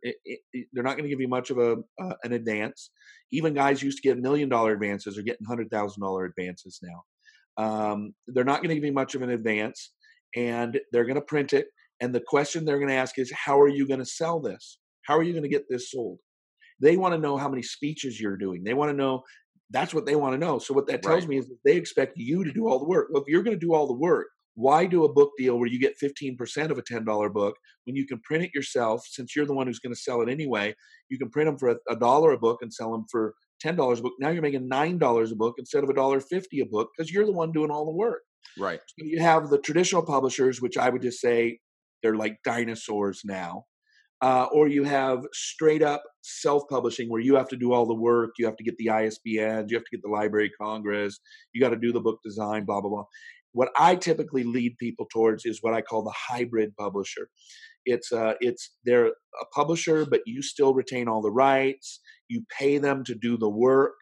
They're 0.73 0.83
not 0.83 0.97
going 0.97 1.03
to 1.03 1.09
give 1.09 1.21
you 1.21 1.27
much 1.27 1.49
of 1.49 1.57
a 1.57 1.77
uh, 2.01 2.15
an 2.23 2.33
advance. 2.33 2.91
Even 3.31 3.53
guys 3.53 3.83
used 3.83 4.01
to 4.01 4.07
get 4.07 4.17
million 4.19 4.49
dollar 4.49 4.73
advances 4.73 5.17
are 5.17 5.23
getting 5.23 5.45
hundred 5.45 5.69
thousand 5.69 6.01
dollar 6.01 6.25
advances 6.25 6.79
now. 6.81 7.63
Um, 7.63 8.13
they're 8.27 8.43
not 8.43 8.61
going 8.61 8.69
to 8.69 8.75
give 8.75 8.85
you 8.85 8.93
much 8.93 9.15
of 9.15 9.21
an 9.21 9.31
advance, 9.31 9.91
and 10.35 10.79
they're 10.91 11.05
going 11.05 11.15
to 11.15 11.21
print 11.21 11.53
it. 11.53 11.67
And 12.01 12.15
the 12.15 12.23
question 12.25 12.63
they're 12.63 12.77
going 12.77 12.89
to 12.89 12.95
ask 12.95 13.19
is, 13.19 13.31
how 13.33 13.59
are 13.59 13.67
you 13.67 13.87
going 13.87 13.99
to 13.99 14.05
sell 14.05 14.39
this? 14.39 14.79
How 15.03 15.17
are 15.17 15.23
you 15.23 15.33
going 15.33 15.43
to 15.43 15.49
get 15.49 15.65
this 15.69 15.91
sold? 15.91 16.19
They 16.79 16.95
want 16.97 17.13
to 17.13 17.19
know 17.19 17.35
how 17.35 17.49
many 17.49 17.61
speeches 17.61 18.19
you're 18.21 18.37
doing. 18.37 18.63
They 18.63 18.73
want 18.73 18.89
to 18.91 18.97
know 18.97 19.23
that's 19.71 19.93
what 19.93 20.05
they 20.05 20.15
want 20.15 20.33
to 20.33 20.37
know. 20.37 20.59
So 20.59 20.73
what 20.73 20.87
that 20.87 21.03
tells 21.03 21.21
right. 21.23 21.29
me 21.29 21.37
is 21.37 21.47
that 21.47 21.59
they 21.63 21.75
expect 21.75 22.17
you 22.17 22.43
to 22.43 22.51
do 22.51 22.67
all 22.67 22.79
the 22.79 22.85
work. 22.85 23.09
Well, 23.11 23.21
if 23.21 23.27
you're 23.27 23.43
going 23.43 23.59
to 23.59 23.65
do 23.65 23.73
all 23.73 23.87
the 23.87 23.93
work, 23.93 24.27
why 24.59 24.85
do 24.85 25.05
a 25.05 25.13
book 25.13 25.31
deal 25.37 25.57
where 25.57 25.69
you 25.69 25.79
get 25.79 25.99
15% 26.03 26.69
of 26.69 26.77
a 26.77 26.81
$10 26.81 27.33
book 27.33 27.55
when 27.85 27.95
you 27.95 28.05
can 28.05 28.19
print 28.19 28.43
it 28.43 28.53
yourself 28.53 29.05
since 29.09 29.33
you're 29.33 29.45
the 29.45 29.53
one 29.53 29.67
who's 29.67 29.79
going 29.79 29.93
to 29.93 29.99
sell 29.99 30.21
it 30.21 30.29
anyway 30.29 30.75
you 31.09 31.17
can 31.17 31.29
print 31.29 31.47
them 31.47 31.57
for 31.57 31.69
a, 31.69 31.75
a 31.89 31.95
dollar 31.95 32.31
a 32.31 32.37
book 32.37 32.59
and 32.61 32.73
sell 32.73 32.91
them 32.91 33.05
for 33.09 33.33
$10 33.63 33.97
a 33.97 34.01
book 34.01 34.13
now 34.19 34.29
you're 34.29 34.41
making 34.41 34.69
$9 34.69 35.31
a 35.31 35.35
book 35.35 35.55
instead 35.57 35.83
of 35.83 35.89
a 35.89 35.93
dollar 35.93 36.19
50 36.19 36.59
a 36.59 36.65
book 36.65 36.89
because 36.95 37.11
you're 37.11 37.25
the 37.25 37.31
one 37.31 37.53
doing 37.53 37.71
all 37.71 37.85
the 37.85 37.91
work 37.91 38.21
right 38.57 38.81
so 38.85 39.05
you 39.05 39.21
have 39.21 39.49
the 39.49 39.59
traditional 39.59 40.03
publishers 40.03 40.61
which 40.61 40.77
i 40.77 40.89
would 40.89 41.01
just 41.01 41.21
say 41.21 41.57
they're 42.03 42.15
like 42.15 42.37
dinosaurs 42.43 43.21
now 43.23 43.63
uh, 44.21 44.47
or 44.51 44.67
you 44.67 44.83
have 44.83 45.25
straight 45.33 45.81
up 45.81 46.03
self 46.21 46.63
publishing 46.69 47.09
where 47.09 47.21
you 47.21 47.35
have 47.35 47.47
to 47.49 47.55
do 47.55 47.71
all 47.71 47.85
the 47.85 47.93
work. 47.93 48.31
You 48.37 48.45
have 48.45 48.57
to 48.57 48.63
get 48.63 48.77
the 48.77 48.87
ISBNs, 48.87 49.69
you 49.69 49.77
have 49.77 49.85
to 49.85 49.91
get 49.91 50.01
the 50.01 50.09
Library 50.09 50.51
Congress, 50.61 51.19
you 51.53 51.61
got 51.61 51.69
to 51.69 51.77
do 51.77 51.91
the 51.91 52.01
book 52.01 52.19
design, 52.23 52.65
blah, 52.65 52.81
blah, 52.81 52.89
blah. 52.89 53.05
What 53.53 53.69
I 53.79 53.95
typically 53.95 54.43
lead 54.43 54.77
people 54.77 55.07
towards 55.11 55.45
is 55.45 55.59
what 55.61 55.73
I 55.73 55.81
call 55.81 56.03
the 56.03 56.13
hybrid 56.15 56.75
publisher. 56.75 57.29
It's 57.85 58.11
uh, 58.11 58.33
it's 58.41 58.75
they're 58.85 59.07
a 59.07 59.45
publisher, 59.55 60.05
but 60.05 60.21
you 60.25 60.41
still 60.41 60.73
retain 60.73 61.07
all 61.07 61.21
the 61.21 61.31
rights. 61.31 61.99
You 62.27 62.43
pay 62.55 62.77
them 62.77 63.03
to 63.05 63.15
do 63.15 63.37
the 63.37 63.49
work, 63.49 63.95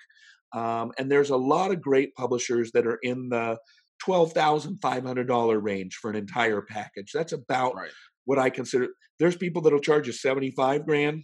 um, 0.53 0.91
and 0.97 1.09
there's 1.09 1.29
a 1.29 1.37
lot 1.37 1.71
of 1.71 1.81
great 1.81 2.13
publishers 2.15 2.71
that 2.73 2.85
are 2.85 2.99
in 3.03 3.29
the 3.29 3.57
twelve 4.03 4.33
thousand 4.33 4.79
five 4.81 5.05
hundred 5.05 5.27
dollar 5.27 5.59
range 5.59 5.95
for 6.01 6.09
an 6.09 6.17
entire 6.17 6.61
package. 6.61 7.11
That's 7.13 7.31
about 7.31 7.75
right 7.75 7.91
what 8.27 8.37
I 8.37 8.49
consider. 8.49 8.89
There's 9.19 9.37
people 9.37 9.61
that'll 9.61 9.79
charge 9.79 10.05
you 10.05 10.13
75 10.13 10.85
grand. 10.85 11.23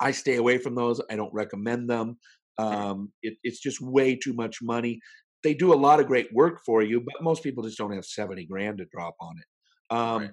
I 0.00 0.12
stay 0.12 0.36
away 0.36 0.58
from 0.58 0.74
those. 0.74 1.00
I 1.10 1.16
don't 1.16 1.32
recommend 1.32 1.88
them. 1.88 2.18
Um, 2.56 3.12
it, 3.22 3.34
it's 3.44 3.60
just 3.60 3.80
way 3.80 4.16
too 4.16 4.32
much 4.32 4.58
money. 4.62 4.98
They 5.44 5.54
do 5.54 5.72
a 5.72 5.76
lot 5.76 6.00
of 6.00 6.06
great 6.06 6.32
work 6.32 6.60
for 6.64 6.82
you, 6.82 7.00
but 7.00 7.22
most 7.22 7.42
people 7.42 7.62
just 7.62 7.78
don't 7.78 7.92
have 7.92 8.04
70 8.04 8.46
grand 8.46 8.78
to 8.78 8.86
drop 8.86 9.14
on 9.20 9.36
it. 9.38 9.94
Um, 9.94 10.22
right. 10.22 10.30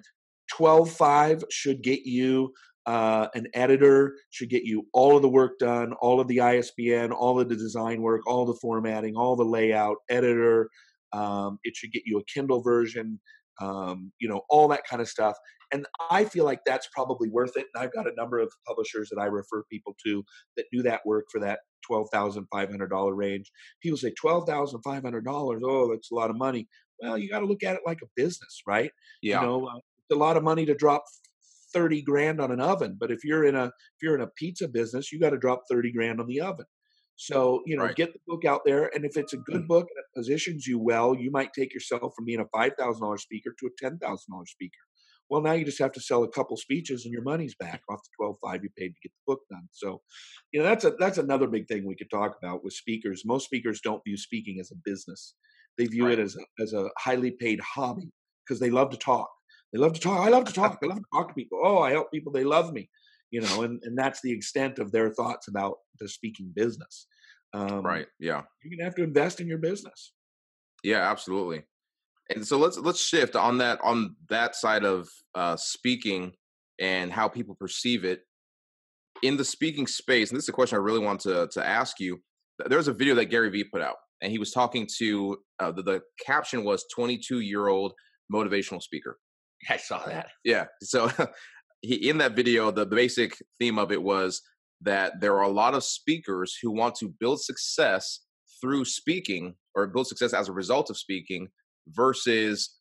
12.5 0.58 1.44
should 1.50 1.82
get 1.82 2.00
you 2.04 2.52
uh, 2.86 3.28
an 3.34 3.46
editor, 3.52 4.16
should 4.30 4.48
get 4.48 4.62
you 4.62 4.86
all 4.94 5.16
of 5.16 5.22
the 5.22 5.28
work 5.28 5.58
done, 5.58 5.92
all 6.00 6.18
of 6.18 6.28
the 6.28 6.40
ISBN, 6.40 7.12
all 7.12 7.38
of 7.38 7.48
the 7.48 7.56
design 7.56 8.00
work, 8.00 8.22
all 8.26 8.46
the 8.46 8.54
formatting, 8.54 9.16
all 9.16 9.36
the 9.36 9.44
layout, 9.44 9.96
editor. 10.08 10.70
Um, 11.12 11.58
it 11.64 11.76
should 11.76 11.92
get 11.92 12.04
you 12.06 12.18
a 12.18 12.24
Kindle 12.24 12.62
version, 12.62 13.20
um, 13.60 14.12
you 14.18 14.28
know, 14.28 14.42
all 14.48 14.68
that 14.68 14.86
kind 14.88 15.02
of 15.02 15.08
stuff. 15.08 15.36
And 15.72 15.86
I 16.10 16.24
feel 16.24 16.44
like 16.44 16.60
that's 16.64 16.88
probably 16.94 17.28
worth 17.28 17.56
it. 17.56 17.66
And 17.74 17.82
I've 17.82 17.92
got 17.92 18.06
a 18.06 18.14
number 18.16 18.38
of 18.38 18.52
publishers 18.66 19.08
that 19.10 19.20
I 19.20 19.26
refer 19.26 19.64
people 19.70 19.96
to 20.04 20.24
that 20.56 20.66
do 20.72 20.82
that 20.82 21.00
work 21.04 21.26
for 21.30 21.40
that 21.40 21.60
$12,500 21.90 23.16
range. 23.16 23.50
People 23.82 23.98
say 23.98 24.12
$12,500, 24.22 25.60
oh, 25.64 25.90
that's 25.90 26.10
a 26.10 26.14
lot 26.14 26.30
of 26.30 26.36
money. 26.36 26.68
Well, 27.00 27.18
you 27.18 27.28
got 27.28 27.40
to 27.40 27.46
look 27.46 27.62
at 27.62 27.74
it 27.74 27.82
like 27.84 27.98
a 28.02 28.06
business, 28.16 28.62
right? 28.66 28.90
Yeah. 29.22 29.40
You 29.40 29.46
know, 29.46 29.66
uh, 29.66 29.76
it's 29.76 30.16
a 30.16 30.18
lot 30.18 30.36
of 30.36 30.42
money 30.42 30.64
to 30.66 30.74
drop 30.74 31.04
30 31.74 32.02
grand 32.02 32.40
on 32.40 32.52
an 32.52 32.60
oven, 32.60 32.96
but 32.98 33.10
if 33.10 33.24
you're 33.24 33.44
in 33.44 33.54
a 33.54 33.66
if 33.66 34.02
you're 34.02 34.14
in 34.14 34.22
a 34.22 34.28
pizza 34.28 34.68
business, 34.68 35.12
you 35.12 35.20
got 35.20 35.30
to 35.30 35.38
drop 35.38 35.64
30 35.68 35.92
grand 35.92 36.20
on 36.20 36.26
the 36.26 36.40
oven. 36.40 36.64
So, 37.16 37.62
you 37.64 37.76
know, 37.76 37.84
right. 37.84 37.96
get 37.96 38.12
the 38.12 38.20
book 38.26 38.44
out 38.44 38.60
there. 38.64 38.90
And 38.94 39.04
if 39.04 39.16
it's 39.16 39.32
a 39.32 39.38
good 39.38 39.66
book 39.66 39.86
and 39.88 39.98
it 39.98 40.18
positions 40.18 40.66
you 40.66 40.78
well, 40.78 41.14
you 41.14 41.30
might 41.30 41.52
take 41.54 41.72
yourself 41.72 42.12
from 42.14 42.26
being 42.26 42.40
a 42.40 42.56
$5,000 42.56 43.18
speaker 43.18 43.54
to 43.58 43.66
a 43.66 43.84
$10,000 43.84 43.98
speaker. 44.46 44.78
Well, 45.28 45.42
now 45.42 45.52
you 45.52 45.64
just 45.64 45.78
have 45.80 45.92
to 45.92 46.00
sell 46.00 46.22
a 46.22 46.28
couple 46.28 46.56
speeches 46.56 47.04
and 47.04 47.12
your 47.12 47.22
money's 47.22 47.54
back 47.54 47.82
off 47.90 48.02
the 48.02 48.10
twelve 48.16 48.36
five 48.42 48.62
you 48.62 48.70
paid 48.78 48.88
to 48.88 49.00
get 49.02 49.12
the 49.12 49.32
book 49.32 49.40
done. 49.50 49.68
So, 49.72 50.00
you 50.52 50.60
know, 50.60 50.66
that's 50.66 50.84
a 50.84 50.94
that's 50.98 51.18
another 51.18 51.48
big 51.48 51.66
thing 51.66 51.84
we 51.84 51.96
could 51.96 52.10
talk 52.10 52.36
about 52.40 52.62
with 52.62 52.74
speakers. 52.74 53.22
Most 53.24 53.46
speakers 53.46 53.80
don't 53.80 54.02
view 54.04 54.16
speaking 54.16 54.58
as 54.60 54.70
a 54.70 54.76
business; 54.84 55.34
they 55.78 55.86
view 55.86 56.06
right. 56.06 56.18
it 56.18 56.22
as 56.22 56.36
a, 56.36 56.62
as 56.62 56.72
a 56.72 56.88
highly 56.98 57.32
paid 57.32 57.60
hobby 57.60 58.10
because 58.46 58.60
they 58.60 58.70
love 58.70 58.90
to 58.90 58.96
talk. 58.96 59.28
They 59.72 59.80
love 59.80 59.94
to 59.94 60.00
talk. 60.00 60.24
I 60.24 60.28
love 60.28 60.44
to 60.44 60.52
talk. 60.52 60.78
I 60.82 60.86
love 60.86 60.98
to 60.98 61.04
talk 61.12 61.28
to 61.28 61.34
people. 61.34 61.60
Oh, 61.62 61.80
I 61.80 61.90
help 61.90 62.12
people. 62.12 62.32
They 62.32 62.44
love 62.44 62.72
me. 62.72 62.88
You 63.32 63.40
know, 63.40 63.62
and, 63.62 63.82
and 63.82 63.98
that's 63.98 64.20
the 64.22 64.30
extent 64.30 64.78
of 64.78 64.92
their 64.92 65.10
thoughts 65.10 65.48
about 65.48 65.78
the 65.98 66.08
speaking 66.08 66.52
business. 66.54 67.08
Um, 67.52 67.82
right. 67.82 68.06
Yeah. 68.20 68.42
You're 68.62 68.76
gonna 68.76 68.84
have 68.84 68.94
to 68.96 69.02
invest 69.02 69.40
in 69.40 69.48
your 69.48 69.58
business. 69.58 70.12
Yeah, 70.84 71.10
absolutely 71.10 71.64
and 72.34 72.46
so 72.46 72.58
let's 72.58 72.78
let's 72.78 73.00
shift 73.00 73.36
on 73.36 73.58
that 73.58 73.78
on 73.82 74.16
that 74.28 74.56
side 74.56 74.84
of 74.84 75.08
uh, 75.34 75.56
speaking 75.56 76.32
and 76.80 77.12
how 77.12 77.28
people 77.28 77.54
perceive 77.54 78.04
it 78.04 78.20
in 79.22 79.36
the 79.36 79.44
speaking 79.44 79.86
space. 79.86 80.30
And 80.30 80.36
this 80.36 80.44
is 80.44 80.48
a 80.48 80.52
question 80.52 80.76
I 80.76 80.80
really 80.80 81.04
want 81.04 81.20
to 81.20 81.48
to 81.52 81.66
ask 81.66 82.00
you. 82.00 82.20
There's 82.66 82.88
a 82.88 82.92
video 82.92 83.14
that 83.16 83.26
Gary 83.26 83.50
Vee 83.50 83.64
put 83.64 83.82
out, 83.82 83.96
and 84.22 84.32
he 84.32 84.38
was 84.38 84.50
talking 84.50 84.88
to 84.98 85.36
uh, 85.60 85.72
the, 85.72 85.82
the 85.82 86.00
caption 86.24 86.64
was 86.64 86.84
22 86.94 87.40
year 87.40 87.68
old 87.68 87.92
motivational 88.32 88.82
speaker. 88.82 89.18
I 89.68 89.76
saw 89.76 90.04
that. 90.06 90.28
Yeah. 90.44 90.66
So 90.82 91.10
he 91.80 92.08
in 92.08 92.18
that 92.18 92.34
video, 92.34 92.70
the 92.70 92.86
basic 92.86 93.36
theme 93.58 93.78
of 93.78 93.92
it 93.92 94.02
was 94.02 94.42
that 94.82 95.20
there 95.20 95.36
are 95.36 95.42
a 95.42 95.48
lot 95.48 95.74
of 95.74 95.84
speakers 95.84 96.56
who 96.60 96.70
want 96.70 96.94
to 96.96 97.08
build 97.20 97.40
success 97.40 98.20
through 98.60 98.84
speaking 98.84 99.54
or 99.74 99.86
build 99.86 100.06
success 100.06 100.32
as 100.32 100.48
a 100.48 100.52
result 100.52 100.90
of 100.90 100.98
speaking 100.98 101.48
versus 101.88 102.76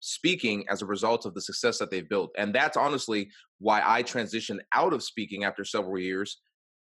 speaking 0.00 0.64
as 0.70 0.82
a 0.82 0.86
result 0.86 1.26
of 1.26 1.34
the 1.34 1.40
success 1.40 1.78
that 1.78 1.90
they've 1.90 2.08
built. 2.08 2.30
And 2.38 2.54
that's 2.54 2.76
honestly 2.76 3.28
why 3.58 3.82
I 3.84 4.02
transitioned 4.02 4.58
out 4.74 4.92
of 4.92 5.02
speaking 5.02 5.44
after 5.44 5.64
several 5.64 5.98
years 5.98 6.38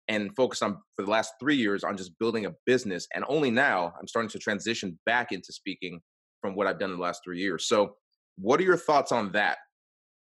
and 0.09 0.35
focused 0.35 0.63
on 0.63 0.77
for 0.95 1.05
the 1.05 1.11
last 1.11 1.33
three 1.39 1.55
years 1.55 1.83
on 1.83 1.95
just 1.95 2.17
building 2.19 2.45
a 2.45 2.53
business. 2.65 3.07
And 3.13 3.23
only 3.27 3.51
now 3.51 3.93
I'm 3.99 4.07
starting 4.07 4.29
to 4.31 4.39
transition 4.39 4.99
back 5.05 5.31
into 5.31 5.53
speaking 5.53 6.01
from 6.41 6.55
what 6.55 6.67
I've 6.67 6.79
done 6.79 6.91
in 6.91 6.97
the 6.97 7.03
last 7.03 7.21
three 7.23 7.39
years. 7.39 7.67
So 7.67 7.95
what 8.37 8.59
are 8.59 8.63
your 8.63 8.77
thoughts 8.77 9.11
on 9.11 9.31
that? 9.31 9.57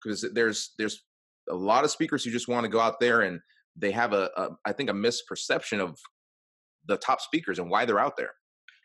Because 0.01 0.25
there's 0.33 0.73
there's 0.77 1.03
a 1.49 1.55
lot 1.55 1.83
of 1.83 1.91
speakers 1.91 2.23
who 2.23 2.31
just 2.31 2.47
want 2.47 2.63
to 2.63 2.69
go 2.69 2.79
out 2.79 2.99
there 2.99 3.21
and 3.21 3.39
they 3.75 3.91
have 3.91 4.13
a, 4.13 4.29
a 4.37 4.49
I 4.65 4.71
think 4.71 4.89
a 4.89 4.93
misperception 4.93 5.79
of 5.79 5.97
the 6.87 6.97
top 6.97 7.19
speakers 7.19 7.59
and 7.59 7.69
why 7.69 7.85
they're 7.85 7.99
out 7.99 8.15
there. 8.17 8.31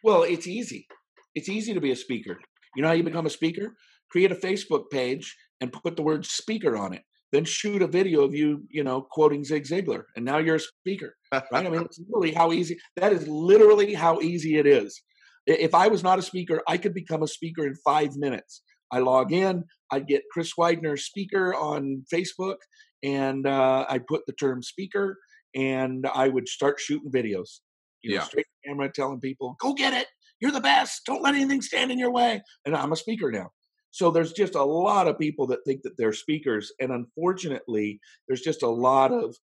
Well, 0.02 0.24
it's 0.24 0.48
easy. 0.48 0.86
It's 1.34 1.48
easy 1.48 1.74
to 1.74 1.80
be 1.80 1.92
a 1.92 1.96
speaker. 1.96 2.38
You 2.76 2.82
know 2.82 2.88
how 2.88 2.94
you 2.94 3.02
become 3.02 3.26
a 3.26 3.30
speaker? 3.30 3.74
Create 4.10 4.32
a 4.32 4.36
Facebook 4.36 4.90
page 4.90 5.34
and 5.60 5.72
put 5.72 5.96
the 5.96 6.02
word 6.02 6.26
speaker 6.26 6.76
on 6.76 6.92
it. 6.92 7.02
Then 7.32 7.44
shoot 7.44 7.80
a 7.80 7.86
video 7.86 8.22
of 8.22 8.34
you, 8.34 8.62
you 8.68 8.84
know, 8.84 9.06
quoting 9.10 9.42
Zig 9.42 9.64
Ziglar, 9.64 10.02
and 10.16 10.24
now 10.24 10.36
you're 10.36 10.56
a 10.56 10.60
speaker, 10.60 11.16
right? 11.32 11.42
I 11.50 11.62
mean, 11.62 11.80
it's 11.80 11.98
literally 11.98 12.32
how 12.32 12.52
easy. 12.52 12.76
That 12.96 13.14
is 13.14 13.26
literally 13.26 13.94
how 13.94 14.20
easy 14.20 14.58
it 14.58 14.66
is. 14.66 15.02
If 15.46 15.74
I 15.74 15.88
was 15.88 16.02
not 16.02 16.18
a 16.18 16.22
speaker, 16.22 16.60
I 16.68 16.76
could 16.76 16.92
become 16.92 17.22
a 17.22 17.26
speaker 17.26 17.66
in 17.66 17.74
five 17.76 18.16
minutes. 18.16 18.62
I 18.92 18.98
log 18.98 19.32
in, 19.32 19.64
I 19.90 20.00
get 20.00 20.24
Chris 20.30 20.52
Widener 20.58 20.98
speaker 20.98 21.54
on 21.54 22.04
Facebook, 22.12 22.56
and 23.02 23.46
uh, 23.46 23.86
I 23.88 23.98
put 23.98 24.26
the 24.26 24.34
term 24.34 24.62
speaker, 24.62 25.18
and 25.54 26.06
I 26.14 26.28
would 26.28 26.48
start 26.48 26.80
shooting 26.80 27.10
videos. 27.10 27.60
You 28.02 28.10
know, 28.10 28.16
yeah. 28.16 28.24
straight 28.24 28.46
camera, 28.64 28.90
telling 28.92 29.20
people, 29.20 29.56
"Go 29.58 29.72
get 29.72 29.94
it! 29.94 30.08
You're 30.42 30.50
the 30.50 30.60
best. 30.60 31.06
Don't 31.06 31.22
let 31.22 31.36
anything 31.36 31.62
stand 31.62 31.92
in 31.92 31.98
your 32.00 32.10
way. 32.10 32.42
And 32.66 32.76
I'm 32.76 32.92
a 32.92 32.96
speaker 32.96 33.30
now. 33.30 33.50
So 33.92 34.10
there's 34.10 34.32
just 34.32 34.56
a 34.56 34.64
lot 34.64 35.06
of 35.06 35.18
people 35.18 35.46
that 35.46 35.60
think 35.64 35.82
that 35.82 35.96
they're 35.96 36.12
speakers. 36.12 36.72
And 36.80 36.90
unfortunately, 36.90 38.00
there's 38.26 38.40
just 38.40 38.62
a 38.62 38.68
lot 38.68 39.12
of 39.12 39.36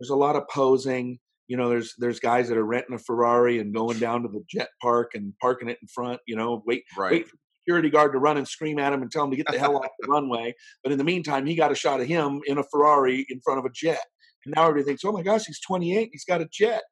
There's 0.00 0.10
a 0.10 0.16
lot 0.16 0.34
of 0.34 0.48
posing. 0.48 1.18
You 1.48 1.56
know, 1.56 1.68
there's 1.68 1.94
there's 1.98 2.20
guys 2.20 2.48
that 2.48 2.56
are 2.56 2.64
renting 2.64 2.94
a 2.94 2.98
Ferrari 2.98 3.58
and 3.60 3.74
going 3.74 3.98
down 3.98 4.22
to 4.22 4.28
the 4.28 4.42
jet 4.48 4.68
park 4.80 5.12
and 5.14 5.34
parking 5.40 5.68
it 5.68 5.78
in 5.82 5.88
front. 5.88 6.20
You 6.26 6.36
know, 6.36 6.62
wait 6.66 6.84
right. 6.96 7.12
wait 7.12 7.28
for 7.28 7.36
the 7.36 7.42
security 7.60 7.90
guard 7.90 8.12
to 8.12 8.18
run 8.18 8.38
and 8.38 8.48
scream 8.48 8.78
at 8.78 8.92
him 8.92 9.02
and 9.02 9.10
tell 9.10 9.24
him 9.24 9.30
to 9.30 9.36
get 9.36 9.46
the 9.50 9.58
hell 9.58 9.76
off 9.76 9.90
the 10.00 10.08
runway. 10.08 10.54
But 10.82 10.92
in 10.92 10.98
the 10.98 11.04
meantime, 11.04 11.44
he 11.46 11.54
got 11.54 11.70
a 11.70 11.76
shot 11.76 12.00
of 12.00 12.06
him 12.06 12.40
in 12.46 12.58
a 12.58 12.64
Ferrari 12.64 13.26
in 13.28 13.40
front 13.40 13.58
of 13.58 13.64
a 13.64 13.70
jet. 13.72 14.04
And 14.44 14.54
now 14.54 14.62
everybody 14.62 14.84
thinks, 14.84 15.04
oh 15.04 15.12
my 15.12 15.22
gosh, 15.22 15.44
he's 15.44 15.60
28, 15.60 16.08
he's 16.12 16.24
got 16.24 16.40
a 16.40 16.48
jet. 16.50 16.82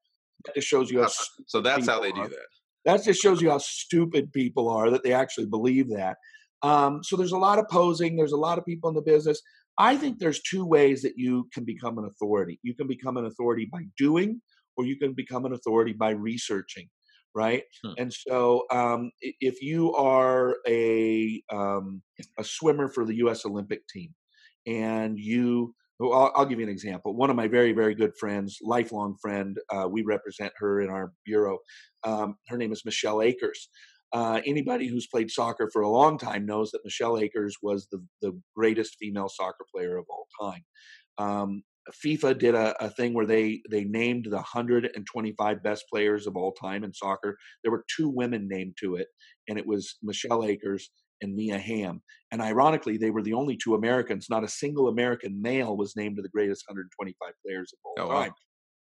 That 0.45 0.57
just 0.57 0.69
shows 0.69 0.91
you 0.91 1.01
how. 1.03 1.09
So 1.47 1.61
that's 1.61 1.87
how 1.87 2.01
they 2.01 2.09
people 2.09 2.25
do 2.25 2.31
that. 2.31 2.64
That 2.85 3.03
just 3.03 3.21
shows 3.21 3.41
you 3.41 3.51
how 3.51 3.59
stupid 3.59 4.33
people 4.33 4.69
are 4.69 4.91
that 4.91 5.03
they 5.03 5.13
actually 5.13 5.47
believe 5.47 5.89
that. 5.91 6.17
Um, 6.63 7.03
so 7.03 7.17
there's 7.17 7.33
a 7.33 7.39
lot 7.39 7.59
of 7.59 7.69
posing. 7.69 8.17
There's 8.17 8.33
a 8.33 8.39
lot 8.39 8.59
of 8.59 8.65
people 8.65 8.89
in 8.89 8.95
the 8.95 9.03
business. 9.03 9.41
I 9.79 9.97
think 9.97 10.19
there's 10.19 10.41
two 10.41 10.65
ways 10.65 11.03
that 11.03 11.15
you 11.17 11.49
can 11.53 11.65
become 11.65 11.99
an 11.99 12.05
authority. 12.05 12.59
You 12.63 12.75
can 12.75 12.87
become 12.87 13.17
an 13.17 13.27
authority 13.27 13.69
by 13.71 13.83
doing, 13.99 14.41
or 14.77 14.85
you 14.85 14.97
can 14.97 15.13
become 15.13 15.45
an 15.45 15.53
authority 15.53 15.93
by 15.93 16.11
researching, 16.11 16.89
right? 17.35 17.65
Hmm. 17.85 17.93
And 17.99 18.13
so 18.13 18.65
um, 18.71 19.11
if 19.21 19.63
you 19.63 19.95
are 19.95 20.57
a 20.67 21.43
um, 21.51 22.03
a 22.39 22.45
swimmer 22.45 22.89
for 22.89 23.05
the 23.05 23.17
U.S. 23.17 23.45
Olympic 23.45 23.87
team, 23.89 24.15
and 24.67 25.19
you 25.19 25.75
I'll, 26.01 26.33
I'll 26.35 26.47
give 26.47 26.59
you 26.59 26.67
an 26.67 26.73
example. 26.73 27.15
One 27.15 27.31
of 27.31 27.37
my 27.37 27.49
very, 27.49 27.73
very 27.73 27.95
good 27.95 28.13
friends, 28.19 28.59
lifelong 28.63 29.17
friend, 29.21 29.57
uh, 29.71 29.89
we 29.91 30.03
represent 30.03 30.53
her 30.57 30.81
in 30.81 30.91
our 30.91 31.13
bureau. 31.25 31.59
Um, 32.03 32.37
her 32.49 32.59
name 32.59 32.73
is 32.73 32.85
Michelle 32.85 33.23
Akers. 33.23 33.69
Uh, 34.13 34.41
anybody 34.47 34.87
who's 34.87 35.09
played 35.09 35.31
soccer 35.31 35.69
for 35.73 35.83
a 35.83 35.89
long 35.89 36.19
time 36.19 36.47
knows 36.47 36.71
that 36.71 36.85
Michelle 36.85 37.19
Akers 37.19 37.57
was 37.63 37.89
the, 37.91 38.05
the 38.23 38.39
greatest 38.57 38.97
female 39.01 39.29
soccer 39.29 39.65
player 39.75 39.97
of 39.97 40.05
all 40.09 40.27
time. 40.41 40.65
Um, 41.19 41.63
FIFA 42.05 42.39
did 42.39 42.55
a, 42.55 42.75
a 42.83 42.89
thing 42.89 43.13
where 43.13 43.27
they 43.27 43.61
they 43.71 43.85
named 43.85 44.27
the 44.27 44.37
125 44.37 45.63
best 45.63 45.85
players 45.93 46.27
of 46.27 46.37
all 46.37 46.53
time 46.53 46.83
in 46.83 46.95
soccer. 46.95 47.37
There 47.63 47.73
were 47.73 47.85
two 47.95 48.09
women 48.09 48.49
named 48.49 48.77
to 48.81 48.97
it, 48.97 49.09
and 49.49 49.59
it 49.59 49.67
was 49.67 49.97
Michelle 50.03 50.45
Akers 50.45 50.91
and 51.25 51.35
Mia 51.35 51.59
Hamm. 51.59 52.01
And 52.31 52.41
ironically, 52.41 52.97
they 52.99 53.11
were 53.11 53.23
the 53.23 53.33
only 53.35 53.57
two 53.57 53.75
Americans. 53.75 54.27
Not 54.31 54.45
a 54.45 54.49
single 54.49 54.87
American 54.89 55.41
male 55.43 55.77
was 55.77 55.97
named 55.97 56.17
to 56.17 56.23
the 56.23 56.29
greatest 56.29 56.65
125 56.69 57.33
players 57.45 57.73
of 57.73 57.79
all 57.85 57.95
Oh, 57.99 58.09
wow. 58.09 58.23
time. 58.25 58.33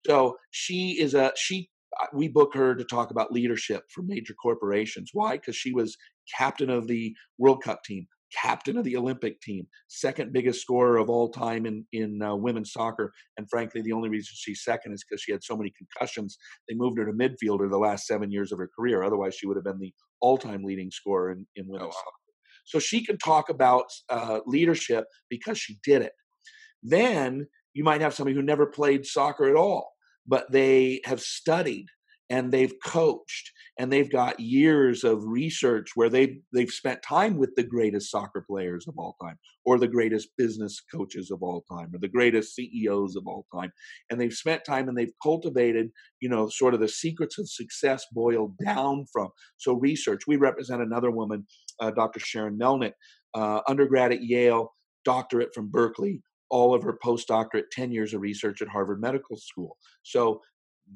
So 0.05 0.37
she 0.51 0.99
is 1.01 1.13
a 1.15 1.31
she. 1.35 1.69
uh, 2.01 2.07
We 2.13 2.27
book 2.27 2.51
her 2.53 2.75
to 2.75 2.83
talk 2.95 3.09
about 3.11 3.31
leadership 3.31 3.81
for 3.93 4.01
major 4.03 4.35
corporations. 4.45 5.09
Why? 5.13 5.31
Because 5.37 5.55
she 5.55 5.71
was 5.73 5.95
captain 6.39 6.69
of 6.69 6.87
the 6.87 7.15
World 7.37 7.61
Cup 7.63 7.83
team, 7.83 8.03
captain 8.45 8.77
of 8.77 8.83
the 8.83 8.97
Olympic 8.97 9.35
team, 9.41 9.63
second 9.87 10.33
biggest 10.33 10.59
scorer 10.61 10.97
of 10.97 11.09
all 11.09 11.29
time 11.29 11.63
in 11.69 11.85
in 12.01 12.21
uh, 12.21 12.35
women's 12.35 12.71
soccer. 12.77 13.07
And 13.37 13.49
frankly, 13.49 13.81
the 13.81 13.93
only 13.97 14.09
reason 14.09 14.33
she's 14.35 14.63
second 14.63 14.93
is 14.93 15.03
because 15.03 15.21
she 15.23 15.31
had 15.31 15.43
so 15.43 15.55
many 15.59 15.71
concussions. 15.81 16.37
They 16.67 16.75
moved 16.75 16.97
her 16.99 17.05
to 17.05 17.13
midfielder 17.23 17.67
the 17.69 17.77
last 17.87 18.05
seven 18.11 18.29
years 18.35 18.51
of 18.51 18.57
her 18.59 18.69
career. 18.77 18.97
Otherwise, 19.03 19.35
she 19.35 19.45
would 19.47 19.57
have 19.57 19.65
been 19.69 19.79
the 19.79 19.93
all-time 20.21 20.63
leading 20.69 20.91
scorer 20.99 21.31
in, 21.31 21.45
in 21.55 21.65
women's 21.67 21.93
wow. 21.95 22.01
soccer. 22.03 22.24
So 22.65 22.79
she 22.79 23.05
can 23.05 23.17
talk 23.17 23.49
about 23.49 23.85
uh, 24.09 24.39
leadership 24.45 25.05
because 25.29 25.57
she 25.57 25.77
did 25.83 26.01
it. 26.01 26.13
Then 26.83 27.47
you 27.73 27.83
might 27.83 28.01
have 28.01 28.13
somebody 28.13 28.35
who 28.35 28.41
never 28.41 28.65
played 28.65 29.05
soccer 29.05 29.47
at 29.49 29.55
all, 29.55 29.93
but 30.27 30.51
they 30.51 31.01
have 31.05 31.21
studied 31.21 31.87
and 32.29 32.51
they've 32.51 32.73
coached 32.83 33.51
and 33.77 33.91
they've 33.91 34.11
got 34.11 34.39
years 34.39 35.03
of 35.03 35.23
research 35.25 35.91
where 35.95 36.09
they 36.09 36.39
they've 36.53 36.71
spent 36.71 37.01
time 37.01 37.37
with 37.37 37.53
the 37.55 37.63
greatest 37.63 38.09
soccer 38.09 38.43
players 38.47 38.87
of 38.87 38.95
all 38.97 39.15
time 39.21 39.37
or 39.65 39.77
the 39.77 39.87
greatest 39.87 40.29
business 40.37 40.81
coaches 40.91 41.29
of 41.31 41.43
all 41.43 41.63
time 41.69 41.91
or 41.93 41.99
the 41.99 42.07
greatest 42.07 42.55
CEOs 42.55 43.15
of 43.15 43.27
all 43.27 43.45
time 43.53 43.71
and 44.09 44.19
they've 44.19 44.33
spent 44.33 44.63
time 44.65 44.89
and 44.89 44.97
they've 44.97 45.13
cultivated 45.21 45.89
you 46.19 46.29
know 46.29 46.49
sort 46.49 46.73
of 46.73 46.79
the 46.79 46.87
secrets 46.87 47.37
of 47.37 47.49
success 47.49 48.05
boiled 48.11 48.57
down 48.63 49.05
from 49.11 49.29
so 49.57 49.73
research 49.73 50.23
we 50.27 50.35
represent 50.35 50.81
another 50.81 51.11
woman 51.11 51.45
uh, 51.79 51.91
Dr. 51.91 52.19
Sharon 52.19 52.57
Melnick 52.57 52.93
uh, 53.33 53.61
undergrad 53.67 54.11
at 54.11 54.23
Yale 54.23 54.73
doctorate 55.03 55.53
from 55.53 55.69
Berkeley 55.69 56.21
all 56.49 56.73
of 56.73 56.83
her 56.83 56.97
postdoctorate 57.03 57.69
10 57.71 57.91
years 57.91 58.13
of 58.13 58.21
research 58.21 58.61
at 58.61 58.67
Harvard 58.67 59.01
Medical 59.01 59.37
School 59.37 59.77
so 60.03 60.41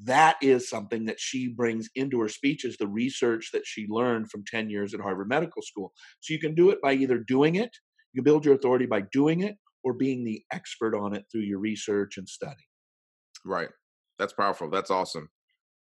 that 0.03 0.37
is 0.41 0.69
something 0.69 1.05
that 1.05 1.19
she 1.19 1.47
brings 1.47 1.89
into 1.95 2.19
her 2.19 2.29
speeches 2.29 2.77
the 2.77 2.87
research 2.87 3.49
that 3.53 3.65
she 3.65 3.87
learned 3.89 4.29
from 4.29 4.43
10 4.45 4.69
years 4.69 4.93
at 4.93 4.99
Harvard 4.99 5.29
Medical 5.29 5.61
School. 5.61 5.91
So 6.19 6.33
you 6.33 6.39
can 6.39 6.55
do 6.55 6.69
it 6.69 6.81
by 6.81 6.93
either 6.93 7.17
doing 7.17 7.55
it, 7.55 7.71
you 8.13 8.21
build 8.21 8.45
your 8.45 8.55
authority 8.55 8.85
by 8.85 9.03
doing 9.11 9.41
it, 9.41 9.55
or 9.83 9.93
being 9.93 10.23
the 10.23 10.43
expert 10.51 10.95
on 10.95 11.15
it 11.15 11.25
through 11.31 11.41
your 11.41 11.59
research 11.59 12.17
and 12.17 12.27
study. 12.27 12.67
Right. 13.45 13.69
That's 14.17 14.33
powerful. 14.33 14.69
That's 14.69 14.91
awesome. 14.91 15.29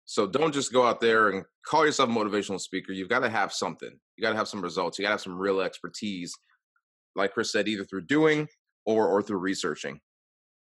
So 0.06 0.28
don't 0.28 0.54
just 0.54 0.74
go 0.74 0.86
out 0.86 1.00
there 1.00 1.30
and 1.30 1.46
call 1.66 1.86
yourself 1.86 2.10
a 2.10 2.12
motivational 2.12 2.60
speaker. 2.60 2.92
You've 2.92 3.10
got 3.10 3.20
to 3.20 3.30
have 3.30 3.54
something. 3.54 3.92
You 4.18 4.22
got 4.22 4.32
to 4.32 4.36
have 4.36 4.48
some 4.48 4.62
results. 4.62 4.98
You 4.98 5.04
got 5.04 5.10
to 5.10 5.14
have 5.14 5.22
some 5.22 5.38
real 5.38 5.62
expertise. 5.62 6.34
Like 7.16 7.34
Chris 7.34 7.52
said, 7.52 7.68
either 7.68 7.86
through 7.86 8.06
doing 8.08 8.48
or 8.86 9.08
or 9.08 9.22
through 9.22 9.38
researching. 9.38 10.00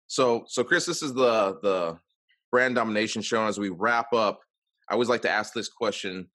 So 0.07 0.45
so 0.49 0.65
Chris, 0.65 0.87
this 0.87 1.03
is 1.03 1.15
the 1.15 1.59
the 1.63 1.99
brand 2.51 2.75
domination 2.75 3.23
show. 3.23 3.47
As 3.47 3.59
we 3.59 3.69
wrap 3.69 4.13
up, 4.13 4.41
I 4.89 4.95
always 4.95 5.09
like 5.09 5.23
to 5.23 5.31
ask 5.31 5.53
this 5.53 5.69
question: 5.69 6.29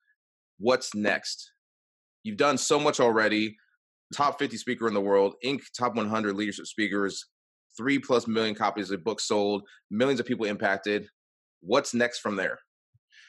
What's 0.59 0.95
next? 0.95 1.51
You've 2.23 2.37
done 2.37 2.57
so 2.57 2.79
much 2.79 2.99
already. 2.99 3.55
Top 4.13 4.39
50 4.39 4.57
speaker 4.57 4.87
in 4.87 4.93
the 4.93 5.01
world, 5.01 5.35
Inc. 5.43 5.61
Top 5.77 5.95
100 5.95 6.35
leadership 6.35 6.67
speakers, 6.67 7.25
three 7.75 7.99
plus 7.99 8.27
million 8.27 8.55
copies 8.55 8.91
of 8.91 9.03
books 9.03 9.27
sold, 9.27 9.63
millions 9.89 10.19
of 10.19 10.25
people 10.25 10.45
impacted. 10.45 11.07
What's 11.61 11.93
next 11.93 12.19
from 12.19 12.35
there? 12.35 12.59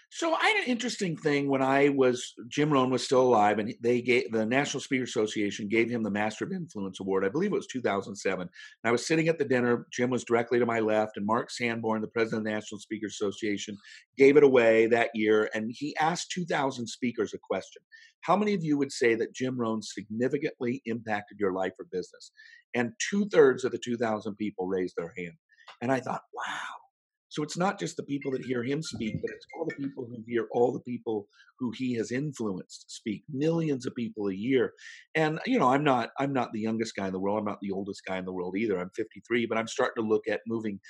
So 0.08 0.34
I 0.34 0.48
had 0.48 0.62
an 0.62 0.70
interesting 0.70 1.16
thing 1.16 1.48
when 1.48 1.60
I 1.60 1.88
was 1.88 2.32
Jim 2.48 2.72
Rohn 2.72 2.90
was 2.90 3.04
still 3.04 3.22
alive, 3.22 3.58
and 3.58 3.74
they 3.82 4.00
gave 4.00 4.30
the 4.30 4.46
National 4.46 4.80
Speaker 4.80 5.04
Association 5.04 5.68
gave 5.68 5.90
him 5.90 6.02
the 6.02 6.10
Master 6.10 6.44
of 6.44 6.52
Influence 6.52 7.00
Award. 7.00 7.24
I 7.24 7.28
believe 7.28 7.52
it 7.52 7.56
was 7.56 7.66
2007. 7.66 8.40
And 8.40 8.50
I 8.84 8.92
was 8.92 9.04
sitting 9.06 9.28
at 9.28 9.38
the 9.38 9.44
dinner. 9.44 9.86
Jim 9.92 10.08
was 10.08 10.24
directly 10.24 10.58
to 10.58 10.66
my 10.66 10.78
left, 10.78 11.16
and 11.16 11.26
Mark 11.26 11.50
Sanborn, 11.50 12.00
the 12.00 12.08
president 12.08 12.40
of 12.40 12.44
the 12.44 12.50
National 12.50 12.78
Speaker 12.78 13.08
Association, 13.08 13.76
gave 14.16 14.36
it 14.36 14.44
away 14.44 14.86
that 14.86 15.10
year. 15.12 15.50
And 15.54 15.70
he 15.74 15.94
asked 15.98 16.30
2,000 16.30 16.86
speakers 16.86 17.34
a 17.34 17.38
question: 17.38 17.82
How 18.20 18.36
many 18.36 18.54
of 18.54 18.64
you 18.64 18.78
would 18.78 18.92
say 18.92 19.16
that 19.16 19.34
Jim 19.34 19.58
Rohn 19.58 19.82
significantly 19.82 20.82
impacted 20.86 21.38
your 21.40 21.52
life 21.52 21.72
or 21.78 21.86
business? 21.90 22.30
And 22.74 22.92
two 23.10 23.28
thirds 23.28 23.64
of 23.64 23.72
the 23.72 23.78
2,000 23.78 24.36
people 24.36 24.66
raised 24.66 24.94
their 24.96 25.12
hand. 25.16 25.34
And 25.82 25.90
I 25.90 26.00
thought, 26.00 26.22
wow. 26.34 26.85
So 27.28 27.42
it's 27.42 27.58
not 27.58 27.78
just 27.78 27.96
the 27.96 28.02
people 28.02 28.30
that 28.32 28.44
hear 28.44 28.62
him 28.62 28.82
speak, 28.82 29.20
but 29.20 29.30
it's 29.30 29.46
all 29.56 29.66
the 29.66 29.74
people 29.74 30.06
who 30.06 30.22
hear 30.26 30.46
all 30.52 30.72
the 30.72 30.80
people 30.80 31.28
who 31.58 31.72
he 31.72 31.94
has 31.94 32.12
influenced 32.12 32.90
speak. 32.90 33.24
Millions 33.32 33.86
of 33.86 33.94
people 33.94 34.28
a 34.28 34.34
year. 34.34 34.72
And 35.14 35.40
you 35.46 35.58
know, 35.58 35.68
I'm 35.68 35.84
not 35.84 36.10
I'm 36.18 36.32
not 36.32 36.52
the 36.52 36.60
youngest 36.60 36.94
guy 36.94 37.06
in 37.06 37.12
the 37.12 37.20
world. 37.20 37.38
I'm 37.38 37.44
not 37.44 37.60
the 37.60 37.72
oldest 37.72 38.02
guy 38.06 38.18
in 38.18 38.24
the 38.24 38.32
world 38.32 38.56
either. 38.56 38.78
I'm 38.78 38.90
53, 38.96 39.46
but 39.46 39.58
I'm 39.58 39.68
starting 39.68 40.02
to 40.02 40.08
look 40.08 40.28
at 40.28 40.40
moving 40.46 40.80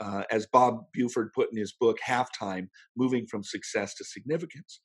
uh, 0.00 0.24
as 0.30 0.46
Bob 0.46 0.80
Buford 0.92 1.32
put 1.34 1.50
in 1.52 1.58
his 1.58 1.72
book 1.72 1.98
Halftime, 2.06 2.68
moving 2.96 3.26
from 3.26 3.44
success 3.44 3.94
to 3.94 4.04
significance. 4.04 4.80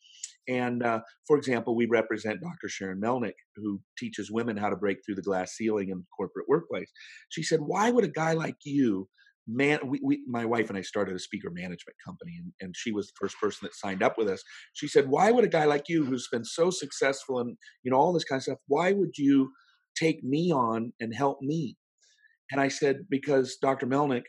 And 0.48 0.84
uh, 0.84 1.02
for 1.28 1.38
example, 1.38 1.76
we 1.76 1.86
represent 1.88 2.42
Dr. 2.42 2.70
Sharon 2.70 3.02
Melnick, 3.02 3.34
who 3.56 3.82
teaches 3.98 4.32
women 4.32 4.58
how 4.58 4.70
to 4.70 4.76
break 4.76 5.00
through 5.06 5.16
the 5.16 5.22
glass 5.22 5.52
ceiling 5.54 5.90
in 5.90 6.00
the 6.00 6.06
corporate 6.16 6.48
workplace. 6.48 6.92
She 7.30 7.44
said, 7.44 7.60
"Why 7.62 7.92
would 7.92 8.04
a 8.04 8.10
guy 8.10 8.34
like 8.34 8.58
you 8.64 9.08
man 9.52 9.80
we, 9.86 10.00
we 10.04 10.22
my 10.28 10.46
wife 10.46 10.70
and 10.70 10.78
i 10.78 10.82
started 10.82 11.16
a 11.16 11.20
speaker 11.20 11.50
management 11.50 11.96
company 12.06 12.34
and, 12.38 12.52
and 12.62 12.76
she 12.76 12.92
was 12.92 13.08
the 13.08 13.14
first 13.20 13.36
person 13.40 13.60
that 13.64 13.76
signed 13.76 14.04
up 14.04 14.18
with 14.18 14.28
us. 14.28 14.44
She 14.74 14.88
said 14.88 15.10
why 15.10 15.32
would 15.32 15.44
a 15.44 15.50
guy 15.50 15.66
like 15.66 15.90
you 15.90 16.06
who's 16.06 16.28
been 16.32 16.46
so 16.46 16.70
successful 16.70 17.40
and 17.40 17.58
you 17.84 17.92
know 17.92 17.98
all 17.98 18.14
this 18.14 18.24
kind 18.26 18.40
of 18.40 18.44
stuff 18.44 18.60
why 18.68 18.92
would 18.92 19.18
you 19.18 19.52
take 19.98 20.24
me 20.24 20.52
on 20.52 20.94
and 21.00 21.14
help 21.14 21.40
me? 21.42 21.78
And 22.52 22.62
i 22.62 22.68
said 22.68 23.06
because 23.10 23.58
dr 23.62 23.86
melnick 23.86 24.24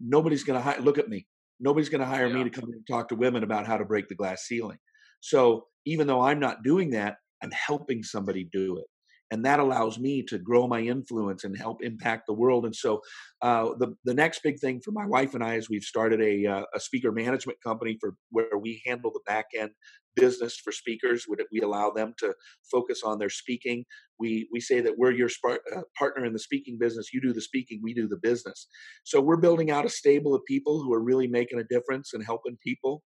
nobody's 0.00 0.44
going 0.44 0.58
to 0.58 0.62
hi- 0.62 0.78
look 0.78 0.98
at 0.98 1.08
me. 1.08 1.26
Nobody's 1.58 1.88
going 1.88 2.02
to 2.02 2.06
hire 2.06 2.28
me 2.28 2.44
to 2.44 2.50
come 2.50 2.64
and 2.64 2.86
talk 2.86 3.08
to 3.08 3.14
women 3.14 3.42
about 3.42 3.66
how 3.66 3.78
to 3.78 3.84
break 3.86 4.08
the 4.08 4.14
glass 4.14 4.42
ceiling. 4.42 4.76
So 5.20 5.64
even 5.86 6.06
though 6.06 6.20
i'm 6.20 6.40
not 6.40 6.62
doing 6.62 6.90
that 6.90 7.16
i'm 7.42 7.50
helping 7.52 8.02
somebody 8.02 8.48
do 8.52 8.76
it 8.76 8.86
and 9.30 9.44
that 9.44 9.60
allows 9.60 9.98
me 9.98 10.22
to 10.22 10.38
grow 10.38 10.66
my 10.66 10.80
influence 10.80 11.44
and 11.44 11.56
help 11.56 11.82
impact 11.82 12.26
the 12.26 12.32
world. 12.32 12.64
And 12.64 12.74
so, 12.74 13.00
uh, 13.42 13.70
the 13.78 13.94
the 14.04 14.14
next 14.14 14.42
big 14.42 14.58
thing 14.60 14.80
for 14.80 14.92
my 14.92 15.06
wife 15.06 15.34
and 15.34 15.42
I 15.42 15.54
is 15.54 15.68
we've 15.68 15.82
started 15.82 16.20
a 16.20 16.46
uh, 16.46 16.64
a 16.74 16.80
speaker 16.80 17.12
management 17.12 17.58
company 17.62 17.96
for 18.00 18.14
where 18.30 18.58
we 18.58 18.82
handle 18.86 19.10
the 19.10 19.20
back 19.26 19.46
end 19.58 19.70
business 20.16 20.56
for 20.56 20.72
speakers. 20.72 21.26
We, 21.52 21.60
allow 21.60 21.90
them 21.90 22.14
to 22.18 22.34
focus 22.70 23.02
on 23.04 23.18
their 23.18 23.30
speaking. 23.30 23.84
We 24.18 24.48
we 24.50 24.60
say 24.60 24.80
that 24.80 24.96
we're 24.96 25.12
your 25.12 25.28
uh, 25.48 25.82
partner 25.96 26.24
in 26.24 26.32
the 26.32 26.38
speaking 26.38 26.78
business. 26.78 27.12
You 27.12 27.20
do 27.20 27.32
the 27.32 27.40
speaking, 27.40 27.80
we 27.82 27.94
do 27.94 28.08
the 28.08 28.18
business. 28.22 28.66
So 29.04 29.20
we're 29.20 29.36
building 29.36 29.70
out 29.70 29.84
a 29.84 29.90
stable 29.90 30.34
of 30.34 30.44
people 30.46 30.82
who 30.82 30.92
are 30.92 31.02
really 31.02 31.28
making 31.28 31.58
a 31.60 31.64
difference 31.64 32.14
and 32.14 32.24
helping 32.24 32.56
people 32.62 33.02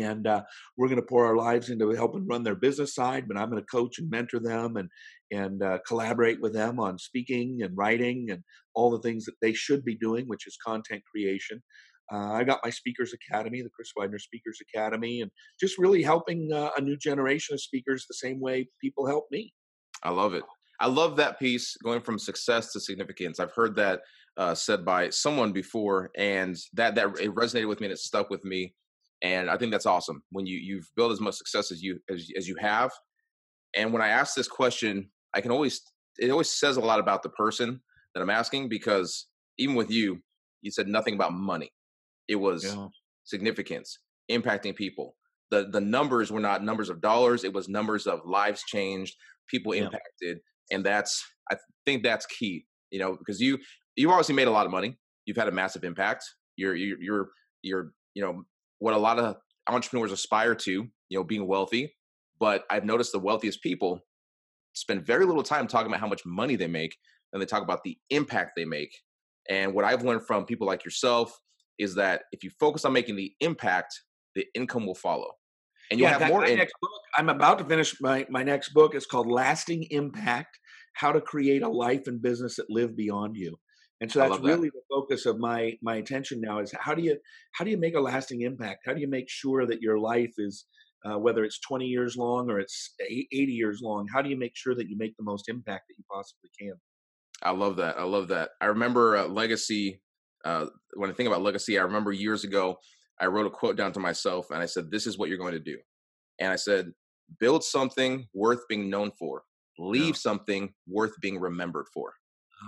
and 0.00 0.26
uh, 0.26 0.42
we're 0.76 0.88
going 0.88 1.00
to 1.00 1.06
pour 1.06 1.26
our 1.26 1.36
lives 1.36 1.70
into 1.70 1.90
helping 1.90 2.26
run 2.26 2.42
their 2.42 2.54
business 2.54 2.94
side 2.94 3.26
but 3.28 3.36
i'm 3.36 3.50
going 3.50 3.60
to 3.60 3.66
coach 3.66 3.98
and 3.98 4.10
mentor 4.10 4.40
them 4.40 4.76
and 4.76 4.88
and 5.30 5.62
uh, 5.62 5.78
collaborate 5.86 6.40
with 6.40 6.52
them 6.52 6.78
on 6.78 6.98
speaking 6.98 7.62
and 7.62 7.76
writing 7.76 8.30
and 8.30 8.42
all 8.74 8.90
the 8.90 9.00
things 9.00 9.24
that 9.24 9.34
they 9.40 9.52
should 9.52 9.84
be 9.84 9.94
doing 9.94 10.26
which 10.26 10.46
is 10.46 10.56
content 10.64 11.02
creation 11.10 11.62
Uh, 12.12 12.32
I 12.32 12.44
got 12.44 12.60
my 12.64 12.70
Speakers 12.70 13.14
Academy, 13.14 13.62
the 13.62 13.70
Chris 13.70 13.92
Widener 13.96 14.18
Speakers 14.18 14.58
Academy, 14.60 15.22
and 15.22 15.30
just 15.58 15.78
really 15.78 16.02
helping 16.02 16.52
uh, 16.52 16.70
a 16.76 16.80
new 16.80 16.96
generation 16.96 17.54
of 17.54 17.60
speakers 17.60 18.04
the 18.04 18.14
same 18.14 18.38
way 18.40 18.68
people 18.80 19.06
help 19.06 19.26
me. 19.30 19.52
I 20.02 20.10
love 20.10 20.34
it. 20.34 20.44
I 20.80 20.88
love 20.88 21.16
that 21.16 21.38
piece 21.38 21.76
going 21.82 22.02
from 22.02 22.18
success 22.18 22.72
to 22.72 22.80
significance. 22.80 23.38
I've 23.38 23.52
heard 23.52 23.76
that 23.76 24.00
uh, 24.36 24.54
said 24.54 24.84
by 24.84 25.10
someone 25.10 25.52
before, 25.52 26.10
and 26.16 26.56
that 26.74 26.94
that 26.96 27.06
it 27.20 27.34
resonated 27.34 27.68
with 27.68 27.80
me 27.80 27.86
and 27.86 27.92
it 27.92 27.98
stuck 27.98 28.30
with 28.30 28.44
me. 28.44 28.74
And 29.22 29.48
I 29.48 29.56
think 29.56 29.70
that's 29.70 29.86
awesome 29.86 30.22
when 30.30 30.46
you 30.46 30.58
you've 30.58 30.90
built 30.96 31.12
as 31.12 31.20
much 31.20 31.34
success 31.34 31.70
as 31.70 31.82
you 31.82 31.98
as, 32.10 32.28
as 32.36 32.48
you 32.48 32.56
have. 32.60 32.90
And 33.74 33.92
when 33.92 34.02
I 34.02 34.08
ask 34.08 34.34
this 34.34 34.48
question, 34.48 35.10
I 35.34 35.40
can 35.40 35.50
always 35.50 35.80
it 36.18 36.30
always 36.30 36.50
says 36.50 36.76
a 36.76 36.80
lot 36.80 37.00
about 37.00 37.22
the 37.22 37.28
person 37.30 37.80
that 38.14 38.20
I'm 38.20 38.30
asking 38.30 38.68
because 38.68 39.28
even 39.58 39.74
with 39.74 39.90
you, 39.90 40.18
you 40.60 40.70
said 40.70 40.88
nothing 40.88 41.14
about 41.14 41.32
money. 41.32 41.70
It 42.28 42.36
was 42.36 42.64
yeah. 42.64 42.86
significance, 43.24 43.98
impacting 44.30 44.74
people. 44.74 45.16
The 45.50 45.68
the 45.70 45.80
numbers 45.80 46.30
were 46.30 46.40
not 46.40 46.64
numbers 46.64 46.90
of 46.90 47.00
dollars, 47.00 47.44
it 47.44 47.52
was 47.52 47.68
numbers 47.68 48.06
of 48.06 48.20
lives 48.24 48.62
changed, 48.66 49.14
people 49.48 49.74
yeah. 49.74 49.84
impacted. 49.84 50.38
And 50.70 50.84
that's 50.84 51.22
I 51.50 51.56
think 51.86 52.02
that's 52.02 52.26
key, 52.26 52.66
you 52.90 52.98
know, 52.98 53.16
because 53.16 53.40
you 53.40 53.58
you've 53.96 54.10
obviously 54.10 54.34
made 54.34 54.48
a 54.48 54.52
lot 54.52 54.66
of 54.66 54.72
money. 54.72 54.98
You've 55.26 55.36
had 55.36 55.48
a 55.48 55.52
massive 55.52 55.84
impact. 55.84 56.24
You're 56.56 56.74
you're 56.74 56.98
you're 57.00 57.28
you're 57.62 57.92
you 58.14 58.22
know 58.22 58.44
what 58.82 58.94
a 58.94 58.98
lot 58.98 59.20
of 59.20 59.36
entrepreneurs 59.68 60.10
aspire 60.10 60.56
to, 60.56 60.72
you 60.72 61.18
know, 61.18 61.22
being 61.22 61.46
wealthy. 61.46 61.94
But 62.40 62.64
I've 62.68 62.84
noticed 62.84 63.12
the 63.12 63.20
wealthiest 63.20 63.62
people 63.62 64.00
spend 64.72 65.06
very 65.06 65.24
little 65.24 65.44
time 65.44 65.68
talking 65.68 65.86
about 65.86 66.00
how 66.00 66.08
much 66.08 66.26
money 66.26 66.56
they 66.56 66.66
make 66.66 66.96
and 67.32 67.40
they 67.40 67.46
talk 67.46 67.62
about 67.62 67.84
the 67.84 67.96
impact 68.10 68.52
they 68.56 68.64
make. 68.64 68.92
And 69.48 69.72
what 69.72 69.84
I've 69.84 70.02
learned 70.02 70.26
from 70.26 70.46
people 70.46 70.66
like 70.66 70.84
yourself 70.84 71.32
is 71.78 71.94
that 71.94 72.22
if 72.32 72.42
you 72.42 72.50
focus 72.58 72.84
on 72.84 72.92
making 72.92 73.14
the 73.14 73.32
impact, 73.38 73.94
the 74.34 74.46
income 74.52 74.84
will 74.84 74.96
follow. 74.96 75.30
And 75.92 76.00
you'll 76.00 76.10
yeah, 76.10 76.18
have 76.18 76.28
more. 76.28 76.44
In- 76.44 76.58
next 76.58 76.74
book, 76.82 76.90
I'm 77.16 77.28
about 77.28 77.58
to 77.60 77.64
finish 77.64 78.00
my, 78.00 78.26
my 78.30 78.42
next 78.42 78.70
book. 78.70 78.96
It's 78.96 79.06
called 79.06 79.30
Lasting 79.30 79.84
Impact 79.90 80.58
How 80.94 81.12
to 81.12 81.20
Create 81.20 81.62
a 81.62 81.68
Life 81.68 82.08
and 82.08 82.20
Business 82.20 82.56
That 82.56 82.66
Live 82.68 82.96
Beyond 82.96 83.36
You. 83.36 83.56
And 84.02 84.10
so 84.10 84.18
that's 84.18 84.40
really 84.40 84.68
that. 84.68 84.74
the 84.74 84.94
focus 84.94 85.26
of 85.26 85.38
my 85.38 85.78
my 85.80 85.96
attention 85.96 86.40
now 86.40 86.58
is 86.58 86.74
how 86.78 86.92
do 86.92 87.02
you 87.02 87.16
how 87.52 87.64
do 87.64 87.70
you 87.70 87.78
make 87.78 87.94
a 87.94 88.00
lasting 88.00 88.42
impact? 88.42 88.82
How 88.84 88.92
do 88.92 89.00
you 89.00 89.08
make 89.08 89.30
sure 89.30 89.64
that 89.64 89.80
your 89.80 89.98
life 89.98 90.34
is 90.38 90.66
uh, 91.04 91.18
whether 91.18 91.44
it's 91.44 91.60
20 91.60 91.86
years 91.86 92.16
long 92.16 92.50
or 92.50 92.58
it's 92.58 92.94
80 93.00 93.26
years 93.32 93.80
long, 93.82 94.06
how 94.12 94.22
do 94.22 94.28
you 94.28 94.36
make 94.36 94.52
sure 94.54 94.74
that 94.74 94.88
you 94.88 94.96
make 94.96 95.16
the 95.16 95.24
most 95.24 95.48
impact 95.48 95.84
that 95.88 95.94
you 95.98 96.04
possibly 96.10 96.50
can? 96.58 96.74
I 97.42 97.50
love 97.50 97.76
that. 97.76 97.98
I 97.98 98.04
love 98.04 98.28
that. 98.28 98.50
I 98.60 98.66
remember 98.66 99.16
uh, 99.16 99.26
legacy. 99.26 100.00
Uh, 100.44 100.66
when 100.94 101.10
I 101.10 101.12
think 101.12 101.28
about 101.28 101.42
legacy, 101.42 101.78
I 101.78 101.82
remember 101.82 102.12
years 102.12 102.44
ago, 102.44 102.78
I 103.20 103.26
wrote 103.26 103.46
a 103.46 103.50
quote 103.50 103.76
down 103.76 103.92
to 103.92 104.00
myself 104.00 104.50
and 104.50 104.62
I 104.62 104.66
said, 104.66 104.90
This 104.90 105.06
is 105.06 105.18
what 105.18 105.28
you're 105.28 105.38
going 105.38 105.54
to 105.54 105.60
do. 105.60 105.78
And 106.38 106.52
I 106.52 106.56
said, 106.56 106.92
Build 107.40 107.64
something 107.64 108.26
worth 108.34 108.60
being 108.68 108.90
known 108.90 109.10
for, 109.18 109.42
leave 109.78 110.14
yeah. 110.14 110.20
something 110.20 110.72
worth 110.86 111.12
being 111.20 111.40
remembered 111.40 111.86
for. 111.92 112.12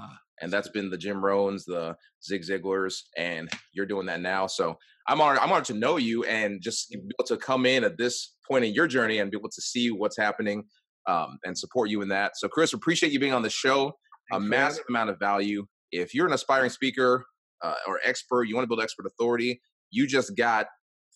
Ah, 0.01 0.19
and 0.41 0.53
that's 0.53 0.69
been 0.69 0.91
the 0.91 0.99
Jim 0.99 1.19
Rohns, 1.19 1.65
the 1.65 1.97
Zig 2.25 2.43
Ziglars, 2.43 3.03
and 3.17 3.51
you're 3.73 3.87
doing 3.87 4.07
that 4.07 4.21
now. 4.21 4.47
So 4.47 4.77
I'm 5.09 5.21
honored. 5.21 5.39
I'm 5.39 5.53
honored 5.53 5.67
to 5.67 5.75
know 5.75 5.97
you 5.97 6.25
and 6.25 6.61
just 6.61 6.91
be 6.91 6.97
able 6.97 7.27
to 7.27 7.37
come 7.37 7.67
in 7.67 7.85
at 7.85 7.99
this 7.99 8.35
point 8.49 8.65
in 8.65 8.73
your 8.73 8.87
journey 8.87 9.19
and 9.19 9.31
be 9.31 9.37
able 9.37 9.51
to 9.51 9.63
see 9.63 9.91
what's 9.91 10.17
happening 10.17 10.65
um, 11.07 11.39
and 11.45 11.57
support 11.57 11.91
you 11.91 12.03
in 12.03 12.09
that. 12.09 12.37
So, 12.37 12.49
Chris, 12.49 12.73
appreciate 12.73 13.13
you 13.13 13.21
being 13.21 13.35
on 13.35 13.43
the 13.43 13.51
show. 13.51 13.93
Thanks, 14.31 14.45
a 14.45 14.49
massive 14.49 14.85
man. 14.89 15.03
amount 15.03 15.11
of 15.11 15.19
value. 15.19 15.67
If 15.93 16.15
you're 16.15 16.27
an 16.27 16.33
aspiring 16.33 16.71
speaker 16.71 17.25
uh, 17.63 17.75
or 17.87 18.01
expert, 18.05 18.45
you 18.45 18.55
want 18.55 18.65
to 18.65 18.69
build 18.69 18.81
expert 18.81 19.07
authority, 19.07 19.61
you 19.91 20.07
just 20.07 20.37
got 20.37 20.67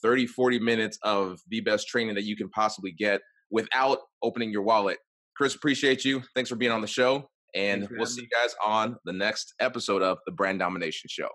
30, 0.03 0.27
40 0.27 0.61
minutes 0.61 0.99
of 1.03 1.41
the 1.49 1.61
best 1.61 1.89
training 1.89 2.15
that 2.15 2.25
you 2.25 2.37
can 2.37 2.49
possibly 2.51 2.93
get 2.93 3.21
without 3.51 3.99
opening 4.23 4.51
your 4.51 4.63
wallet. 4.63 4.99
Chris, 5.37 5.55
appreciate 5.55 6.05
you. 6.05 6.23
Thanks 6.35 6.51
for 6.51 6.57
being 6.57 6.73
on 6.73 6.81
the 6.81 6.87
show. 6.87 7.29
And 7.55 7.89
we'll 7.91 8.07
see 8.07 8.23
you 8.23 8.29
guys 8.29 8.55
on 8.65 8.97
the 9.05 9.13
next 9.13 9.55
episode 9.61 10.03
of 10.03 10.19
the 10.27 10.33
Brand 10.33 10.59
Domination 10.59 11.09
Show. 11.11 11.29